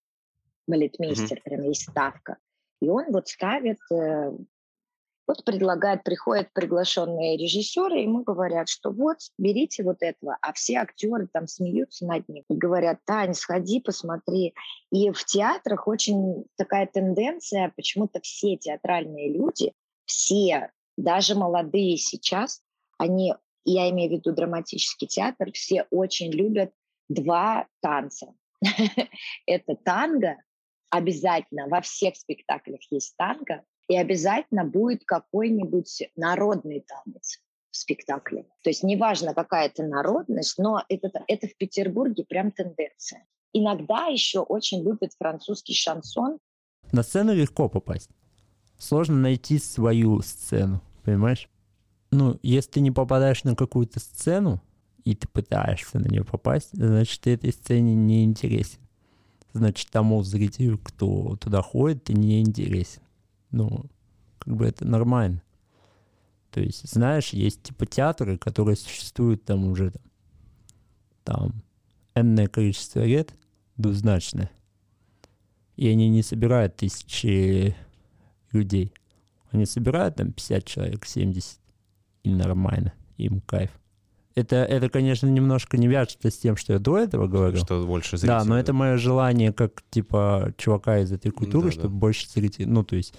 балетмейстер, 0.67 1.39
mm-hmm. 1.39 1.43
прям 1.43 1.63
есть 1.63 1.91
ставка. 1.91 2.37
И 2.81 2.89
он 2.89 3.13
вот 3.13 3.29
ставит 3.29 3.79
э, 3.93 4.33
вот 5.27 5.45
предлагает, 5.45 6.03
приходят 6.05 6.53
приглашенные 6.53 7.37
режиссеры, 7.37 8.01
ему 8.01 8.23
говорят, 8.23 8.69
что 8.69 8.91
вот, 8.91 9.19
берите 9.39 9.83
вот 9.83 9.99
этого, 10.01 10.37
а 10.43 10.53
все 10.53 10.79
актеры 10.79 11.29
там 11.33 11.47
смеются 11.47 12.07
над 12.07 12.29
ним 12.29 12.45
и 12.49 12.55
говорят, 12.55 12.99
Тань, 13.05 13.35
сходи, 13.35 13.81
посмотри. 13.81 14.55
И 14.91 15.11
в 15.11 15.25
театрах 15.25 15.87
очень 15.87 16.45
такая 16.57 16.87
тенденция, 16.87 17.73
почему-то 17.77 18.21
все 18.21 18.57
театральные 18.57 19.33
люди, 19.33 19.73
все, 20.05 20.71
даже 20.97 21.35
молодые 21.35 21.97
сейчас, 21.97 22.61
они, 22.99 23.35
я 23.65 23.91
имею 23.91 24.11
в 24.11 24.13
виду 24.15 24.33
драматический 24.33 25.07
театр, 25.07 25.53
все 25.53 25.87
очень 25.91 26.33
любят 26.33 26.73
два 27.09 27.67
танца. 27.81 28.35
Это 29.47 29.77
танго, 29.77 30.37
обязательно 30.93 31.69
во 31.69 31.81
всех 31.81 32.17
спектаклях 32.17 32.81
есть 32.91 33.17
танго, 33.17 33.65
и 33.89 33.97
обязательно 33.97 34.65
будет 34.65 35.05
какой-нибудь 35.05 36.11
народный 36.17 36.85
танец 36.87 37.41
в 37.71 37.77
спектакле. 37.77 38.45
То 38.63 38.71
есть 38.71 38.83
неважно, 38.83 39.33
какая 39.35 39.67
это 39.67 39.83
народность, 39.83 40.59
но 40.59 40.85
это, 40.89 41.11
это 41.27 41.49
в 41.49 41.57
Петербурге 41.57 42.25
прям 42.25 42.53
тенденция. 42.53 43.27
Иногда 43.55 44.07
еще 44.07 44.41
очень 44.41 44.83
любят 44.85 45.13
французский 45.19 45.75
шансон. 45.75 46.39
На 46.93 47.03
сцену 47.03 47.33
легко 47.33 47.71
попасть. 47.71 48.11
Сложно 48.79 49.17
найти 49.17 49.59
свою 49.59 50.21
сцену, 50.21 50.83
понимаешь? 51.05 51.49
Ну, 52.11 52.39
если 52.43 52.73
ты 52.73 52.81
не 52.81 52.91
попадаешь 52.91 53.45
на 53.45 53.57
какую-то 53.57 53.99
сцену, 53.99 54.61
и 55.05 55.15
ты 55.15 55.27
пытаешься 55.27 55.99
на 55.99 56.09
нее 56.09 56.25
попасть, 56.25 56.71
значит, 56.73 57.23
ты 57.23 57.33
этой 57.33 57.53
сцене 57.53 57.95
не 57.95 58.25
интересен. 58.25 58.82
Значит, 59.53 59.91
тому 59.91 60.23
зрителю, 60.23 60.79
кто 60.79 61.37
туда 61.37 61.63
ходит, 61.63 62.05
ты 62.05 62.15
не 62.15 62.41
интересен 62.41 63.03
ну, 63.53 63.85
как 64.39 64.57
бы 64.57 64.67
это 64.67 64.85
нормально. 64.85 65.43
То 66.51 66.61
есть, 66.61 66.89
знаешь, 66.91 67.29
есть 67.29 67.63
типа 67.63 67.87
театры, 67.87 68.37
которые 68.37 68.77
существуют 68.77 69.45
там 69.45 69.65
уже 69.67 69.93
там, 69.93 70.03
там 71.25 71.63
энное 72.15 72.49
количество 72.49 73.05
лет, 73.05 73.35
двузначное. 73.77 74.51
И 75.77 75.89
они 75.89 76.09
не 76.09 76.23
собирают 76.23 76.77
тысячи 76.77 77.77
людей. 78.51 78.93
Они 79.51 79.65
собирают 79.65 80.17
там 80.17 80.33
50 80.33 80.65
человек, 80.65 81.07
70. 81.07 81.59
И 82.25 82.31
нормально. 82.31 82.93
Им 83.17 83.41
кайф. 83.41 83.71
Это, 84.35 84.57
это, 84.57 84.89
конечно, 84.89 85.27
немножко 85.27 85.77
не 85.77 85.89
вяжется 85.89 86.31
с 86.31 86.39
тем, 86.39 86.57
что 86.57 86.73
я 86.73 86.79
до 86.79 86.99
этого 86.99 87.27
говорил. 87.27 87.65
Что 87.65 87.85
больше 87.87 88.17
зрителей. 88.17 88.39
Да, 88.39 88.45
но 88.45 88.59
это 88.59 88.73
мое 88.73 88.97
желание 88.97 89.53
как, 89.53 89.83
типа, 89.91 90.55
чувака 90.57 91.01
из 91.01 91.13
этой 91.13 91.31
культуры, 91.31 91.67
да, 91.67 91.73
чтобы 91.73 91.95
да. 91.95 92.01
больше 92.01 92.29
зрителей... 92.29 92.67
Ну, 92.67 92.83
то 92.83 92.97
есть 92.97 93.15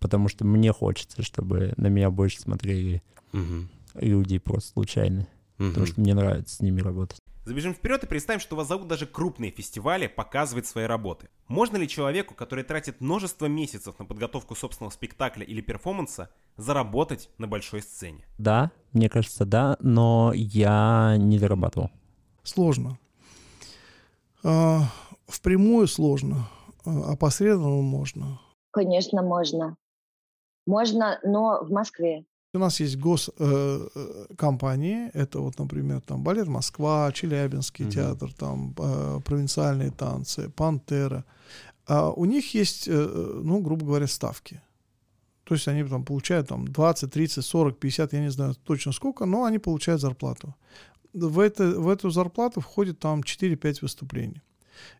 потому 0.00 0.28
что 0.28 0.44
мне 0.44 0.72
хочется, 0.72 1.22
чтобы 1.22 1.74
на 1.76 1.86
меня 1.86 2.10
больше 2.10 2.40
смотрели 2.40 3.02
угу. 3.32 3.68
люди 3.94 4.38
просто 4.38 4.72
случайно, 4.72 5.28
угу. 5.58 5.68
потому 5.68 5.86
что 5.86 6.00
мне 6.00 6.14
нравится 6.14 6.56
с 6.56 6.60
ними 6.60 6.80
работать. 6.80 7.18
Забежим 7.44 7.74
вперед 7.74 8.04
и 8.04 8.06
представим, 8.06 8.40
что 8.40 8.54
вас 8.54 8.68
зовут 8.68 8.88
даже 8.88 9.06
крупные 9.06 9.50
фестивали 9.50 10.08
показывать 10.08 10.66
свои 10.66 10.84
работы. 10.84 11.28
Можно 11.48 11.78
ли 11.78 11.88
человеку, 11.88 12.34
который 12.34 12.64
тратит 12.64 13.00
множество 13.00 13.46
месяцев 13.46 13.98
на 13.98 14.04
подготовку 14.04 14.54
собственного 14.54 14.90
спектакля 14.90 15.44
или 15.44 15.60
перформанса, 15.60 16.30
заработать 16.56 17.30
на 17.38 17.46
большой 17.46 17.82
сцене? 17.82 18.24
Да, 18.38 18.72
мне 18.92 19.08
кажется, 19.08 19.44
да, 19.44 19.76
но 19.80 20.32
я 20.34 21.16
не 21.18 21.38
зарабатывал. 21.38 21.90
Сложно. 22.42 22.98
А, 24.42 24.80
впрямую 25.26 25.86
сложно, 25.86 26.48
а 26.84 27.14
посредственно 27.16 27.82
можно. 27.82 28.40
Конечно, 28.72 29.22
можно. 29.22 29.76
Можно, 30.66 31.20
но 31.24 31.64
в 31.64 31.70
Москве. 31.70 32.24
У 32.52 32.58
нас 32.58 32.80
есть 32.80 32.96
госкомпании, 32.96 35.06
э, 35.08 35.10
это 35.14 35.38
вот, 35.38 35.56
например, 35.58 36.00
там 36.00 36.24
Балет 36.24 36.48
Москва, 36.48 37.12
Челябинский 37.12 37.84
угу. 37.84 37.92
театр, 37.92 38.32
там 38.32 38.74
э, 38.76 39.20
провинциальные 39.24 39.92
танцы, 39.92 40.50
Пантера. 40.50 41.24
А 41.86 42.10
у 42.10 42.24
них 42.24 42.52
есть, 42.54 42.88
э, 42.88 43.40
ну, 43.44 43.60
грубо 43.60 43.86
говоря, 43.86 44.08
ставки. 44.08 44.60
То 45.50 45.54
есть 45.54 45.66
они 45.66 45.82
там 45.82 46.04
получают 46.04 46.46
там 46.46 46.68
20, 46.68 47.10
30, 47.12 47.44
40, 47.44 47.78
50, 47.78 48.12
я 48.12 48.20
не 48.20 48.30
знаю 48.30 48.54
точно 48.54 48.92
сколько, 48.92 49.26
но 49.26 49.42
они 49.42 49.58
получают 49.58 50.00
зарплату. 50.00 50.54
В, 51.12 51.40
это, 51.40 51.80
в 51.80 51.88
эту 51.88 52.10
зарплату 52.10 52.60
входит 52.60 53.00
там 53.00 53.22
4-5 53.22 53.78
выступлений. 53.82 54.42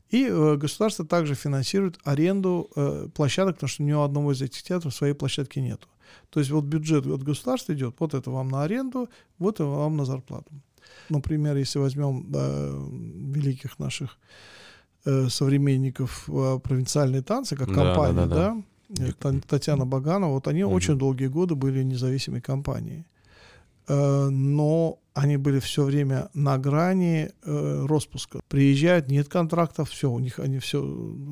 И 0.09 0.27
э, 0.29 0.57
государство 0.57 1.07
также 1.07 1.37
финансирует 1.37 2.01
аренду 2.03 2.69
э, 2.75 3.09
площадок, 3.15 3.55
потому 3.55 3.69
что 3.69 3.85
ни 3.85 3.93
у 3.93 4.01
одного 4.01 4.33
из 4.33 4.43
этих 4.43 4.65
театров 4.65 4.93
своей 4.93 5.15
площадки 5.15 5.61
нету. 5.61 5.87
То 6.31 6.41
есть 6.41 6.51
вот 6.51 6.65
бюджет 6.65 7.07
от 7.07 7.23
государства 7.23 7.73
идет, 7.73 7.95
вот 8.01 8.15
это 8.15 8.33
вам 8.33 8.49
на 8.49 8.65
аренду, 8.65 9.09
вот 9.39 9.55
это 9.55 9.67
вам 9.67 9.97
на 9.97 10.05
зарплату. 10.05 10.51
Например, 11.11 11.57
если 11.57 11.79
возьмем 11.79 12.27
э, 12.35 12.89
великих 13.37 13.79
наших 13.79 14.19
э, 15.05 15.29
современников 15.29 16.29
э, 16.29 16.59
провинциальные 16.59 17.23
танцы, 17.23 17.55
как 17.55 17.69
компания, 17.73 18.15
да, 18.15 18.27
да, 18.27 18.35
да, 18.35 18.55
да. 18.55 18.63
Татьяна 19.47 19.87
Баганова, 19.87 20.33
вот 20.33 20.49
они 20.49 20.61
mm 20.61 20.75
очень 20.75 20.99
долгие 20.99 21.29
годы 21.29 21.55
были 21.55 21.83
независимой 21.83 22.41
компанией. 22.41 23.05
э, 23.89 24.29
но 24.31 24.99
они 25.15 25.37
были 25.37 25.59
все 25.59 25.83
время 25.83 26.29
на 26.35 26.59
грани 26.59 27.31
э, 27.43 27.87
распуска. 27.87 28.41
Приезжают, 28.49 29.09
нет 29.09 29.29
контрактов, 29.29 29.91
все, 29.91 30.11
у 30.11 30.19
них 30.21 30.39
они 30.39 30.59
все, 30.59 30.79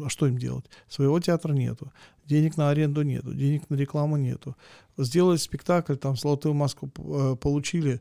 а 0.05 0.09
что 0.09 0.27
им 0.27 0.38
делать? 0.38 0.64
Своего 0.88 1.21
театра 1.21 1.53
нету, 1.53 1.92
денег 2.27 2.57
на 2.57 2.71
аренду 2.71 3.03
нету, 3.03 3.33
денег 3.33 3.71
на 3.71 3.77
рекламу 3.77 4.16
нету. 4.16 4.57
Сделали 4.99 5.37
спектакль, 5.37 5.94
там 5.94 6.16
«Золотую 6.16 6.55
маску» 6.55 6.90
э, 6.99 7.37
получили, 7.37 8.01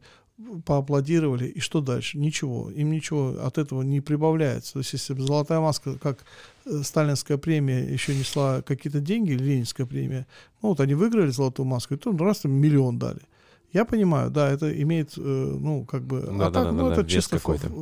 поаплодировали, 0.66 1.48
и 1.48 1.60
что 1.60 1.82
дальше? 1.82 2.18
Ничего, 2.18 2.70
им 2.70 2.92
ничего 2.92 3.36
от 3.44 3.58
этого 3.58 3.82
не 3.82 4.02
прибавляется. 4.02 4.74
То 4.74 4.80
есть 4.80 4.94
если 4.94 5.14
«Золотая 5.14 5.60
маска», 5.60 5.98
как 5.98 6.20
э, 6.66 6.84
сталинская 6.84 7.38
премия 7.38 7.84
еще 7.92 8.16
несла 8.16 8.62
какие-то 8.62 9.00
деньги, 9.00 9.32
или 9.32 9.44
ленинская 9.44 9.88
премия, 9.88 10.28
ну 10.62 10.70
вот 10.70 10.80
они 10.80 10.94
выиграли 10.94 11.30
«Золотую 11.32 11.66
маску», 11.66 11.96
и 11.96 11.98
тут 11.98 12.20
раз 12.22 12.46
им 12.46 12.52
миллион 12.52 13.00
дали. 13.00 13.22
Я 13.74 13.84
понимаю, 13.84 14.32
да, 14.32 14.50
это 14.50 14.82
имеет, 14.82 15.18
э, 15.18 15.22
ну, 15.22 15.86
как 15.86 16.04
бы... 16.04 16.22
Да, 16.22 16.32
а 16.32 16.38
да, 16.38 16.52
так, 16.52 16.64
да, 16.66 16.72
ну, 16.72 16.88
да, 16.88 16.94
это 16.94 17.02
вес 17.02 17.12
чисто, 17.12 17.40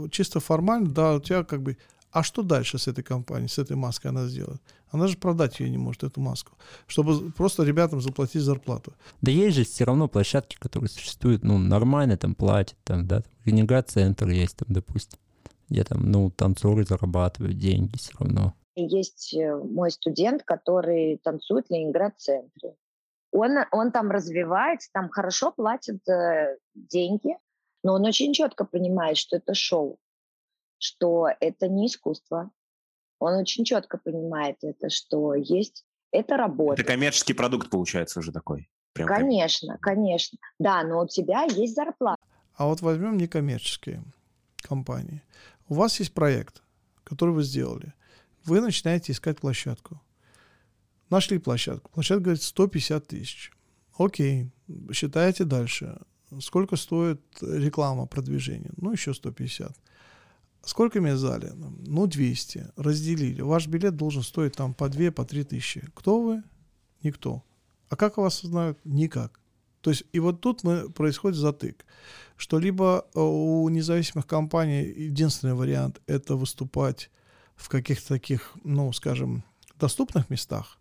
чисто 0.10 0.40
формально, 0.40 0.90
да, 0.90 1.16
у 1.16 1.20
тебя 1.20 1.44
как 1.44 1.62
бы... 1.62 1.78
А 2.16 2.24
что 2.24 2.44
дальше 2.44 2.78
с 2.78 2.88
этой 2.88 3.04
компанией, 3.04 3.50
с 3.50 3.60
этой 3.60 3.76
маской 3.76 4.08
она 4.08 4.26
сделает? 4.28 4.62
Она 4.90 5.08
же 5.08 5.18
продать 5.18 5.60
ее 5.60 5.70
не 5.70 5.78
может, 5.78 6.06
эту 6.06 6.22
маску, 6.22 6.54
чтобы 6.88 7.30
просто 7.34 7.64
ребятам 7.64 8.00
заплатить 8.00 8.42
зарплату. 8.42 8.94
Да 9.22 9.32
есть 9.32 9.58
же 9.58 9.66
все 9.66 9.84
равно 9.84 10.08
площадки, 10.08 10.56
которые 10.58 10.90
существуют, 10.90 11.44
ну, 11.44 11.58
нормально 11.58 12.16
там 12.16 12.34
платят, 12.34 12.78
там, 12.86 13.06
да, 13.06 13.20
там, 13.20 13.32
Ренегат-центр 13.44 14.30
есть 14.30 14.56
там, 14.56 14.68
допустим, 14.70 15.20
где 15.68 15.84
там, 15.84 16.10
ну, 16.10 16.32
танцоры 16.32 16.86
зарабатывают 16.86 17.58
деньги 17.58 17.98
все 17.98 18.14
равно. 18.18 18.54
Есть 18.76 19.34
э, 19.34 19.54
мой 19.54 19.92
студент, 19.92 20.44
который 20.44 21.18
танцует 21.22 21.68
в 21.68 21.72
Ленинград-центре. 21.72 22.76
Он, 23.34 23.58
он 23.74 23.92
там 23.92 24.10
развивается, 24.10 24.90
там 24.94 25.10
хорошо 25.10 25.52
платят 25.52 26.08
э, 26.08 26.56
деньги, 26.76 27.36
но 27.84 27.96
он 27.96 28.06
очень 28.06 28.32
четко 28.32 28.64
понимает, 28.64 29.18
что 29.18 29.36
это 29.36 29.54
шоу, 29.54 30.00
что 30.78 31.28
это 31.40 31.68
не 31.68 31.88
искусство. 31.88 32.52
Он 33.20 33.36
очень 33.36 33.64
четко 33.64 33.98
понимает 33.98 34.58
это, 34.62 34.90
что 34.90 35.34
есть, 35.34 35.86
это 36.12 36.38
работа. 36.38 36.82
Это 36.82 36.92
коммерческий 36.92 37.34
продукт 37.34 37.70
получается 37.70 38.20
уже 38.20 38.32
такой. 38.32 38.70
Прям 38.94 39.08
Конечно, 39.08 39.78
конечно. 39.82 40.38
Да, 40.60 40.84
но 40.84 41.04
у 41.04 41.08
тебя 41.08 41.44
есть 41.44 41.76
зарплата. 41.76 42.22
А 42.56 42.68
вот 42.68 42.82
возьмем 42.82 43.18
некоммерческие 43.18 44.04
компании. 44.62 45.22
У 45.68 45.74
вас 45.74 46.00
есть 46.00 46.14
проект, 46.14 46.64
который 47.04 47.34
вы 47.34 47.44
сделали. 47.44 47.94
Вы 48.46 48.62
начинаете 48.62 49.12
искать 49.12 49.40
площадку. 49.40 50.02
Нашли 51.10 51.40
площадку. 51.40 51.92
Площадка 51.92 52.24
говорит 52.24 52.44
150 52.44 53.08
тысяч. 53.08 53.52
Окей, 53.98 54.52
считаете 54.92 55.44
дальше. 55.44 56.00
Сколько 56.40 56.76
стоит 56.76 57.22
реклама, 57.42 58.08
продвижение? 58.08 58.72
Ну, 58.78 58.92
еще 58.92 59.14
150. 59.14 59.72
Сколько 60.66 61.00
мест 61.00 61.18
в 61.18 61.20
зале? 61.20 61.54
Ну, 61.54 62.08
200. 62.08 62.72
Разделили. 62.76 63.42
Ваш 63.42 63.68
билет 63.68 63.96
должен 63.96 64.24
стоить 64.24 64.54
там 64.54 64.74
по 64.74 64.90
2, 64.90 65.12
по 65.12 65.24
3 65.24 65.44
тысячи. 65.44 65.88
Кто 65.94 66.22
вы? 66.22 66.44
Никто. 67.04 67.44
А 67.90 67.96
как 67.96 68.18
вас 68.18 68.44
узнают? 68.44 68.80
Никак. 68.84 69.40
То 69.82 69.92
есть, 69.92 70.06
и 70.12 70.20
вот 70.20 70.42
тут 70.42 70.64
мы, 70.64 70.90
происходит 70.90 71.38
затык, 71.38 71.86
что 72.38 72.58
либо 72.58 73.06
э, 73.14 73.20
у 73.20 73.70
независимых 73.70 74.26
компаний 74.26 74.82
единственный 74.84 75.54
вариант– 75.54 76.02
это 76.08 76.36
выступать 76.36 77.12
в 77.56 77.70
каких-то 77.70 78.08
таких, 78.08 78.54
ну, 78.64 78.92
скажем, 78.94 79.44
доступных 79.80 80.32
местах, 80.32 80.80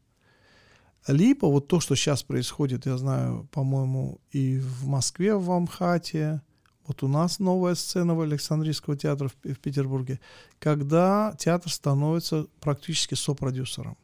либо 1.06 1.44
вот 1.44 1.68
то, 1.68 1.80
что 1.80 1.94
сейчас 1.94 2.22
происходит, 2.22 2.86
я 2.86 2.96
знаю, 2.96 3.46
по-моему, 3.52 4.22
и 4.30 4.58
в 4.58 4.86
Москве, 4.86 5.36
в 5.36 5.50
Амхате, 5.50 6.40
вот 6.86 7.02
у 7.02 7.08
нас 7.08 7.38
новая 7.38 7.74
сцена 7.74 8.14
в 8.14 8.20
Александрийского 8.20 8.96
театра 8.96 9.28
в, 9.28 9.48
в 9.48 9.58
Петербурге, 9.58 10.20
когда 10.58 11.34
театр 11.38 11.70
становится 11.72 12.46
практически 12.60 13.14
сопродюсером. 13.14 13.96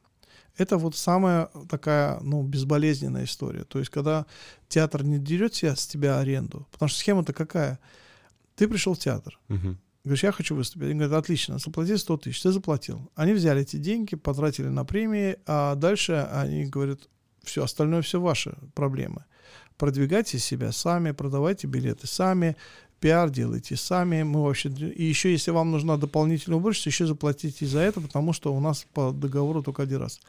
Это 0.57 0.77
вот 0.77 0.97
самая 0.97 1.49
такая, 1.69 2.21
ну, 2.21 2.43
безболезненная 2.43 3.25
история. 3.25 3.65
То 3.65 3.79
есть, 3.79 3.91
когда 3.91 4.27
театр 4.69 5.05
не 5.05 5.19
дерет 5.19 5.55
себя 5.55 5.75
с 5.75 5.87
тебя 5.87 6.19
аренду, 6.19 6.67
потому 6.71 6.89
что 6.89 6.99
схема-то 6.99 7.33
какая? 7.33 7.79
Ты 8.57 8.69
пришел 8.69 8.95
в 8.95 8.99
театр, 8.99 9.39
Мгм. 9.49 9.79
Говоришь, 10.03 10.25
я 10.25 10.33
хочу 10.33 10.55
выступить. 10.55 10.85
Они 10.85 10.95
говорят, 10.95 11.13
отлично, 11.13 11.59
заплати 11.59 11.97
100 11.97 12.17
тысяч. 12.17 12.41
Ты 12.41 12.53
заплатил. 12.53 13.11
Они 13.15 13.35
взяли 13.35 13.63
эти 13.63 13.77
деньги, 13.77 14.17
потратили 14.17 14.69
на 14.69 14.85
премии, 14.85 15.37
а 15.47 15.75
дальше 15.75 16.27
они 16.33 16.65
говорят, 16.65 17.01
все, 17.43 17.65
остальное 17.65 18.01
все 18.01 18.19
ваши 18.19 18.57
проблемы. 18.75 19.25
Продвигайте 19.81 20.39
себя 20.39 20.73
сами, 20.73 21.13
продавайте 21.13 21.67
билеты 21.67 22.07
сами, 22.07 22.55
пиар 23.01 23.31
делайте 23.31 23.77
сами. 23.77 24.23
Мы 24.25 24.43
вообще... 24.43 24.69
И 24.69 25.05
еще, 25.05 25.33
если 25.33 25.53
вам 25.53 25.71
нужна 25.71 25.97
дополнительная 25.97 26.59
уборщица, 26.59 26.91
еще 26.91 27.07
заплатите 27.07 27.65
за 27.65 27.79
это, 27.81 28.03
потому 28.03 28.35
что 28.35 28.53
у 28.55 28.61
нас 28.61 28.87
по 28.93 29.11
договору 29.11 29.63
только 29.63 29.85
один 29.85 30.01
раз. 30.03 30.21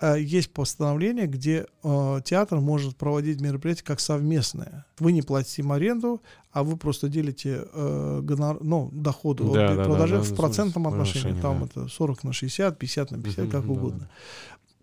А 0.00 0.14
Есть 0.16 0.52
постановление, 0.54 1.26
где 1.26 1.66
э, 1.82 2.20
театр 2.24 2.60
может 2.60 2.96
проводить 2.96 3.42
мероприятие 3.42 3.84
как 3.84 4.00
совместное. 4.00 4.86
Вы 5.00 5.12
не 5.12 5.20
платите 5.20 5.60
им 5.60 5.70
аренду, 5.72 6.22
а 6.50 6.62
вы 6.62 6.78
просто 6.78 7.10
делите 7.10 7.64
э, 7.70 8.20
гонор- 8.22 8.62
ну, 8.62 8.88
доходы 8.92 9.44
от 9.44 9.52
Да, 9.52 9.74
да, 9.74 9.84
продажи 9.84 10.14
да, 10.14 10.18
да, 10.20 10.24
в 10.24 10.30
ну, 10.30 10.36
процентном 10.36 10.84
в 10.84 10.88
отношении. 10.88 11.32
отношении, 11.32 11.42
Там 11.42 11.68
да. 11.74 11.82
это 11.82 11.88
40 11.92 12.24
на 12.24 12.32
60, 12.32 12.78
50 12.78 13.10
на 13.10 13.18
50, 13.18 13.38
Мгм, 13.44 13.50
как 13.50 13.66
да, 13.66 13.70
угодно. 13.72 13.98
да. 14.00 14.08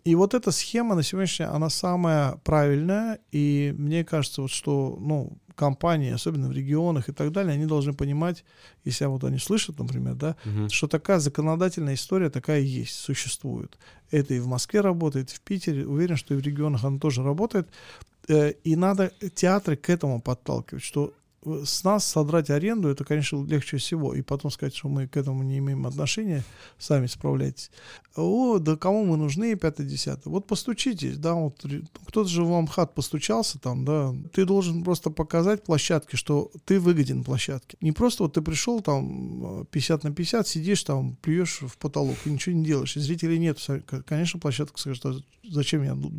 И 0.06 0.13
вот 0.15 0.36
эта 0.36 0.52
схема 0.52 0.94
на 0.96 1.02
сегодняшний 1.04 1.46
день, 1.46 1.56
она 1.56 1.70
самая 1.70 2.36
правильная, 2.44 3.18
и 3.32 3.74
мне 3.78 4.06
кажется, 4.06 4.41
вот 4.44 4.52
что, 4.52 4.98
ну, 5.02 5.38
компании, 5.56 6.12
особенно 6.13 6.48
в 6.48 6.52
регионах 6.52 7.10
и 7.10 7.12
так 7.12 7.32
далее, 7.32 7.54
они 7.54 7.65
должны 7.65 7.94
понимать, 7.94 8.44
если 8.84 9.06
вот 9.06 9.24
они 9.24 9.39
слышат, 9.39 9.80
например, 9.80 10.13
да, 10.15 10.36
Мгм. 10.46 10.70
что 10.70 10.88
такая 10.88 11.18
законодательная 11.20 11.96
история 11.96 12.30
такая 12.30 12.60
есть, 12.60 12.94
существует. 12.96 13.80
Это 14.12 14.36
и 14.36 14.39
в 14.39 14.48
Москве 14.48 14.82
работает, 14.82 15.32
и 15.32 15.36
в 15.36 15.41
Питере, 15.41 15.88
уверен, 15.88 16.18
что 16.18 16.36
и 16.36 16.38
в 16.38 16.41
регионах 16.41 16.84
она 16.84 17.00
тоже 17.00 17.24
работает. 17.24 17.68
Э, 18.28 18.52
И 18.63 18.76
надо 18.76 19.12
театры 19.34 19.76
к 19.76 19.89
этому 19.89 20.22
подталкивать, 20.22 20.84
что 20.84 21.13
с 21.63 21.84
нас 21.84 22.05
содрать 22.05 22.49
аренду, 22.49 22.89
это, 22.89 23.03
конечно, 23.03 23.45
легче 23.45 23.77
всего. 23.77 24.13
И 24.13 24.21
потом 24.21 24.51
сказать, 24.51 24.75
что 24.75 24.89
мы 24.89 25.08
к 25.08 25.15
этому 25.17 25.43
не 25.43 25.60
имеем 25.60 25.86
отношения, 25.86 26.43
сами 26.79 27.08
справляйтесь. 27.08 27.71
О, 28.15 28.60
да 28.60 28.77
кому 28.77 29.05
мы 29.05 29.17
нужны, 29.17 29.55
пятое, 29.55 29.86
десятое. 29.86 30.31
Вот 30.31 30.47
постучитесь, 30.47 31.17
да, 31.17 31.34
вот 31.34 31.63
ре- 31.65 31.84
кто-то 32.08 32.29
же 32.29 32.43
в 32.43 32.53
Амхат 32.53 32.95
постучался 32.95 33.60
там, 33.60 33.84
да. 33.86 34.13
Ты 34.34 34.45
должен 34.45 34.84
просто 34.84 35.10
показать 35.10 35.63
площадке, 35.63 36.17
что 36.17 36.49
ты 36.65 36.79
выгоден 36.79 37.23
площадке. 37.23 37.77
Не 37.81 37.91
просто 37.91 38.23
вот 38.23 38.34
ты 38.34 38.41
пришел 38.41 38.81
там 38.81 39.62
э, 39.62 39.65
50 39.69 40.03
на 40.05 40.12
50, 40.13 40.47
сидишь 40.47 40.84
там, 40.84 41.15
плюешь 41.21 41.60
в 41.62 41.77
потолок 41.77 42.15
и 42.25 42.29
ничего 42.29 42.55
не 42.55 42.63
делаешь. 42.63 42.95
И 42.95 42.99
зрителей 43.01 43.38
нет. 43.38 43.60
Конечно, 44.05 44.39
площадка 44.39 44.79
скажет, 44.79 45.05
«А 45.05 45.13
зачем 45.49 45.84
я 45.84 45.93
буду 45.95 46.15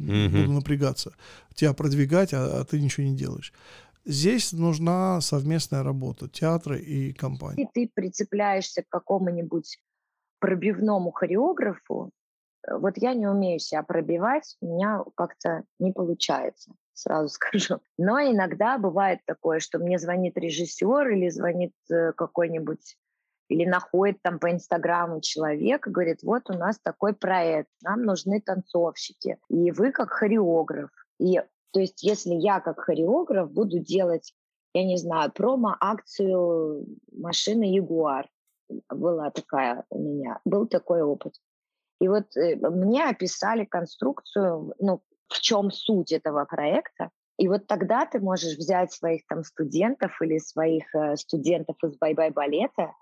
напрягаться, 0.52 1.12
тебя 1.54 1.72
продвигать, 1.72 2.34
а, 2.34 2.60
а 2.60 2.64
ты 2.64 2.80
ничего 2.80 3.06
не 3.06 3.16
делаешь. 3.16 3.52
Здесь 4.06 4.52
нужна 4.52 5.20
совместная 5.20 5.82
работа 5.82 6.28
театра 6.28 6.76
и 6.76 7.12
компании. 7.12 7.64
И 7.64 7.68
ты 7.72 7.90
прицепляешься 7.92 8.82
к 8.82 8.88
какому-нибудь 8.88 9.80
пробивному 10.38 11.10
хореографу, 11.10 12.12
э, 12.68 12.76
вот 12.78 12.98
я 12.98 13.14
не 13.14 13.26
умею 13.26 13.58
себя 13.58 13.82
пробивать, 13.82 14.56
у 14.60 14.66
меня 14.66 15.02
как-то 15.16 15.64
не 15.80 15.92
получается, 15.92 16.72
сразу 16.92 17.28
скажу. 17.34 17.80
Но 17.98 18.20
иногда 18.20 18.78
бывает 18.78 19.20
такое, 19.26 19.58
что 19.58 19.80
мне 19.80 19.98
звонит 19.98 20.38
режиссер 20.38 21.08
или 21.08 21.28
звонит 21.28 21.72
э, 21.90 22.12
какой-нибудь 22.12 22.96
или 23.48 23.64
находит 23.64 24.22
там 24.22 24.38
по 24.38 24.50
Инстаграму 24.50 25.20
человек 25.20 25.86
и 25.86 25.90
говорит, 25.90 26.22
вот 26.22 26.50
у 26.50 26.52
нас 26.52 26.78
такой 26.80 27.12
проект, 27.12 27.70
нам 27.82 28.02
нужны 28.02 28.40
танцовщики, 28.40 29.38
и 29.48 29.70
вы 29.70 29.92
как 29.92 30.10
хореограф. 30.10 30.90
И 31.18 31.40
то 31.76 31.80
есть 31.80 32.02
если 32.02 32.32
я 32.32 32.60
как 32.60 32.80
хореограф 32.80 33.52
буду 33.52 33.78
делать, 33.78 34.32
я 34.72 34.82
не 34.82 34.96
знаю, 34.96 35.30
промо-акцию 35.30 36.86
машины 37.12 37.64
Ягуар, 37.64 38.30
была 38.88 39.30
такая 39.30 39.84
у 39.90 39.98
меня, 39.98 40.40
был 40.46 40.66
такой 40.66 41.02
опыт. 41.02 41.34
И 42.00 42.08
вот 42.08 42.34
э, 42.34 42.56
мне 42.56 43.04
описали 43.04 43.66
конструкцию, 43.66 44.72
ну, 44.78 45.02
в 45.28 45.38
чем 45.42 45.70
суть 45.70 46.12
этого 46.12 46.46
проекта. 46.46 47.10
И 47.36 47.46
вот 47.46 47.66
тогда 47.66 48.06
ты 48.06 48.20
можешь 48.20 48.56
взять 48.56 48.90
своих 48.90 49.26
там 49.26 49.44
студентов 49.44 50.12
или 50.22 50.38
своих 50.38 50.94
э, 50.94 51.16
студентов 51.16 51.76
из 51.84 51.98
«Бай-бай 51.98 52.30
балета» 52.30 52.94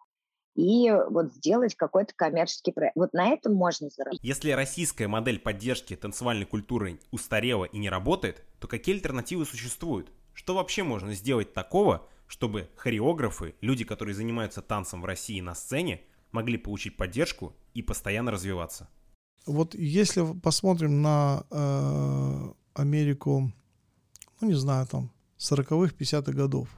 и 0.54 0.90
вот 1.10 1.34
сделать 1.34 1.74
какой-то 1.74 2.14
коммерческий 2.14 2.72
проект. 2.72 2.96
Вот 2.96 3.12
на 3.12 3.28
этом 3.28 3.54
можно 3.54 3.88
заработать. 3.90 4.20
Если 4.22 4.50
российская 4.52 5.08
модель 5.08 5.38
поддержки 5.38 5.96
танцевальной 5.96 6.46
культуры 6.46 7.00
устарела 7.10 7.64
и 7.64 7.78
не 7.78 7.90
работает, 7.90 8.44
то 8.60 8.68
какие 8.68 8.94
альтернативы 8.94 9.44
существуют? 9.44 10.10
Что 10.32 10.54
вообще 10.54 10.82
можно 10.82 11.14
сделать 11.14 11.52
такого, 11.52 12.06
чтобы 12.26 12.68
хореографы, 12.76 13.54
люди, 13.60 13.84
которые 13.84 14.14
занимаются 14.14 14.62
танцем 14.62 15.02
в 15.02 15.04
России 15.04 15.40
на 15.40 15.54
сцене, 15.54 16.02
могли 16.32 16.56
получить 16.56 16.96
поддержку 16.96 17.54
и 17.74 17.82
постоянно 17.82 18.30
развиваться? 18.30 18.88
Вот 19.46 19.74
если 19.74 20.24
посмотрим 20.40 21.02
на 21.02 21.44
э, 21.50 22.52
Америку, 22.74 23.52
ну 24.40 24.48
не 24.48 24.54
знаю, 24.54 24.86
там 24.86 25.12
40-х, 25.38 25.94
50-х 25.94 26.32
годов. 26.32 26.68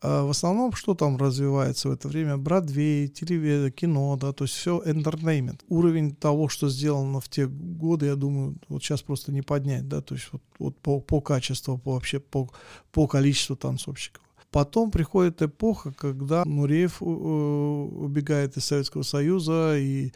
А 0.00 0.24
в 0.24 0.30
основном, 0.30 0.72
что 0.72 0.94
там 0.94 1.16
развивается 1.16 1.88
в 1.88 1.92
это 1.92 2.06
время? 2.08 2.36
Бродвей, 2.36 3.08
телевизор, 3.08 3.70
кино, 3.72 4.16
да, 4.16 4.32
то 4.32 4.44
есть 4.44 4.54
все 4.54 4.80
entertainment. 4.84 5.60
Уровень 5.68 6.14
того, 6.14 6.48
что 6.48 6.68
сделано 6.68 7.20
в 7.20 7.28
те 7.28 7.46
годы, 7.46 8.06
я 8.06 8.14
думаю, 8.14 8.56
вот 8.68 8.82
сейчас 8.82 9.02
просто 9.02 9.32
не 9.32 9.42
поднять, 9.42 9.88
да, 9.88 10.00
то 10.00 10.14
есть 10.14 10.28
вот, 10.32 10.42
вот 10.58 10.78
по, 10.78 11.00
по 11.00 11.20
качеству, 11.20 11.78
по, 11.78 11.94
вообще 11.94 12.20
по, 12.20 12.48
по 12.92 13.08
количеству 13.08 13.56
танцовщиков. 13.56 14.22
Потом 14.50 14.90
приходит 14.90 15.42
эпоха, 15.42 15.92
когда 15.92 16.44
Нуреев 16.44 17.02
э, 17.02 17.04
убегает 17.04 18.56
из 18.56 18.64
Советского 18.64 19.02
Союза, 19.02 19.76
и, 19.76 20.12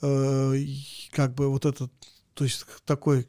э, 0.00 0.56
и 0.56 0.78
как 1.10 1.34
бы 1.34 1.48
вот 1.48 1.66
этот, 1.66 1.92
то 2.34 2.44
есть 2.44 2.64
такой 2.86 3.26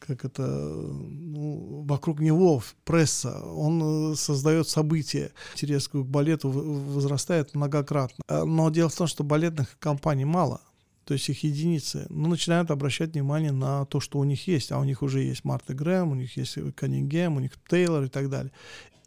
как 0.00 0.24
это, 0.24 0.42
ну, 0.42 1.84
вокруг 1.86 2.20
него 2.20 2.62
пресса, 2.84 3.42
он 3.42 4.12
э, 4.12 4.14
создает 4.16 4.68
события. 4.68 5.32
Интерес 5.54 5.88
к 5.88 5.96
балету 5.96 6.50
возрастает 6.50 7.54
многократно. 7.54 8.22
А, 8.28 8.44
но 8.44 8.70
дело 8.70 8.88
в 8.88 8.96
том, 8.96 9.06
что 9.06 9.24
балетных 9.24 9.78
компаний 9.78 10.24
мало, 10.24 10.60
то 11.04 11.14
есть 11.14 11.28
их 11.30 11.42
единицы. 11.42 12.06
Но 12.10 12.28
начинают 12.28 12.70
обращать 12.70 13.14
внимание 13.14 13.52
на 13.52 13.86
то, 13.86 13.98
что 13.98 14.18
у 14.18 14.24
них 14.24 14.46
есть. 14.46 14.72
А 14.72 14.78
у 14.78 14.84
них 14.84 15.02
уже 15.02 15.22
есть 15.22 15.44
Марта 15.44 15.72
Грэм, 15.72 16.10
у 16.10 16.14
них 16.14 16.36
есть 16.36 16.58
Каннингем, 16.76 17.36
у 17.36 17.40
них 17.40 17.52
Тейлор 17.68 18.04
и 18.04 18.08
так 18.08 18.28
далее. 18.28 18.52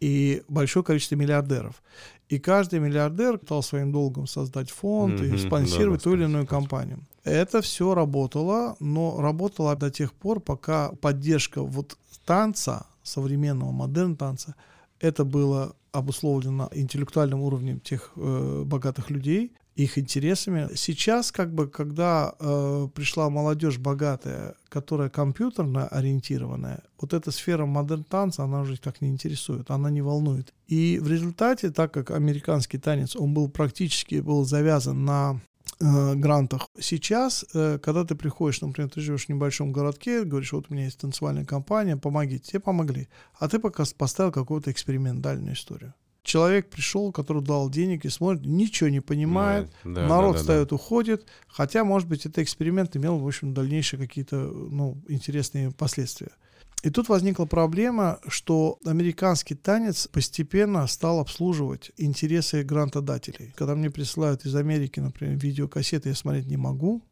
И 0.00 0.42
большое 0.48 0.84
количество 0.84 1.14
миллиардеров. 1.14 1.80
И 2.28 2.40
каждый 2.40 2.80
миллиардер 2.80 3.38
стал 3.44 3.62
своим 3.62 3.92
долгом 3.92 4.26
создать 4.26 4.70
фонд 4.70 5.20
mm-hmm, 5.20 5.34
и 5.34 5.38
спонсировать 5.38 6.00
да, 6.00 6.04
ту 6.04 6.16
или 6.16 6.24
иную 6.24 6.46
компанию. 6.46 7.06
Это 7.24 7.62
все 7.62 7.94
работало, 7.94 8.76
но 8.80 9.20
работало 9.20 9.76
до 9.76 9.90
тех 9.90 10.12
пор, 10.12 10.40
пока 10.40 10.90
поддержка 11.00 11.62
вот 11.62 11.96
танца, 12.24 12.86
современного 13.02 13.70
модерн 13.70 14.16
танца, 14.16 14.54
это 14.98 15.24
было 15.24 15.74
обусловлено 15.92 16.68
интеллектуальным 16.72 17.40
уровнем 17.42 17.80
тех 17.80 18.12
э, 18.16 18.62
богатых 18.64 19.10
людей, 19.10 19.52
их 19.74 19.98
интересами. 19.98 20.68
Сейчас, 20.74 21.32
как 21.32 21.54
бы, 21.54 21.66
когда 21.66 22.34
э, 22.38 22.88
пришла 22.94 23.30
молодежь 23.30 23.78
богатая, 23.78 24.54
которая 24.68 25.08
компьютерно 25.08 25.86
ориентированная, 25.88 26.82
вот 27.00 27.14
эта 27.14 27.30
сфера 27.30 27.66
модерн 27.66 28.04
танца, 28.04 28.44
она 28.44 28.62
уже 28.62 28.78
так 28.78 29.00
не 29.00 29.08
интересует, 29.08 29.70
она 29.70 29.90
не 29.90 30.02
волнует. 30.02 30.52
И 30.66 30.98
в 31.00 31.08
результате, 31.08 31.70
так 31.70 31.92
как 31.92 32.10
американский 32.10 32.78
танец, 32.78 33.16
он 33.16 33.32
был 33.32 33.48
практически 33.48 34.16
был 34.16 34.44
завязан 34.44 35.04
на 35.04 35.40
э, 35.82 36.14
грантах. 36.14 36.68
Сейчас, 36.78 37.44
э, 37.54 37.78
когда 37.78 38.04
ты 38.04 38.14
приходишь, 38.14 38.60
например, 38.60 38.90
ты 38.90 39.00
живешь 39.00 39.26
в 39.26 39.28
небольшом 39.28 39.72
городке, 39.72 40.24
говоришь, 40.24 40.52
вот 40.52 40.66
у 40.68 40.74
меня 40.74 40.84
есть 40.84 40.98
танцевальная 40.98 41.44
компания, 41.44 41.96
помогите, 41.96 42.44
тебе 42.44 42.60
помогли. 42.60 43.08
А 43.38 43.48
ты 43.48 43.58
пока 43.58 43.84
поставил 43.96 44.32
какую-то 44.32 44.70
экспериментальную 44.70 45.54
историю. 45.54 45.94
Человек 46.22 46.70
пришел, 46.70 47.10
который 47.10 47.42
дал 47.42 47.68
денег 47.68 48.04
и 48.04 48.08
смотрит, 48.08 48.46
ничего 48.46 48.88
не 48.88 49.00
понимает, 49.00 49.72
да, 49.82 50.06
народ 50.06 50.32
да, 50.32 50.38
да, 50.38 50.38
встает, 50.38 50.68
да. 50.68 50.76
уходит, 50.76 51.26
хотя, 51.48 51.82
может 51.82 52.08
быть, 52.08 52.20
этот 52.20 52.38
эксперимент 52.38 52.96
имел, 52.96 53.18
в 53.18 53.26
общем, 53.26 53.52
дальнейшие 53.52 53.98
какие-то 53.98 54.36
ну, 54.36 55.02
интересные 55.08 55.72
последствия. 55.72 56.30
И 56.82 56.90
тут 56.90 57.08
возникла 57.08 57.44
проблема, 57.44 58.18
что 58.26 58.78
американский 58.84 59.54
танец 59.54 60.08
постепенно 60.08 60.86
стал 60.88 61.20
обслуживать 61.20 61.92
интересы 61.96 62.64
грантодателей. 62.64 63.52
Когда 63.56 63.76
мне 63.76 63.88
присылают 63.88 64.44
из 64.44 64.54
Америки, 64.56 64.98
например, 64.98 65.38
видеокассеты, 65.38 66.08
я 66.08 66.14
смотреть 66.14 66.46
не 66.46 66.56
могу, 66.56 67.02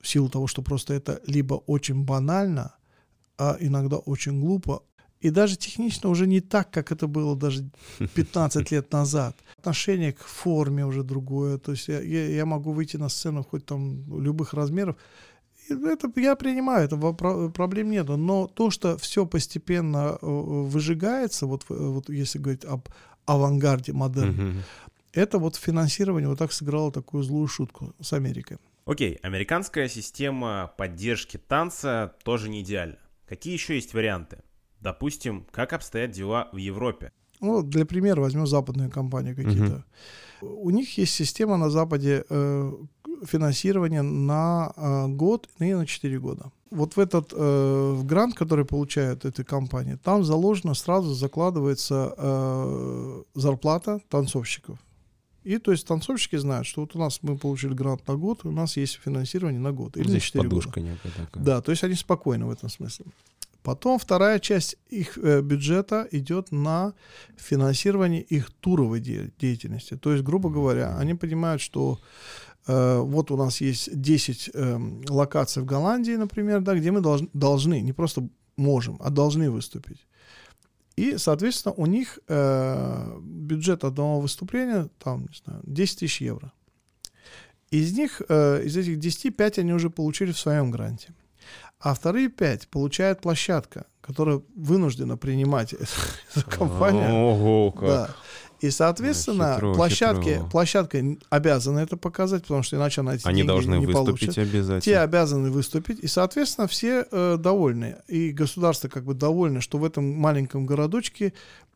в 0.00 0.06
силу 0.06 0.28
того, 0.28 0.46
что 0.46 0.62
просто 0.62 0.94
это 0.94 1.20
либо 1.26 1.54
очень 1.54 2.04
банально, 2.04 2.74
а 3.38 3.56
иногда 3.60 3.96
очень 3.96 4.40
глупо, 4.40 4.82
и 5.20 5.30
даже 5.30 5.56
технично 5.56 6.10
уже 6.10 6.26
не 6.26 6.40
так, 6.40 6.70
как 6.70 6.92
это 6.92 7.06
было 7.08 7.36
даже 7.36 7.68
15 8.14 8.70
лет 8.70 8.92
назад. 8.92 9.36
Отношение 9.58 10.12
к 10.12 10.20
форме 10.20 10.86
уже 10.86 11.02
другое. 11.02 11.58
То 11.58 11.72
есть 11.72 11.88
я, 11.88 12.00
я, 12.00 12.28
я 12.28 12.46
могу 12.46 12.72
выйти 12.72 12.96
на 12.96 13.08
сцену 13.08 13.42
хоть 13.42 13.64
там 13.66 14.04
любых 14.22 14.54
размеров, 14.54 14.96
это 15.70 16.12
я 16.16 16.36
принимаю, 16.36 16.84
этого 16.84 17.12
проблем 17.50 17.90
нет. 17.90 18.08
Но 18.08 18.46
то, 18.46 18.70
что 18.70 18.96
все 18.96 19.26
постепенно 19.26 20.18
э, 20.20 20.26
выжигается, 20.26 21.46
вот, 21.46 21.64
вот 21.68 22.08
если 22.08 22.38
говорить 22.38 22.64
об 22.64 22.88
авангарде 23.26 23.92
модерна, 23.92 24.30
mm-hmm. 24.30 24.62
это 25.12 25.38
вот 25.38 25.56
финансирование 25.56 26.28
вот 26.28 26.38
так 26.38 26.52
сыграло 26.52 26.92
такую 26.92 27.22
злую 27.22 27.46
шутку 27.46 27.94
с 28.00 28.12
Америкой. 28.12 28.58
Окей, 28.84 29.14
okay. 29.14 29.18
американская 29.22 29.88
система 29.88 30.72
поддержки 30.78 31.36
танца 31.36 32.14
тоже 32.24 32.48
не 32.48 32.62
идеальна. 32.62 32.98
Какие 33.26 33.52
еще 33.52 33.74
есть 33.74 33.92
варианты? 33.92 34.38
Допустим, 34.80 35.46
как 35.50 35.74
обстоят 35.74 36.12
дела 36.12 36.48
в 36.52 36.56
Европе? 36.56 37.12
Ну, 37.40 37.62
для 37.62 37.84
примера 37.84 38.20
возьмем 38.20 38.46
западные 38.46 38.88
компании 38.88 39.34
какие-то. 39.34 39.84
Угу. 40.40 40.60
У 40.62 40.70
них 40.70 40.98
есть 40.98 41.14
система 41.14 41.56
на 41.56 41.70
Западе 41.70 42.24
э, 42.28 42.72
финансирования 43.26 44.02
на 44.02 44.72
э, 44.76 45.06
год 45.08 45.48
и 45.58 45.74
на 45.74 45.86
4 45.86 46.18
года. 46.20 46.50
Вот 46.70 46.96
в 46.96 47.00
этот 47.00 47.32
э, 47.34 48.00
грант, 48.04 48.34
который 48.34 48.64
получают 48.64 49.24
эти 49.24 49.42
компании, 49.42 49.96
там 49.96 50.24
заложено 50.24 50.74
сразу 50.74 51.14
закладывается 51.14 52.14
э, 52.16 53.22
зарплата 53.34 54.00
танцовщиков. 54.08 54.78
И 55.44 55.58
то 55.58 55.72
есть 55.72 55.86
танцовщики 55.86 56.36
знают, 56.36 56.66
что 56.66 56.82
вот 56.82 56.94
у 56.94 56.98
нас 56.98 57.20
мы 57.22 57.38
получили 57.38 57.72
грант 57.72 58.06
на 58.06 58.16
год, 58.16 58.44
у 58.44 58.50
нас 58.50 58.76
есть 58.76 59.00
финансирование 59.02 59.60
на 59.60 59.72
год 59.72 59.96
или 59.96 60.04
Здесь 60.04 60.34
на 60.34 60.42
4 60.42 60.48
года. 60.48 60.80
Некая 60.80 61.28
Да, 61.34 61.62
то 61.62 61.70
есть 61.70 61.84
они 61.84 61.94
спокойны 61.94 62.44
в 62.44 62.50
этом 62.50 62.68
смысле. 62.68 63.06
Потом 63.68 63.98
вторая 63.98 64.38
часть 64.38 64.76
их 64.88 65.18
э, 65.18 65.42
бюджета 65.42 66.08
идет 66.10 66.52
на 66.52 66.94
финансирование 67.36 68.22
их 68.22 68.50
туровой 68.50 69.00
де- 69.00 69.30
деятельности. 69.38 69.94
То 69.96 70.12
есть, 70.12 70.24
грубо 70.24 70.48
говоря, 70.48 70.96
они 70.96 71.14
понимают, 71.14 71.60
что 71.60 71.98
э, 72.66 72.98
вот 72.98 73.30
у 73.30 73.36
нас 73.36 73.60
есть 73.60 73.90
10 73.92 74.50
э, 74.54 74.78
локаций 75.10 75.62
в 75.62 75.66
Голландии, 75.66 76.16
например, 76.16 76.62
да, 76.62 76.74
где 76.74 76.90
мы 76.90 77.00
долж- 77.00 77.28
должны, 77.34 77.82
не 77.82 77.92
просто 77.92 78.26
можем, 78.56 78.96
а 79.00 79.10
должны 79.10 79.50
выступить. 79.50 80.06
И, 80.96 81.18
соответственно, 81.18 81.74
у 81.76 81.84
них 81.84 82.18
э, 82.26 83.18
бюджет 83.20 83.84
одного 83.84 84.20
выступления, 84.22 84.88
там, 84.98 85.20
не 85.20 85.36
знаю, 85.44 85.60
10 85.66 85.98
тысяч 85.98 86.22
евро. 86.22 86.52
Из 87.70 87.92
них, 87.98 88.22
э, 88.30 88.62
из 88.64 88.78
этих 88.78 88.98
10, 88.98 89.36
5 89.36 89.58
они 89.58 89.74
уже 89.74 89.90
получили 89.90 90.32
в 90.32 90.38
своем 90.38 90.70
гранте 90.70 91.12
а 91.80 91.94
вторые 91.94 92.28
пять 92.28 92.68
получает 92.68 93.20
площадка, 93.20 93.86
которая 94.00 94.42
вынуждена 94.56 95.16
принимать 95.16 95.72
эту 95.74 95.86
компанию. 96.50 97.10
Ого, 97.14 97.72
как. 97.72 97.88
Да. 97.88 98.10
И, 98.60 98.70
соответственно, 98.70 99.54
хитро, 99.54 99.74
площадки, 99.74 100.30
хитро. 100.34 100.46
площадка 100.50 101.04
обязана 101.30 101.78
это 101.78 101.96
показать, 101.96 102.42
потому 102.42 102.64
что 102.64 102.76
иначе 102.76 103.02
она 103.02 103.14
эти 103.14 103.24
Они 103.24 103.38
деньги 103.42 103.46
должны 103.46 103.74
не 103.76 103.86
выступить 103.86 104.34
получит. 104.34 104.38
обязательно. 104.38 104.80
Те 104.80 104.98
обязаны 104.98 105.50
выступить, 105.52 106.00
и, 106.00 106.08
соответственно, 106.08 106.66
все 106.66 107.06
э, 107.08 107.36
довольны. 107.38 107.98
И 108.08 108.30
государство 108.32 108.88
как 108.88 109.04
бы 109.04 109.14
довольно, 109.14 109.60
что 109.60 109.78
в 109.78 109.84
этом 109.84 110.10
маленьком 110.12 110.66
городочке 110.66 111.34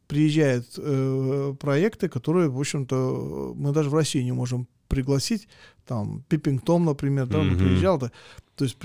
приезжают 0.08 0.66
э, 0.76 1.54
проекты, 1.60 2.08
которые, 2.08 2.48
в 2.48 2.58
общем-то, 2.58 3.54
мы 3.56 3.70
даже 3.70 3.88
в 3.88 3.94
России 3.94 4.22
не 4.22 4.32
можем 4.32 4.66
пригласить. 4.88 5.46
Там 5.86 6.22
Пиппинг 6.28 6.64
Том, 6.64 6.84
например, 6.84 7.26
да, 7.26 7.38
mm-hmm. 7.38 7.50
он 7.50 7.58
приезжал, 7.58 7.98
да, 7.98 8.12
то 8.56 8.64
есть 8.64 8.76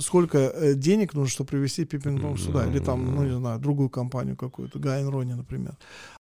сколько 0.00 0.38
э, 0.38 0.74
денег 0.74 1.14
нужно, 1.14 1.30
чтобы 1.30 1.50
привести 1.50 1.84
Пиппингтон 1.84 2.32
mm-hmm. 2.32 2.38
сюда, 2.38 2.66
или 2.66 2.78
там, 2.78 3.14
ну 3.14 3.24
не 3.24 3.36
знаю, 3.36 3.58
другую 3.58 3.90
компанию 3.90 4.36
какую-то, 4.36 4.78
Гайн 4.78 5.08
Рони, 5.08 5.34
например. 5.34 5.76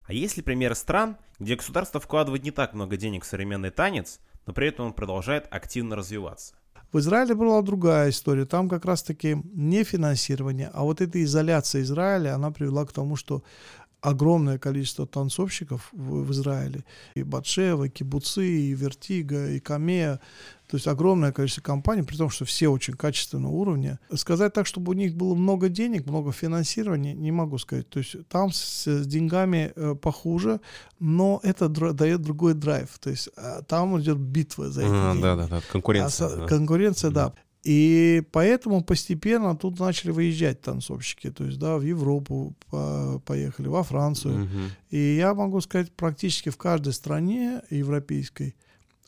А 0.06 0.12
есть 0.12 0.36
ли 0.36 0.42
примеры 0.42 0.74
стран, 0.74 1.16
где 1.38 1.56
государство 1.56 1.98
вкладывает 2.00 2.44
не 2.44 2.50
так 2.50 2.74
много 2.74 2.96
денег 2.96 3.24
в 3.24 3.26
современный 3.26 3.70
танец, 3.70 4.20
но 4.46 4.52
при 4.52 4.68
этом 4.68 4.86
он 4.86 4.92
продолжает 4.92 5.46
активно 5.50 5.96
развиваться? 5.96 6.54
В 6.92 6.98
Израиле 7.00 7.34
была 7.34 7.60
другая 7.62 8.10
история. 8.10 8.44
Там 8.44 8.68
как 8.68 8.84
раз-таки 8.84 9.36
не 9.52 9.82
финансирование, 9.82 10.70
а 10.72 10.84
вот 10.84 11.00
эта 11.00 11.20
изоляция 11.24 11.82
Израиля, 11.82 12.36
она 12.36 12.52
привела 12.52 12.86
к 12.86 12.92
тому, 12.92 13.16
что 13.16 13.42
огромное 14.04 14.58
количество 14.58 15.06
танцовщиков 15.06 15.88
в, 15.92 16.24
в 16.24 16.30
Израиле. 16.32 16.84
И 17.14 17.22
Батшева, 17.22 17.84
и 17.84 17.88
Кибуцы, 17.88 18.46
и 18.46 18.74
Вертиго, 18.74 19.48
и 19.50 19.60
Камея. 19.60 20.20
То 20.68 20.76
есть 20.76 20.86
огромное 20.86 21.32
количество 21.32 21.62
компаний, 21.62 22.02
при 22.02 22.16
том, 22.16 22.30
что 22.30 22.44
все 22.44 22.68
очень 22.68 22.94
качественного 22.94 23.52
уровня. 23.52 23.98
Сказать 24.14 24.52
так, 24.52 24.66
чтобы 24.66 24.90
у 24.90 24.94
них 24.94 25.14
было 25.14 25.34
много 25.34 25.68
денег, 25.68 26.06
много 26.06 26.32
финансирования, 26.32 27.14
не 27.14 27.32
могу 27.32 27.58
сказать. 27.58 27.88
То 27.88 27.98
есть 27.98 28.16
там 28.28 28.52
с, 28.52 28.86
с 28.86 29.06
деньгами 29.06 29.72
э, 29.74 29.94
похуже, 29.94 30.60
но 31.00 31.40
это 31.42 31.66
др- 31.66 31.92
дает 31.92 32.22
другой 32.22 32.54
драйв. 32.54 32.98
То 32.98 33.10
есть 33.10 33.30
э, 33.36 33.62
там 33.66 33.98
идет 34.00 34.18
битва 34.18 34.70
за 34.70 34.82
эти 34.82 34.90
а, 34.90 35.12
деньги. 35.12 35.22
Да, 35.22 35.36
да, 35.36 35.46
да, 35.48 35.62
конкуренция. 35.72 36.28
А, 36.28 36.36
да. 36.36 36.46
Конкуренция, 36.46 37.10
да. 37.10 37.32
И 37.64 38.22
поэтому 38.30 38.84
постепенно 38.84 39.56
тут 39.56 39.80
начали 39.80 40.10
выезжать 40.10 40.60
танцовщики, 40.60 41.30
то 41.30 41.44
есть, 41.44 41.58
да, 41.58 41.78
в 41.78 41.82
Европу 41.82 42.54
по 42.70 43.22
поехали, 43.24 43.68
во 43.68 43.82
Францию. 43.82 44.44
Угу. 44.44 44.60
И 44.90 45.16
я 45.16 45.34
могу 45.34 45.60
сказать, 45.62 45.90
практически 45.92 46.50
в 46.50 46.58
каждой 46.58 46.92
стране 46.92 47.62
европейской 47.70 48.54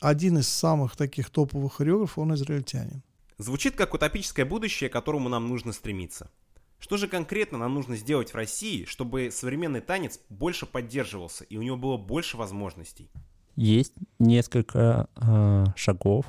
один 0.00 0.38
из 0.38 0.48
самых 0.48 0.96
таких 0.96 1.30
топовых 1.30 1.74
хореографов, 1.74 2.18
он 2.18 2.34
израильтянин. 2.34 3.02
Звучит 3.38 3.76
как 3.76 3.92
утопическое 3.92 4.46
будущее, 4.46 4.88
к 4.88 4.92
которому 4.92 5.28
нам 5.28 5.48
нужно 5.48 5.72
стремиться. 5.72 6.30
Что 6.78 6.96
же 6.96 7.08
конкретно 7.08 7.58
нам 7.58 7.74
нужно 7.74 7.96
сделать 7.96 8.30
в 8.30 8.34
России, 8.34 8.84
чтобы 8.84 9.30
современный 9.30 9.80
танец 9.80 10.20
больше 10.28 10.66
поддерживался 10.66 11.44
и 11.44 11.56
у 11.56 11.62
него 11.62 11.76
было 11.76 11.96
больше 11.96 12.36
возможностей? 12.36 13.10
Есть 13.56 13.94
несколько 14.18 15.08
э, 15.16 15.64
шагов. 15.76 16.26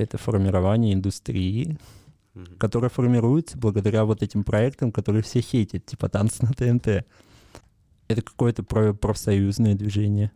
Это 0.00 0.18
формирование 0.18 0.94
индустрии, 0.94 1.78
mm-hmm. 2.34 2.56
которая 2.56 2.90
формируется 2.90 3.58
благодаря 3.58 4.04
вот 4.04 4.22
этим 4.22 4.44
проектам, 4.44 4.92
которые 4.92 5.22
все 5.22 5.40
хейтят, 5.40 5.86
типа 5.86 6.08
танцы 6.08 6.44
на 6.44 6.52
ТНТ. 6.52 7.06
Это 8.08 8.22
какое-то 8.22 8.62
профсоюзное 8.62 9.74
движение, 9.74 10.32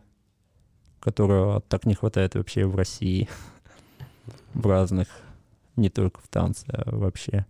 которого 1.00 1.60
так 1.62 1.86
не 1.86 1.94
хватает 1.94 2.34
вообще 2.34 2.66
в 2.66 2.76
России, 2.76 3.28
в 4.54 4.66
разных, 4.66 5.08
не 5.76 5.90
только 5.90 6.20
в 6.20 6.28
танце, 6.28 6.66
а 6.68 6.94
вообще 6.94 7.46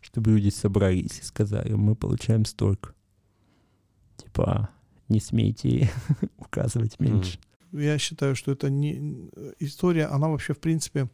чтобы 0.00 0.30
люди 0.30 0.48
собрались 0.50 1.18
и 1.18 1.22
сказали, 1.22 1.72
мы 1.74 1.94
получаем 1.94 2.44
столько. 2.44 2.94
Типа, 4.16 4.70
не 5.08 5.20
смейте 5.20 5.90
указывать 6.38 6.98
меньше. 6.98 7.38
Я 7.72 7.98
считаю, 7.98 8.34
что 8.34 8.52
это 8.52 8.70
не 8.70 9.30
история, 9.58 10.06
она 10.06 10.28
вообще 10.28 10.54
в 10.54 10.58
принципе 10.58 11.08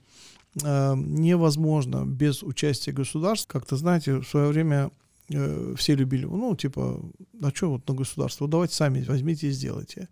э, 0.63 0.95
невозможна 0.97 2.05
без 2.05 2.43
участия 2.43 2.93
государств. 2.93 3.49
Как-то, 3.49 3.77
знаете, 3.77 4.21
в 4.21 4.29
свое 4.29 4.49
время 4.49 4.91
э, 5.31 5.75
все 5.77 5.95
любили, 5.95 6.27
ну, 6.27 6.55
типа, 6.57 7.01
а 7.43 7.51
что 7.51 7.71
вот 7.71 7.89
на 7.89 7.95
государство? 7.95 8.49
давайте 8.49 8.75
сами 8.75 9.05
возьмите 9.05 9.49
и 9.49 9.51
сделайте. 9.51 10.09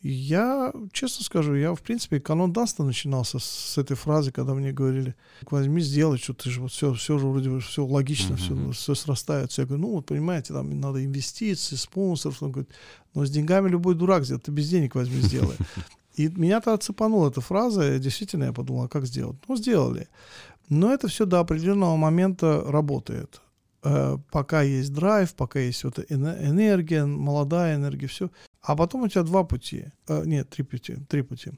Я, 0.00 0.72
честно 0.92 1.24
скажу, 1.24 1.56
я, 1.56 1.74
в 1.74 1.82
принципе, 1.82 2.20
Каннон 2.20 2.52
Данс-то 2.52 2.84
начинался 2.84 3.40
с, 3.40 3.44
с 3.44 3.78
этой 3.78 3.96
фразы, 3.96 4.30
когда 4.30 4.54
мне 4.54 4.72
говорили, 4.72 5.16
возьми, 5.50 5.82
сделай, 5.82 6.18
что 6.18 6.34
ты 6.34 6.50
же 6.50 6.60
вот 6.60 6.70
все, 6.70 6.94
все 6.94 7.18
же 7.18 7.26
вроде 7.26 7.50
бы 7.50 7.60
все 7.60 7.84
логично, 7.84 8.34
mm-hmm. 8.34 8.70
все, 8.70 8.72
все 8.72 8.94
срастается. 8.94 9.62
Я 9.62 9.66
говорю, 9.66 9.82
ну 9.82 9.92
вот, 9.94 10.06
понимаете, 10.06 10.54
там 10.54 10.78
надо 10.78 11.04
инвестиции, 11.04 11.74
спонсоров. 11.74 12.40
Он 12.44 12.52
говорит, 12.52 12.70
но 13.14 13.26
с 13.26 13.30
деньгами 13.30 13.68
любой 13.68 13.96
дурак 13.96 14.24
сделает, 14.24 14.44
ты 14.44 14.52
без 14.52 14.68
денег 14.68 14.94
возьми, 14.94 15.20
сделай. 15.20 15.56
И 16.18 16.28
меня-то 16.28 16.74
цепанула 16.74 17.28
эта 17.28 17.40
фраза, 17.40 17.94
и 17.94 17.98
действительно 18.00 18.44
я 18.44 18.52
подумал, 18.52 18.84
а 18.84 18.88
как 18.88 19.06
сделать? 19.06 19.36
Ну, 19.46 19.56
сделали. 19.56 20.08
Но 20.68 20.92
это 20.92 21.06
все 21.06 21.26
до 21.26 21.38
определенного 21.38 21.96
момента 21.96 22.64
работает. 22.66 23.40
Э, 23.84 24.18
пока 24.32 24.62
есть 24.62 24.92
драйв, 24.92 25.34
пока 25.34 25.60
есть 25.60 25.84
вот 25.84 26.00
энергия, 26.08 27.06
молодая 27.06 27.76
энергия, 27.76 28.08
все. 28.08 28.30
А 28.60 28.74
потом 28.74 29.02
у 29.02 29.08
тебя 29.08 29.22
два 29.22 29.44
пути. 29.44 29.84
Э, 30.08 30.24
нет, 30.26 30.50
три 30.50 30.64
пути. 30.64 30.96
Три 31.08 31.22
пути. 31.22 31.52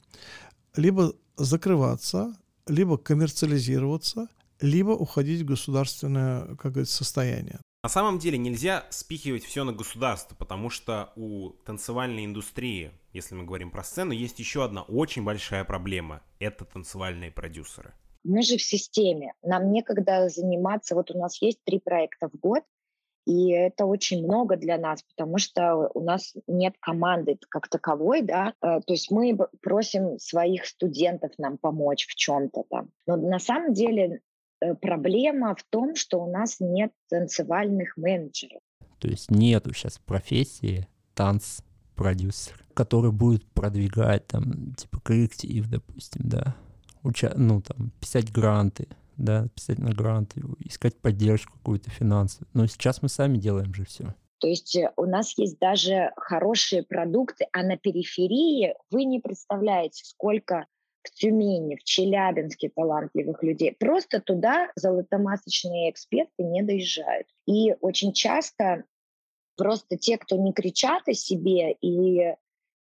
Либо 0.76 1.14
закрываться, 1.36 2.34
либо 2.66 2.98
коммерциализироваться, 2.98 4.28
либо 4.60 4.90
уходить 4.90 5.40
в 5.40 5.46
государственное, 5.46 6.54
как 6.56 6.72
говорится, 6.72 6.96
состояние. 6.96 7.60
На 7.82 7.88
самом 7.88 8.18
деле 8.18 8.36
нельзя 8.36 8.84
спихивать 8.90 9.42
все 9.42 9.64
на 9.64 9.72
государство, 9.72 10.36
потому 10.36 10.68
что 10.68 11.12
у 11.16 11.50
танцевальной 11.64 12.26
индустрии, 12.26 12.90
если 13.14 13.34
мы 13.34 13.44
говорим 13.44 13.70
про 13.70 13.82
сцену, 13.82 14.12
есть 14.12 14.38
еще 14.38 14.62
одна 14.64 14.82
очень 14.82 15.24
большая 15.24 15.64
проблема. 15.64 16.20
Это 16.40 16.66
танцевальные 16.66 17.30
продюсеры. 17.30 17.94
Мы 18.22 18.42
же 18.42 18.58
в 18.58 18.62
системе. 18.62 19.32
Нам 19.42 19.72
некогда 19.72 20.28
заниматься. 20.28 20.94
Вот 20.94 21.10
у 21.10 21.18
нас 21.18 21.40
есть 21.40 21.64
три 21.64 21.78
проекта 21.78 22.28
в 22.28 22.38
год, 22.38 22.64
и 23.24 23.50
это 23.50 23.86
очень 23.86 24.24
много 24.24 24.56
для 24.56 24.76
нас, 24.76 25.02
потому 25.02 25.38
что 25.38 25.90
у 25.94 26.00
нас 26.00 26.34
нет 26.46 26.74
команды 26.80 27.38
как 27.48 27.68
таковой, 27.68 28.20
да, 28.20 28.54
э, 28.60 28.80
то 28.80 28.92
есть 28.92 29.10
мы 29.10 29.38
просим 29.62 30.18
своих 30.18 30.66
студентов 30.66 31.30
нам 31.38 31.56
помочь 31.56 32.06
в 32.06 32.14
чем-то 32.14 32.64
там. 32.68 32.90
Но 33.06 33.16
на 33.16 33.38
самом 33.38 33.72
деле 33.72 34.20
проблема 34.80 35.54
в 35.54 35.62
том, 35.64 35.96
что 35.96 36.22
у 36.22 36.30
нас 36.30 36.56
нет 36.60 36.92
танцевальных 37.08 37.96
менеджеров. 37.96 38.60
То 38.98 39.08
есть 39.08 39.30
нету 39.30 39.72
сейчас 39.72 39.98
профессии 39.98 40.86
танц-продюсер, 41.14 42.64
который 42.74 43.12
будет 43.12 43.44
продвигать 43.46 44.26
там, 44.26 44.74
типа, 44.74 45.00
коллектив, 45.00 45.68
допустим, 45.68 46.22
да, 46.24 46.54
уча 47.02 47.32
ну, 47.36 47.62
там, 47.62 47.92
писать 48.00 48.30
гранты, 48.30 48.88
да, 49.16 49.48
писать 49.54 49.78
на 49.78 49.90
гранты, 49.90 50.42
искать 50.60 50.96
поддержку 50.96 51.54
какую-то 51.54 51.90
финансовую. 51.90 52.48
Но 52.52 52.66
сейчас 52.66 53.02
мы 53.02 53.08
сами 53.08 53.38
делаем 53.38 53.74
же 53.74 53.84
все. 53.84 54.14
То 54.38 54.48
есть 54.48 54.74
э, 54.74 54.90
у 54.96 55.04
нас 55.04 55.36
есть 55.38 55.58
даже 55.58 56.12
хорошие 56.16 56.82
продукты, 56.82 57.46
а 57.52 57.62
на 57.62 57.76
периферии 57.76 58.74
вы 58.90 59.04
не 59.04 59.20
представляете, 59.20 60.04
сколько 60.04 60.66
в 61.02 61.10
Тюмени, 61.10 61.76
в 61.76 61.84
Челябинске 61.84 62.70
талантливых 62.74 63.42
людей. 63.42 63.74
Просто 63.78 64.20
туда 64.20 64.70
золотомасочные 64.76 65.90
эксперты 65.90 66.42
не 66.42 66.62
доезжают. 66.62 67.26
И 67.46 67.74
очень 67.80 68.12
часто 68.12 68.84
просто 69.56 69.96
те, 69.96 70.18
кто 70.18 70.36
не 70.36 70.52
кричат 70.52 71.08
о 71.08 71.14
себе 71.14 71.72
и 71.72 72.34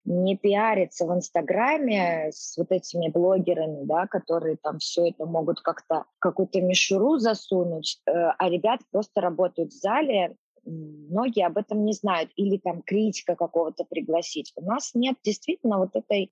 не 0.06 0.38
пиариться 0.38 1.06
в 1.06 1.14
Инстаграме 1.14 2.32
с 2.32 2.58
вот 2.58 2.72
этими 2.72 3.10
блогерами, 3.10 3.84
да, 3.84 4.08
которые 4.08 4.58
там 4.58 4.80
все 4.80 5.10
это 5.10 5.26
могут 5.26 5.62
как-то 5.62 6.06
какую-то 6.20 6.62
мишуру 6.62 7.18
засунуть, 7.18 8.02
э, 8.06 8.12
а 8.12 8.50
ребят 8.50 8.80
просто 8.92 9.22
работают 9.22 9.72
в 9.72 9.80
зале, 9.80 10.36
многие 10.66 11.46
об 11.46 11.58
этом 11.58 11.86
не 11.86 11.94
знают, 11.94 12.32
или 12.36 12.58
там 12.58 12.82
критика 12.82 13.36
какого-то 13.36 13.86
пригласить. 13.86 14.52
У 14.56 14.62
нас 14.62 14.92
нет 14.94 15.18
действительно 15.24 15.78
вот 15.78 15.96
этой 15.96 16.32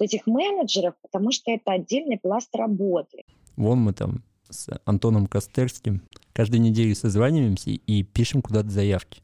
этих 0.00 0.26
менеджеров, 0.26 0.94
потому 1.02 1.32
что 1.32 1.50
это 1.50 1.72
отдельный 1.72 2.18
пласт 2.18 2.54
работы. 2.54 3.24
Вон 3.56 3.80
мы 3.80 3.92
там 3.92 4.22
с 4.48 4.68
Антоном 4.84 5.26
Костерским 5.26 6.02
каждую 6.32 6.60
неделю 6.60 6.94
созваниваемся 6.94 7.70
и 7.70 8.02
пишем 8.02 8.42
куда-то 8.42 8.70
заявки. 8.70 9.20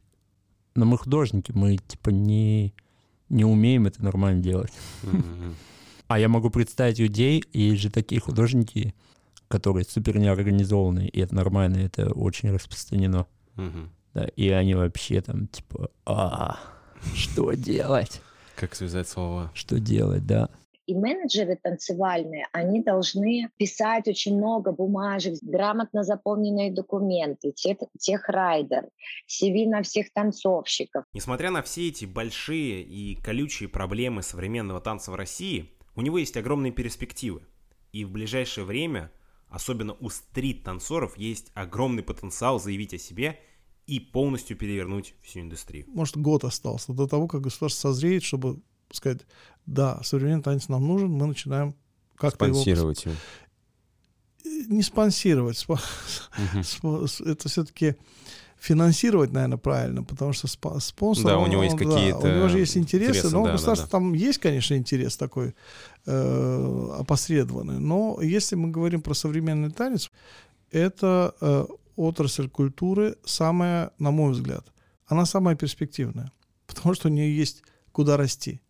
Но 0.75 0.85
мы 0.85 0.99
художники, 0.99 1.53
мы 1.55 1.79
типа 1.79 2.11
не 2.11 2.75
не 3.29 3.45
умеем 3.45 3.87
это 3.87 4.05
нормально 4.05 4.43
делать. 4.43 4.73
А 6.09 6.21
я 6.21 6.29
могу 6.29 6.51
представить 6.51 7.01
людей, 7.01 7.43
есть 7.53 7.83
же 7.83 7.91
такие 7.91 8.21
художники, 8.21 8.95
которые 9.49 9.85
супер 9.85 10.19
неорганизованные, 10.19 11.09
и 11.09 11.21
это 11.21 11.35
нормально, 11.35 11.79
это 11.79 12.13
очень 12.13 12.53
распространено. 12.53 13.27
Да, 14.15 14.25
и 14.37 14.49
они 14.51 14.75
вообще 14.75 15.21
там 15.21 15.49
типа, 15.49 15.91
а, 16.07 16.59
что 17.15 17.53
делать? 17.53 18.23
Как 18.55 18.75
связать 18.75 19.09
слова? 19.09 19.51
Что 19.53 19.79
делать, 19.79 20.25
да. 20.27 20.49
И 20.87 20.95
менеджеры 20.95 21.59
танцевальные, 21.61 22.47
они 22.53 22.81
должны 22.81 23.51
писать 23.57 24.07
очень 24.07 24.37
много 24.37 24.71
бумажек, 24.71 25.35
грамотно 25.43 26.05
заполненные 26.05 26.73
документы, 26.73 27.51
тех, 27.51 27.79
техрайдер, 27.99 28.89
CV 29.29 29.69
на 29.69 29.83
всех 29.83 30.13
танцовщиков. 30.13 31.05
Несмотря 31.13 31.51
на 31.51 31.63
все 31.63 31.89
эти 31.89 32.05
большие 32.05 32.83
и 32.83 33.17
колючие 33.17 33.69
проблемы 33.69 34.23
современного 34.23 34.81
танца 34.81 35.11
в 35.11 35.17
России, 35.17 35.73
у 35.97 36.03
него 36.03 36.19
есть 36.19 36.37
огромные 36.37 36.73
перспективы. 36.73 37.43
И 37.93 38.05
в 38.05 38.13
ближайшее 38.13 38.65
время, 38.65 39.11
особенно 39.49 39.95
у 39.99 40.09
стрит-танцоров, 40.09 41.19
есть 41.19 41.51
огромный 41.55 42.05
потенциал 42.05 42.61
заявить 42.61 42.95
о 42.95 42.99
себе 42.99 43.41
и 43.87 43.99
полностью 43.99 44.57
перевернуть 44.57 45.15
всю 45.23 45.41
индустрию. 45.41 45.87
Может, 45.89 46.17
год 46.17 46.45
остался 46.45 46.93
до 46.93 47.09
того, 47.09 47.27
как 47.27 47.41
государство 47.41 47.89
созреет, 47.89 48.23
чтобы 48.23 48.61
сказать, 48.93 49.21
да, 49.67 50.01
современный 50.03 50.43
танец 50.43 50.69
нам 50.69 50.87
нужен, 50.87 51.11
мы 51.11 51.27
начинаем 51.27 51.75
как-то 52.17 52.47
Спонсировать 52.47 53.05
его. 53.05 53.15
Не 54.69 54.83
спонсировать. 54.83 55.59
Спо... 55.59 55.79
Угу. 56.83 57.07
Это 57.27 57.49
все-таки 57.49 57.97
финансировать, 58.59 59.33
наверное, 59.33 59.59
правильно, 59.59 60.03
потому 60.03 60.33
что 60.33 60.49
спонсор... 60.49 61.25
Да, 61.25 61.39
у 61.39 61.47
него 61.47 61.63
есть 61.63 61.77
какие-то... 61.77 62.19
у 62.19 62.27
него 62.27 62.49
же 62.49 62.59
есть 62.59 62.77
интересы, 62.77 63.19
интересы 63.19 63.35
но 63.35 63.45
да, 63.45 63.53
государство 63.53 63.87
да, 63.87 63.91
да. 63.91 63.99
там 63.99 64.13
есть, 64.15 64.39
конечно, 64.39 64.75
интерес 64.75 65.17
такой 65.17 65.55
э, 66.07 66.91
опосредованный, 66.99 67.79
но 67.79 68.19
если 68.23 68.57
мы 68.57 68.71
говорим 68.71 69.03
про 69.03 69.15
современный 69.15 69.71
танец, 69.71 70.11
это 70.71 71.35
э, 71.41 71.67
отрасль 71.97 72.49
культуры 72.49 73.17
самая, 73.25 73.91
на 73.99 74.11
мой 74.11 74.33
взгляд, 74.33 74.67
она 75.07 75.27
самая 75.27 75.55
перспективная, 75.55 76.33
потому 76.67 76.95
что 76.95 77.09
у 77.09 77.13
нее 77.13 77.37
есть 77.37 77.63
куда 77.93 78.17
расти. 78.17 78.61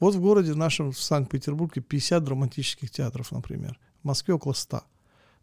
Вот 0.00 0.14
в 0.14 0.20
городе 0.20 0.54
нашем, 0.54 0.92
в 0.92 1.00
Санкт-Петербурге, 1.00 1.80
50 1.80 2.22
драматических 2.22 2.90
театров, 2.90 3.32
например. 3.32 3.78
В 4.02 4.06
Москве 4.06 4.34
около 4.34 4.52
100. 4.52 4.82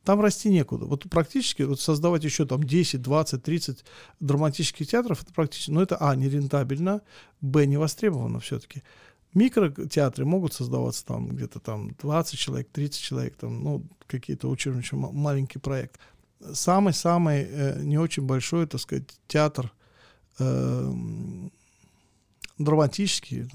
Там 0.03 0.19
расти 0.19 0.49
некуда. 0.49 0.85
Вот 0.85 1.07
практически 1.09 1.61
вот 1.61 1.79
создавать 1.79 2.23
еще 2.23 2.45
там 2.45 2.63
10, 2.63 3.01
20, 3.01 3.43
30 3.43 3.85
драматических 4.19 4.87
театров, 4.87 5.21
это 5.21 5.31
практически, 5.31 5.71
ну 5.71 5.81
это, 5.81 5.95
а, 5.97 6.15
нерентабельно, 6.15 7.01
б, 7.39 7.65
не 7.65 7.77
востребовано 7.77 8.39
все-таки. 8.39 8.81
Микротеатры 9.33 10.25
могут 10.25 10.53
создаваться 10.53 11.05
там 11.05 11.29
где-то 11.29 11.59
там 11.59 11.91
20 12.01 12.37
человек, 12.37 12.69
30 12.71 12.99
человек, 12.99 13.35
там, 13.37 13.63
ну, 13.63 13.85
какие-то 14.07 14.49
очень, 14.49 14.77
очень 14.77 14.97
маленький 14.97 15.59
проект. 15.59 15.99
Самый-самый 16.51 17.43
э, 17.43 17.81
не 17.83 17.97
очень 17.97 18.23
большой, 18.23 18.65
так 18.65 18.81
сказать, 18.81 19.07
театр 19.27 19.71
э, 20.39 20.93
драматический, 22.57 23.47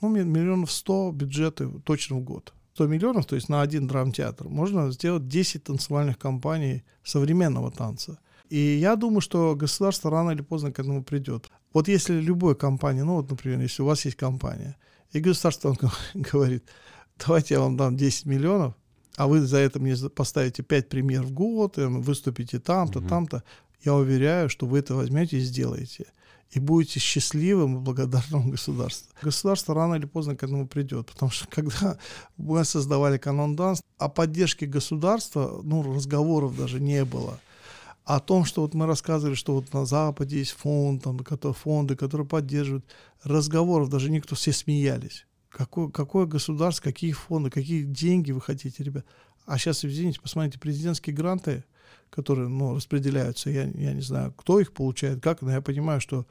ну, 0.00 0.08
миллионов 0.08 0.70
сто 0.70 1.10
бюджеты 1.12 1.68
точно 1.84 2.16
в 2.16 2.20
год. 2.20 2.54
100 2.74 2.86
миллионов, 2.86 3.26
то 3.26 3.34
есть 3.34 3.48
на 3.48 3.60
один 3.62 3.86
драмтеатр, 3.86 4.48
можно 4.48 4.90
сделать 4.90 5.28
10 5.28 5.64
танцевальных 5.64 6.18
компаний 6.18 6.82
современного 7.04 7.70
танца. 7.70 8.18
И 8.48 8.58
я 8.58 8.96
думаю, 8.96 9.20
что 9.20 9.54
государство 9.54 10.10
рано 10.10 10.30
или 10.30 10.42
поздно 10.42 10.72
к 10.72 10.78
этому 10.78 11.04
придет. 11.04 11.50
Вот 11.72 11.88
если 11.88 12.14
любой 12.20 12.56
компания, 12.56 13.04
ну 13.04 13.16
вот, 13.16 13.30
например, 13.30 13.60
если 13.60 13.82
у 13.82 13.86
вас 13.86 14.04
есть 14.04 14.16
компания, 14.16 14.76
и 15.12 15.20
государство 15.20 15.76
говорит, 16.14 16.64
давайте 17.18 17.54
я 17.54 17.60
вам 17.60 17.76
дам 17.76 17.96
10 17.96 18.26
миллионов, 18.26 18.74
а 19.16 19.26
вы 19.26 19.40
за 19.40 19.58
это 19.58 19.78
мне 19.78 19.94
поставите 20.08 20.62
5 20.62 20.88
премьер 20.88 21.22
в 21.22 21.32
год, 21.32 21.74
выступите 21.76 22.58
там-то, 22.58 23.00
угу. 23.00 23.08
там-то, 23.08 23.42
я 23.84 23.94
уверяю, 23.94 24.48
что 24.48 24.66
вы 24.66 24.78
это 24.78 24.94
возьмете 24.94 25.38
и 25.38 25.40
сделаете. 25.40 26.06
И 26.50 26.58
будете 26.58 26.98
счастливым 26.98 27.76
и 27.76 27.80
благодарным 27.80 28.50
государству. 28.50 29.12
Государство 29.22 29.74
рано 29.74 29.94
или 29.94 30.06
поздно 30.06 30.36
к 30.36 30.42
этому 30.42 30.66
придет. 30.66 31.06
Потому 31.06 31.30
что 31.30 31.46
когда 31.48 31.96
мы 32.36 32.64
создавали 32.64 33.18
канон 33.18 33.54
данс, 33.54 33.82
о 33.98 34.08
поддержке 34.08 34.66
государства, 34.66 35.60
ну, 35.62 35.82
разговоров 35.94 36.56
даже 36.56 36.80
не 36.80 37.04
было 37.04 37.38
о 38.04 38.18
том, 38.18 38.44
что 38.44 38.62
вот 38.62 38.74
мы 38.74 38.86
рассказывали, 38.86 39.34
что 39.34 39.54
вот 39.54 39.72
на 39.72 39.84
Западе 39.84 40.38
есть 40.38 40.52
фонд, 40.52 41.04
там, 41.04 41.20
которые, 41.20 41.54
фонды, 41.54 41.94
которые 41.94 42.26
поддерживают, 42.26 42.84
разговоров 43.22 43.88
даже 43.88 44.10
никто, 44.10 44.34
все 44.34 44.52
смеялись. 44.52 45.26
Какое, 45.48 45.88
какое 45.90 46.26
государство, 46.26 46.82
какие 46.82 47.12
фонды, 47.12 47.50
какие 47.50 47.82
деньги 47.84 48.32
вы 48.32 48.40
хотите, 48.40 48.82
ребят? 48.82 49.04
А 49.46 49.58
сейчас, 49.58 49.84
извините, 49.84 50.20
посмотрите, 50.20 50.58
президентские 50.58 51.14
гранты, 51.14 51.64
которые 52.10 52.48
ну, 52.48 52.74
распределяются, 52.74 53.50
я, 53.50 53.64
я 53.64 53.92
не 53.92 54.02
знаю, 54.02 54.32
кто 54.36 54.60
их 54.60 54.72
получает, 54.72 55.22
как, 55.22 55.42
но 55.42 55.52
я 55.52 55.60
понимаю, 55.60 56.00
что 56.00 56.26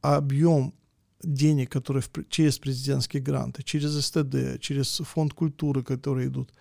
объем 0.00 0.74
денег, 1.22 1.70
которые 1.70 2.02
в, 2.02 2.10
через 2.28 2.58
президентские 2.58 3.22
гранты, 3.22 3.62
через 3.62 3.92
СТД, 4.04 4.60
через 4.60 4.98
фонд 4.98 5.34
культуры, 5.34 5.82
которые 5.82 6.28
идут, 6.28 6.52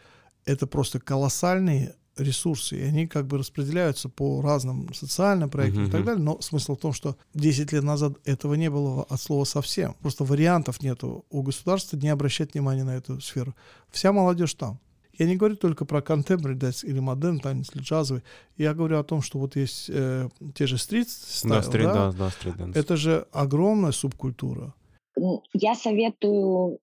это 0.46 0.68
просто 0.68 1.00
колоссальные 1.00 1.96
ресурсы, 2.18 2.78
и 2.78 2.84
они 2.84 3.08
как 3.08 3.26
бы 3.26 3.38
распределяются 3.38 4.10
по 4.10 4.42
разным 4.42 4.94
социальным 4.94 5.50
проектам 5.50 5.86
uh-huh. 5.86 5.88
и 5.88 5.92
так 5.92 6.06
далее. 6.06 6.24
Но 6.24 6.42
смысл 6.42 6.76
в 6.76 6.80
том, 6.80 6.94
что 6.94 7.16
10 7.34 7.72
лет 7.72 7.84
назад 7.84 8.18
этого 8.26 8.56
не 8.56 8.70
было 8.70 9.04
от 9.04 9.22
слова 9.22 9.46
совсем. 9.46 9.96
Просто 10.02 10.24
вариантов 10.24 10.82
нету 10.82 11.26
у 11.30 11.42
государства 11.42 11.98
не 11.98 12.10
обращать 12.10 12.54
внимания 12.54 12.84
на 12.84 12.96
эту 12.96 13.22
сферу. 13.22 13.56
Вся 13.90 14.12
молодежь 14.12 14.54
там. 14.54 14.80
Я 15.22 15.28
не 15.28 15.36
говорю 15.36 15.56
только 15.56 15.86
про 15.86 16.00
contemporary 16.00 16.58
dance 16.58 16.84
или 16.84 16.98
модерн 16.98 17.40
танец 17.40 17.70
или 17.76 17.84
джазовый. 17.84 18.24
Я 18.58 18.74
говорю 18.74 18.98
о 18.98 19.04
том, 19.04 19.22
что 19.22 19.38
вот 19.38 19.56
есть 19.56 19.88
э, 19.88 20.30
те 20.56 20.66
же 20.66 20.80
стрит 20.80 21.10
да, 21.44 21.62
стрит, 21.62 21.84
да? 21.84 22.12
Да, 22.12 22.32
стрит 22.32 22.56
Это 22.76 22.98
же 22.98 23.28
огромная 23.32 23.92
субкультура. 23.92 24.74
Я 25.54 25.76
советую 25.76 26.80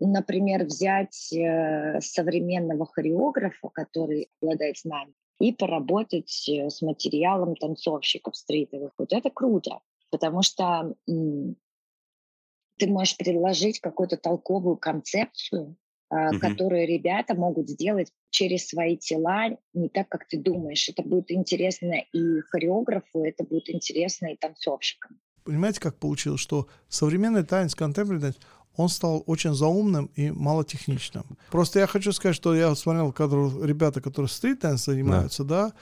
например, 0.00 0.66
взять 0.66 1.32
э, 1.32 2.00
современного 2.02 2.84
хореографа, 2.84 3.70
который 3.70 4.28
обладает 4.42 4.76
знаниями, 4.76 5.14
и 5.40 5.54
поработать 5.54 6.46
э, 6.46 6.68
с 6.68 6.82
материалом 6.82 7.56
танцовщиков 7.56 8.36
стритовых. 8.36 8.92
Вот 8.98 9.14
это 9.14 9.30
круто, 9.30 9.80
потому 10.10 10.42
что 10.42 10.94
ты 11.06 12.86
можешь 12.86 13.16
предложить 13.16 13.80
какую-то 13.80 14.18
толковую 14.18 14.76
концепцию, 14.76 15.74
угу. 16.10 16.38
которую 16.38 16.86
ребята 16.86 17.34
могут 17.34 17.68
сделать 17.68 18.12
через 18.30 18.68
свои 18.68 18.96
тела, 18.96 19.56
не 19.74 19.88
так, 19.88 20.08
как 20.08 20.26
ты 20.26 20.38
думаешь. 20.38 20.88
Это 20.88 21.02
будет 21.02 21.30
интересно 21.30 21.94
и 22.12 22.40
хореографу, 22.50 23.24
это 23.24 23.44
будет 23.44 23.70
интересно 23.70 24.28
и 24.28 24.36
танцовщикам. 24.36 25.18
Понимаете, 25.44 25.80
как 25.80 25.96
получилось, 25.96 26.40
что 26.40 26.68
современный 26.88 27.44
танец, 27.44 27.74
contemporary 27.74 28.34
он 28.76 28.88
стал 28.88 29.24
очень 29.26 29.54
заумным 29.54 30.06
и 30.14 30.30
малотехничным. 30.30 31.24
Просто 31.50 31.80
я 31.80 31.86
хочу 31.88 32.12
сказать, 32.12 32.36
что 32.36 32.54
я 32.54 32.72
смотрел, 32.76 33.12
когда 33.12 33.36
ребята, 33.66 34.00
которые 34.00 34.28
стрит 34.28 34.62
занимаются, 34.62 35.42
да. 35.42 35.72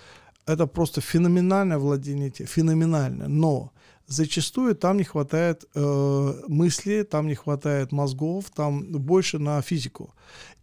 да, 0.46 0.52
это 0.54 0.66
просто 0.66 1.02
феноменальное 1.02 1.76
владение, 1.76 2.30
феноменальное. 2.30 3.28
Но 3.28 3.72
зачастую 4.06 4.74
там 4.74 4.96
не 4.98 5.04
хватает 5.04 5.64
э, 5.74 6.34
мысли, 6.48 7.02
там 7.02 7.26
не 7.26 7.34
хватает 7.34 7.92
мозгов, 7.92 8.50
там 8.54 8.84
больше 8.92 9.38
на 9.38 9.60
физику. 9.62 10.14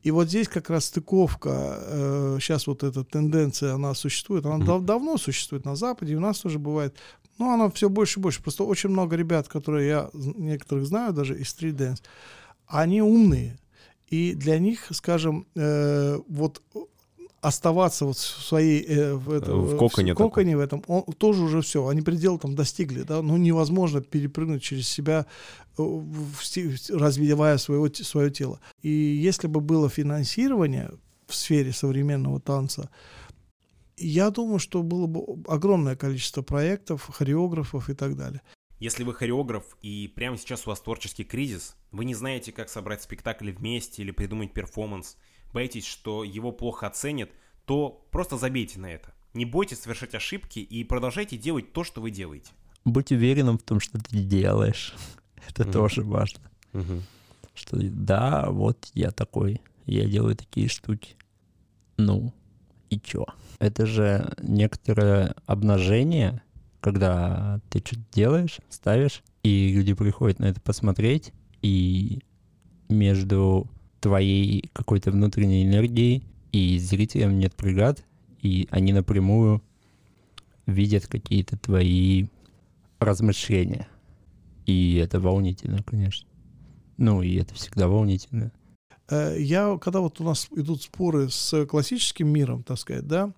И 0.02 0.12
вот 0.12 0.28
здесь 0.28 0.48
как 0.48 0.70
раз 0.70 0.86
стыковка, 0.86 1.78
э, 1.80 2.38
сейчас 2.40 2.68
вот 2.68 2.84
эта 2.84 3.04
тенденция, 3.04 3.74
она 3.74 3.94
существует, 3.94 4.46
она 4.46 4.58
mm-hmm. 4.58 4.66
дав- 4.66 4.84
давно 4.84 5.18
существует 5.18 5.66
на 5.66 5.76
Западе, 5.76 6.14
и 6.14 6.16
у 6.18 6.20
нас 6.20 6.40
тоже 6.40 6.60
бывает. 6.60 6.96
Но 7.38 7.54
она 7.54 7.70
все 7.70 7.90
больше 7.90 8.20
и 8.20 8.24
больше. 8.24 8.42
Просто 8.42 8.64
очень 8.64 8.90
много 8.90 9.16
ребят, 9.16 9.48
которые 9.48 9.88
я 9.88 10.10
некоторых 10.14 10.86
знаю, 10.86 11.14
даже 11.14 11.40
из 11.40 11.54
Dance, 11.56 12.02
они 12.68 13.02
умные. 13.02 13.58
И 14.08 14.36
для 14.36 14.60
них, 14.60 14.88
скажем, 14.92 15.48
э, 15.56 16.20
вот 16.28 16.62
оставаться 17.44 18.06
вот 18.06 18.18
в 18.18 18.44
своей 18.46 18.86
э, 18.88 19.14
в, 19.14 19.32
это, 19.32 19.54
в 19.54 19.78
коконе, 19.78 20.14
в, 20.14 20.18
коконе 20.18 20.58
в 20.58 20.60
этом, 20.62 20.84
он 20.88 21.04
тоже 21.18 21.44
уже 21.44 21.62
все, 21.62 21.88
они 21.88 22.02
предел 22.02 22.40
там 22.40 22.56
достигли, 22.56 23.04
да, 23.04 23.22
ну 23.22 23.38
невозможно 23.38 24.02
перепрыгнуть 24.02 24.64
через 24.64 24.88
себя, 24.88 25.26
э, 25.78 26.02
развивая 26.90 27.58
свое, 27.58 27.94
свое 27.94 28.32
тело. 28.32 28.60
И 28.82 28.90
если 28.90 29.48
бы 29.48 29.60
было 29.60 29.90
финансирование 29.90 30.92
в 31.28 31.36
сфере 31.36 31.74
современного 31.74 32.40
танца, 32.40 32.90
я 33.98 34.30
думаю, 34.30 34.60
что 34.60 34.82
было 34.82 35.08
бы 35.08 35.22
огромное 35.48 35.96
количество 35.96 36.42
проектов, 36.42 37.10
хореографов 37.12 37.90
и 37.90 37.94
так 37.94 38.16
далее. 38.16 38.42
Если 38.84 39.06
вы 39.06 39.14
хореограф 39.14 39.64
и 39.82 40.12
прямо 40.14 40.38
сейчас 40.38 40.68
у 40.68 40.70
вас 40.70 40.82
творческий 40.82 41.24
кризис, 41.24 41.78
вы 41.94 42.04
не 42.04 42.14
знаете, 42.14 42.52
как 42.52 42.68
собрать 42.68 43.02
спектакль 43.02 43.50
вместе 43.50 44.02
или 44.02 44.12
придумать 44.12 44.52
перформанс, 44.52 45.16
боитесь, 45.54 45.86
что 45.86 46.26
его 46.26 46.52
плохо 46.52 46.88
оценят, 46.88 47.30
то 47.64 48.06
просто 48.12 48.38
забейте 48.38 48.82
на 48.82 48.88
это. 48.88 49.14
Не 49.34 49.46
бойтесь 49.46 49.80
совершать 49.80 50.16
ошибки 50.16 50.60
и 50.60 50.84
продолжайте 50.84 51.38
делать 51.38 51.72
то, 51.72 51.86
что 51.86 52.02
вы 52.02 52.12
делаете. 52.12 52.52
Будь 52.84 53.14
уверенным 53.14 53.58
в 53.58 53.64
том, 53.64 53.80
что 53.80 54.04
ты 54.04 54.18
делаешь. 54.18 54.94
Это 55.48 55.64
mm-hmm. 55.64 55.72
тоже 55.72 56.02
важно. 56.02 56.52
Mm-hmm. 56.74 57.02
Что 57.54 57.78
да, 57.80 58.50
вот 58.50 58.90
я 58.94 59.12
такой, 59.12 59.62
я 59.86 60.04
делаю 60.08 60.36
такие 60.36 60.68
штуки. 60.68 61.16
Ну, 61.96 62.34
и 62.90 63.00
чё? 63.00 63.28
Это 63.60 63.86
же 63.86 64.36
некоторое 64.42 65.36
обнажение, 65.46 66.44
когда 66.84 67.62
ты 67.70 67.80
что-то 67.80 68.02
делаешь, 68.12 68.58
ставишь, 68.68 69.24
и 69.42 69.74
люди 69.74 69.94
приходят 69.94 70.40
на 70.40 70.46
это 70.46 70.60
посмотреть, 70.60 71.32
и 71.62 72.20
между 72.90 73.70
твоей 74.02 74.70
какой-то 74.74 75.12
внутренней 75.12 75.64
энергией 75.64 76.26
и 76.52 76.78
зрителям 76.80 77.40
нет 77.40 77.54
преград, 77.56 78.04
и 78.42 78.68
они 78.70 78.92
напрямую 78.92 79.64
видят 80.66 81.08
какие-то 81.08 81.58
твои 81.58 82.26
размышления. 83.00 83.88
И 84.66 84.96
это 84.96 85.22
волнительно, 85.22 85.82
конечно. 85.84 86.28
Ну, 86.98 87.22
и 87.22 87.36
это 87.36 87.54
всегда 87.54 87.88
волнительно. 87.88 88.52
Э, 89.10 89.38
я, 89.40 89.78
когда 89.78 90.02
вот 90.02 90.20
у 90.20 90.26
нас 90.26 90.50
идут 90.52 90.84
споры 90.84 91.30
с 91.30 91.66
классическим 91.66 92.28
миром, 92.28 92.62
так 92.62 92.78
сказать, 92.78 93.08
да, 93.08 93.32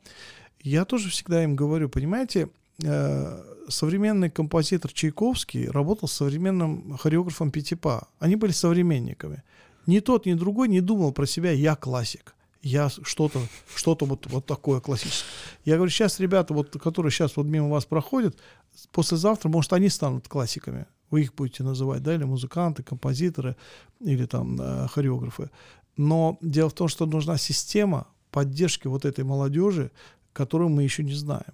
я 0.61 0.83
тоже 0.83 1.11
всегда 1.11 1.43
им 1.43 1.55
говорю, 1.55 1.89
понимаете, 1.89 2.49
современный 2.79 4.29
композитор 4.29 4.91
Чайковский 4.91 5.67
работал 5.69 6.07
с 6.07 6.13
современным 6.13 6.97
хореографом 6.97 7.51
Пятипа. 7.51 8.07
Они 8.19 8.35
были 8.35 8.51
современниками. 8.51 9.43
Ни 9.87 9.99
тот, 9.99 10.25
ни 10.25 10.33
другой 10.33 10.67
не 10.67 10.81
думал 10.81 11.11
про 11.11 11.25
себя 11.25 11.51
«я 11.51 11.75
классик» 11.75 12.35
я 12.61 12.89
что-то, 12.89 13.39
что-то 13.75 14.05
вот, 14.05 14.25
вот 14.25 14.47
такое 14.47 14.79
классическое. 14.79 15.29
Я 15.65 15.75
говорю, 15.75 15.91
сейчас 15.91 16.19
ребята, 16.19 16.51
вот, 16.51 16.75
которые 16.81 17.11
сейчас 17.11 17.37
вот 17.37 17.45
мимо 17.45 17.69
вас 17.69 17.85
проходят, 17.85 18.39
послезавтра, 18.91 19.49
может, 19.49 19.71
они 19.73 19.87
станут 19.87 20.27
классиками 20.27 20.87
вы 21.15 21.21
их 21.21 21.33
будете 21.33 21.63
называть, 21.63 22.03
да, 22.03 22.13
или 22.13 22.23
музыканты, 22.23 22.83
композиторы, 22.83 23.55
или 24.01 24.25
там 24.25 24.59
э, 24.59 24.87
хореографы. 24.87 25.49
Но 25.97 26.37
дело 26.41 26.69
в 26.69 26.73
том, 26.73 26.87
что 26.87 27.05
нужна 27.05 27.37
система 27.37 28.07
поддержки 28.31 28.87
вот 28.87 29.05
этой 29.05 29.23
молодежи, 29.23 29.91
которую 30.33 30.69
мы 30.69 30.83
еще 30.83 31.03
не 31.03 31.13
знаем. 31.13 31.53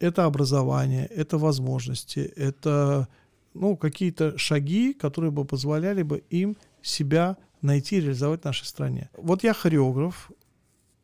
Это 0.00 0.24
образование, 0.24 1.06
это 1.06 1.38
возможности, 1.38 2.20
это 2.20 3.08
ну, 3.54 3.76
какие-то 3.76 4.38
шаги, 4.38 4.92
которые 4.92 5.30
бы 5.30 5.44
позволяли 5.44 6.02
бы 6.02 6.22
им 6.30 6.56
себя 6.82 7.36
найти 7.62 7.96
и 7.96 8.00
реализовать 8.00 8.42
в 8.42 8.44
нашей 8.44 8.64
стране. 8.64 9.10
Вот 9.16 9.42
я 9.42 9.52
хореограф, 9.52 10.30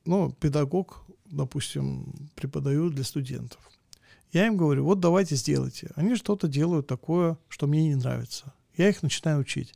ну, 0.04 0.30
педагог, 0.32 1.04
допустим, 1.24 2.30
преподаю 2.34 2.90
для 2.90 3.04
студентов. 3.04 3.58
Я 4.32 4.46
им 4.46 4.56
говорю, 4.56 4.84
вот 4.84 5.00
давайте 5.00 5.36
сделайте. 5.36 5.90
Они 5.94 6.16
что-то 6.16 6.48
делают 6.48 6.86
такое, 6.86 7.38
что 7.48 7.66
мне 7.66 7.88
не 7.88 7.96
нравится. 7.96 8.52
Я 8.76 8.88
их 8.88 9.02
начинаю 9.02 9.40
учить. 9.40 9.72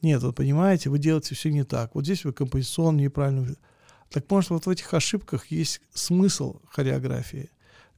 Нет, 0.00 0.22
вы 0.22 0.32
понимаете, 0.32 0.88
вы 0.88 0.98
делаете 0.98 1.34
все 1.34 1.50
не 1.50 1.64
так. 1.64 1.94
Вот 1.94 2.04
здесь 2.04 2.24
вы 2.24 2.32
композиционно 2.32 3.00
неправильно. 3.00 3.54
Так 4.10 4.30
может, 4.30 4.50
вот 4.50 4.64
в 4.64 4.70
этих 4.70 4.92
ошибках 4.94 5.46
есть 5.50 5.82
смысл 5.92 6.60
хореографии. 6.70 7.50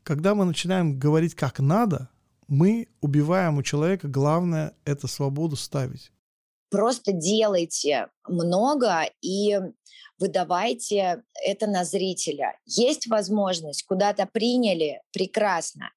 Когда 0.03 0.35
мы 0.35 0.45
начинаем 0.45 0.99
говорить 0.99 1.35
как 1.35 1.61
надо, 1.61 2.09
мы 2.49 2.89
убиваем 3.01 3.59
у 3.59 3.63
человека, 3.63 4.09
главное, 4.09 4.75
это 4.85 5.07
свободу 5.07 5.57
ставить. 5.57 6.11
просто 6.71 7.13
делайте 7.13 8.09
много 8.27 9.05
и 9.21 9.59
выдавайте 10.19 11.23
это 11.45 11.67
на 11.67 11.85
зрителя. 11.85 12.59
Есть 12.65 13.07
возможность, 13.09 13.85
куда-то 13.85 14.27
приняли, 14.27 15.03
прекрасно. 15.13 15.91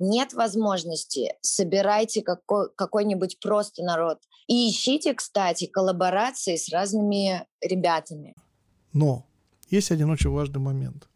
Нет 0.00 0.32
возможности, 0.32 1.34
собирайте 1.40 2.22
какой, 2.22 2.68
какой-нибудь 2.74 3.38
просто 3.40 3.84
народ. 3.84 4.18
И 4.48 4.70
ищите, 4.70 5.14
кстати, 5.14 5.66
коллаборации 5.66 6.56
с 6.56 6.68
разными 6.68 7.46
ребятами. 7.60 8.34
Но 8.92 9.24
есть 9.70 9.90
один 9.90 10.10
очень 10.10 10.30
важный 10.30 10.60
момент, 10.60 11.08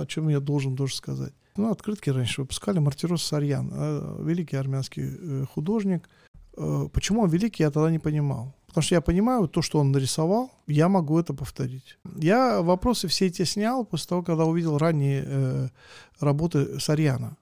о 0.00 0.06
чем 0.06 0.28
я 0.28 0.40
должен 0.40 0.76
тоже 0.76 0.94
сказать. 0.94 1.32
Ну, 1.56 1.70
открытки 1.70 2.10
раньше 2.10 2.42
выпускали 2.42 2.78
Мартирос 2.78 3.22
Сарьян, 3.22 3.70
э, 3.72 4.22
великий 4.22 4.56
армянский 4.56 5.02
э, 5.02 5.44
художник. 5.52 6.08
Э, 6.56 6.88
почему 6.92 7.22
он 7.22 7.30
великий, 7.30 7.64
я 7.64 7.70
тогда 7.70 7.90
не 7.90 7.98
понимал. 7.98 8.54
Потому 8.66 8.82
что 8.82 8.94
я 8.94 9.00
понимаю, 9.00 9.48
то, 9.48 9.60
что 9.62 9.80
он 9.80 9.90
нарисовал, 9.90 10.52
я 10.68 10.88
могу 10.88 11.18
это 11.18 11.34
повторить. 11.34 11.98
Я 12.16 12.62
вопросы 12.62 13.08
все 13.08 13.26
эти 13.26 13.44
снял 13.44 13.84
после 13.84 14.08
того, 14.08 14.22
когда 14.22 14.44
увидел 14.44 14.78
ранние 14.78 15.70
работы 16.20 16.78
Сарьяна. 16.78 17.36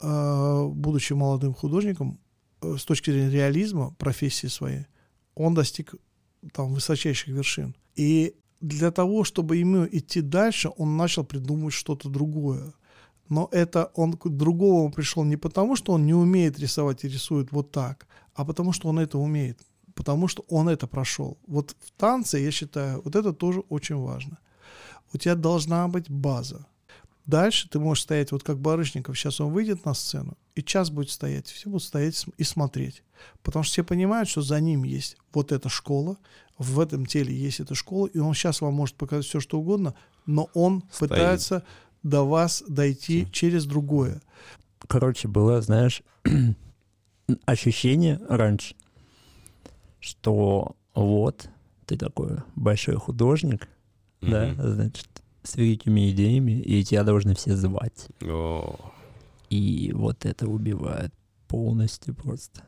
Будучи 0.00 1.12
молодым 1.12 1.54
художником, 1.54 2.20
с 2.62 2.84
точки 2.84 3.10
зрения 3.10 3.30
реализма, 3.30 3.94
профессии 3.98 4.46
своей, 4.46 4.86
он 5.34 5.54
достиг 5.54 5.94
там 6.52 6.72
высочайших 6.72 7.28
вершин. 7.28 7.74
И 7.96 8.34
для 8.60 8.90
того, 8.90 9.24
чтобы 9.24 9.56
ему 9.56 9.86
идти 9.90 10.20
дальше, 10.20 10.70
он 10.76 10.96
начал 10.96 11.24
придумывать 11.24 11.74
что-то 11.74 12.08
другое. 12.08 12.72
Но 13.28 13.48
это 13.52 13.90
он 13.94 14.12
к 14.12 14.28
другому 14.28 14.90
пришел 14.90 15.24
не 15.24 15.36
потому, 15.36 15.76
что 15.76 15.92
он 15.92 16.06
не 16.06 16.14
умеет 16.14 16.58
рисовать 16.58 17.04
и 17.04 17.08
рисует 17.08 17.52
вот 17.52 17.70
так, 17.70 18.06
а 18.34 18.44
потому 18.44 18.72
что 18.72 18.88
он 18.88 18.98
это 18.98 19.18
умеет, 19.18 19.60
потому 19.94 20.28
что 20.28 20.44
он 20.48 20.68
это 20.68 20.86
прошел. 20.86 21.38
Вот 21.46 21.76
в 21.78 21.92
танце, 21.92 22.38
я 22.38 22.50
считаю, 22.50 23.02
вот 23.04 23.14
это 23.16 23.32
тоже 23.32 23.60
очень 23.68 23.96
важно. 23.96 24.38
У 25.14 25.18
тебя 25.18 25.34
должна 25.34 25.88
быть 25.88 26.10
база. 26.10 26.66
Дальше 27.30 27.68
ты 27.68 27.78
можешь 27.78 28.02
стоять, 28.02 28.32
вот 28.32 28.42
как 28.42 28.58
Барышников, 28.58 29.16
сейчас 29.16 29.40
он 29.40 29.52
выйдет 29.52 29.84
на 29.84 29.94
сцену, 29.94 30.36
и 30.56 30.64
час 30.64 30.90
будет 30.90 31.10
стоять, 31.10 31.46
все 31.46 31.70
будут 31.70 31.84
стоять 31.84 32.26
и 32.36 32.42
смотреть. 32.42 33.04
Потому 33.44 33.62
что 33.62 33.72
все 33.72 33.84
понимают, 33.84 34.28
что 34.28 34.42
за 34.42 34.58
ним 34.58 34.82
есть 34.82 35.16
вот 35.32 35.52
эта 35.52 35.68
школа, 35.68 36.16
в 36.58 36.80
этом 36.80 37.06
теле 37.06 37.32
есть 37.32 37.60
эта 37.60 37.76
школа, 37.76 38.08
и 38.08 38.18
он 38.18 38.34
сейчас 38.34 38.60
вам 38.60 38.74
может 38.74 38.96
показать 38.96 39.26
все, 39.26 39.38
что 39.38 39.60
угодно, 39.60 39.94
но 40.26 40.50
он 40.54 40.82
Стоит. 40.90 41.10
пытается 41.10 41.62
до 42.02 42.24
вас 42.24 42.64
дойти 42.66 43.28
через 43.30 43.64
другое. 43.64 44.20
Короче, 44.88 45.28
было, 45.28 45.62
знаешь, 45.62 46.02
ощущение 47.44 48.20
раньше, 48.28 48.74
что 50.00 50.74
вот 50.96 51.48
ты 51.86 51.96
такой 51.96 52.38
большой 52.56 52.96
художник, 52.96 53.68
mm-hmm. 54.20 54.56
да, 54.56 54.72
значит, 54.72 55.09
с 55.42 55.56
великими 55.56 56.10
идеями, 56.10 56.52
и 56.60 56.82
тебя 56.84 57.04
должны 57.04 57.34
все 57.34 57.56
звать. 57.56 58.08
Oh. 58.20 58.78
И 59.48 59.92
вот 59.94 60.26
это 60.26 60.46
убивает 60.46 61.12
полностью 61.48 62.14
просто. 62.14 62.62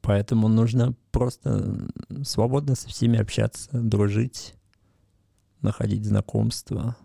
Поэтому 0.00 0.48
нужно 0.48 0.94
просто 1.10 1.88
свободно 2.24 2.74
со 2.74 2.88
всеми 2.88 3.18
общаться, 3.18 3.70
дружить, 3.72 4.54
находить 5.60 6.04
знакомства. 6.04 6.96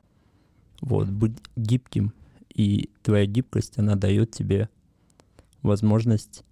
Вот, 0.82 1.10
быть 1.10 1.38
гибким. 1.56 2.14
И 2.54 2.90
твоя 3.04 3.26
гибкость, 3.26 3.78
она 3.78 3.96
дает 3.96 4.32
тебе 4.32 4.70
возможность 5.62 6.44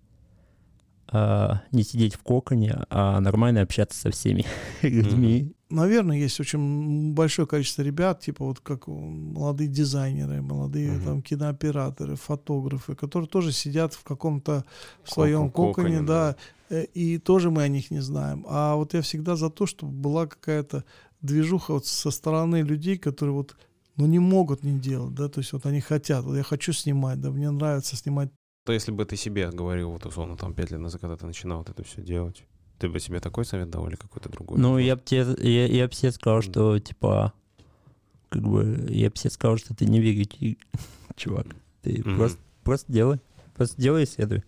а, 1.08 1.62
не 1.72 1.84
сидеть 1.84 2.16
в 2.16 2.24
коконе, 2.24 2.84
а 2.90 3.20
нормально 3.20 3.62
общаться 3.62 4.00
со 4.00 4.12
всеми 4.12 4.46
людьми. 4.82 5.54
Наверное, 5.76 6.18
есть 6.18 6.40
очень 6.40 7.14
большое 7.14 7.48
количество 7.48 7.82
ребят, 7.82 8.22
типа 8.22 8.46
вот 8.46 8.60
как 8.62 8.88
молодые 8.88 9.68
дизайнеры, 9.68 10.42
молодые 10.42 10.92
mm-hmm. 10.92 11.06
там 11.06 11.22
кинооператоры, 11.22 12.16
фотографы, 12.16 12.96
которые 12.96 13.28
тоже 13.28 13.52
сидят 13.52 13.94
в 13.94 14.04
каком-то 14.04 14.64
своем 15.04 15.50
коконе, 15.50 15.74
коконе, 15.74 16.02
да, 16.02 16.36
да, 16.70 16.78
э, 16.78 16.86
и 16.86 17.18
тоже 17.18 17.52
мы 17.52 17.64
о 17.64 17.68
них 17.68 17.92
не 17.92 18.02
знаем. 18.02 18.46
А 18.48 18.76
вот 18.76 18.94
я 18.94 19.02
всегда 19.02 19.36
за 19.36 19.50
то, 19.50 19.66
чтобы 19.66 19.92
была 19.92 20.28
какая-то 20.28 20.86
движуха 21.22 21.74
вот 21.74 21.86
со 21.86 22.12
стороны 22.12 22.62
людей, 22.62 22.98
которые 22.98 23.34
вот 23.34 23.56
ну, 23.98 24.06
не 24.06 24.20
могут 24.20 24.64
не 24.64 24.80
делать, 24.80 25.14
да, 25.14 25.28
то 25.28 25.42
есть 25.42 25.54
вот 25.54 25.66
они 25.66 25.82
хотят, 25.82 26.24
вот 26.24 26.36
я 26.36 26.44
хочу 26.44 26.74
снимать, 26.74 27.20
да, 27.20 27.32
мне 27.32 27.52
нравится 27.52 27.96
снимать 27.96 28.30
то 28.66 28.74
если 28.74 28.92
бы 28.92 29.06
ты 29.06 29.16
себе 29.16 29.52
говорил, 29.52 29.92
вот 29.92 30.08
условно, 30.08 30.36
там, 30.38 30.56
пять 30.56 30.72
лет 30.72 30.80
назад, 30.80 31.00
когда 31.00 31.16
ты 31.16 31.28
начинал 31.28 31.60
вот 31.60 31.70
это 31.70 31.84
все 31.84 32.02
делать, 32.02 32.44
ты 32.78 32.90
бы 32.90 33.00
себе 33.00 33.20
такой 33.20 33.46
совет 33.46 33.70
дал 33.70 33.88
или 33.88 33.96
какой-то 33.96 34.30
другой? 34.30 34.60
Ну, 34.60 34.78
я 34.78 34.96
бы 34.96 35.02
тебе, 35.04 35.26
я, 35.40 35.68
я 35.68 35.88
бы 35.88 35.94
тебе 35.94 36.12
сказал, 36.12 36.42
что, 36.42 36.80
типа, 36.80 37.34
как 38.30 38.44
бы, 38.44 38.86
я 38.90 39.10
бы 39.10 39.16
тебе 39.16 39.30
сказал, 39.30 39.58
что 39.58 39.74
ты 39.74 39.86
не 39.86 40.00
великий 40.00 40.58
чувак. 41.16 41.48
Ты 41.82 41.96
mm-hmm. 41.96 42.16
просто, 42.18 42.40
просто 42.64 42.92
делай. 42.92 43.20
Просто 43.56 43.82
делай 43.82 44.04
и 44.04 44.08
следуй. 44.08 44.44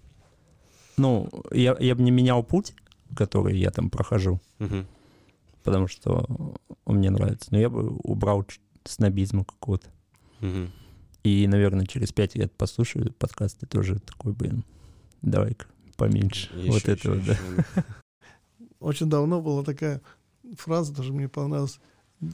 Ну, 0.98 1.30
я, 1.52 1.76
я 1.80 1.96
бы 1.96 2.02
не 2.02 2.12
менял 2.12 2.44
путь, 2.44 2.74
который 3.16 3.58
я 3.58 3.72
там 3.72 3.90
прохожу, 3.90 4.42
mm-hmm. 4.60 4.86
потому 5.64 5.88
что 5.88 6.26
он 6.86 6.98
мне 6.98 7.10
нравится. 7.10 7.48
Но 7.52 7.60
я 7.60 7.70
бы 7.70 7.96
убрал 8.04 8.46
снобизма 8.84 9.46
какого-то. 9.46 9.88
Mm-hmm. 10.42 10.70
И, 11.24 11.48
наверное, 11.48 11.86
через 11.86 12.12
пять 12.12 12.36
лет 12.36 12.54
послушаю 12.54 13.14
подкасты 13.14 13.66
тоже 13.66 14.00
такой, 14.00 14.34
блин, 14.34 14.64
давай-ка 15.22 15.68
поменьше 15.98 16.50
еще, 16.56 16.72
вот 16.72 16.88
этого, 16.88 17.16
еще, 17.16 17.36
да. 17.76 17.84
Очень 18.80 19.10
давно 19.10 19.42
была 19.42 19.64
такая 19.64 20.02
фраза, 20.56 20.94
даже 20.94 21.14
мне 21.14 21.28
понравилась. 21.28 21.80
Э, 22.22 22.26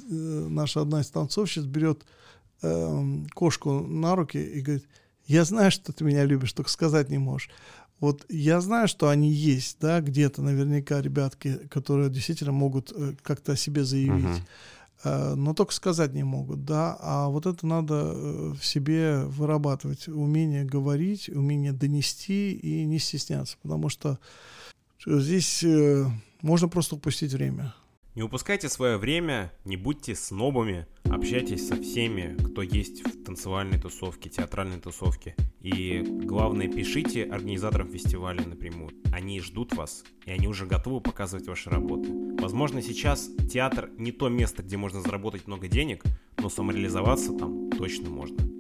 наша 0.50 0.82
одна 0.82 1.02
из 1.02 1.10
танцовщиц 1.10 1.64
берет 1.64 2.06
э, 2.62 3.24
кошку 3.34 3.82
на 3.82 4.16
руки 4.16 4.38
и 4.38 4.62
говорит, 4.62 4.88
я 5.26 5.46
знаю, 5.46 5.72
что 5.72 5.94
ты 5.94 6.04
меня 6.04 6.26
любишь, 6.26 6.54
только 6.54 6.70
сказать 6.70 7.10
не 7.10 7.18
можешь. 7.18 7.50
Вот 8.00 8.26
я 8.30 8.60
знаю, 8.60 8.88
что 8.88 9.08
они 9.08 9.32
есть, 9.32 9.78
да, 9.80 10.02
где-то 10.02 10.42
наверняка 10.42 11.02
ребятки, 11.02 11.60
которые 11.70 12.10
действительно 12.10 12.52
могут 12.52 12.92
э, 12.94 13.16
как-то 13.22 13.54
о 13.54 13.58
себе 13.58 13.84
заявить. 13.84 14.26
Uh-huh. 14.26 15.36
Но 15.36 15.54
только 15.54 15.74
сказать 15.74 16.14
не 16.14 16.24
могут, 16.24 16.64
да, 16.64 16.96
а 17.02 17.28
вот 17.28 17.46
это 17.46 17.68
надо 17.68 17.94
в 18.54 18.62
себе 18.62 19.26
вырабатывать, 19.26 20.08
умение 20.08 20.64
говорить, 20.64 21.28
умение 21.28 21.74
донести 21.74 22.54
и 22.54 22.86
не 22.86 23.00
стесняться, 23.00 23.58
потому 23.62 23.90
что 23.90 24.18
здесь 25.06 25.62
можно 26.44 26.68
просто 26.68 26.96
упустить 26.96 27.34
время. 27.34 27.74
Не 28.16 28.22
упускайте 28.22 28.70
свое 28.70 28.98
время, 28.98 29.52
не 29.66 29.76
будьте 29.76 30.14
снобами, 30.14 30.86
общайтесь 31.06 31.68
со 31.68 31.76
всеми, 31.82 32.38
кто 32.44 32.62
есть 32.62 33.02
в 33.02 33.24
танцевальной 33.24 33.80
тусовке, 33.82 34.30
театральной 34.30 34.80
тусовке. 34.80 35.36
И 35.62 36.04
главное, 36.24 36.68
пишите 36.68 37.24
организаторам 37.24 37.90
фестиваля 37.90 38.46
напрямую. 38.46 38.92
Они 39.12 39.42
ждут 39.42 39.74
вас, 39.74 40.04
и 40.28 40.32
они 40.32 40.48
уже 40.48 40.68
готовы 40.68 41.02
показывать 41.02 41.48
ваши 41.48 41.72
работы. 41.72 42.08
Возможно, 42.40 42.84
сейчас 42.84 43.32
театр 43.52 43.90
не 43.98 44.12
то 44.12 44.30
место, 44.30 44.62
где 44.62 44.78
можно 44.78 45.02
заработать 45.02 45.48
много 45.48 45.68
денег, 45.68 46.04
но 46.38 46.50
самореализоваться 46.50 47.34
там 47.34 47.72
точно 47.72 48.12
можно. 48.12 48.53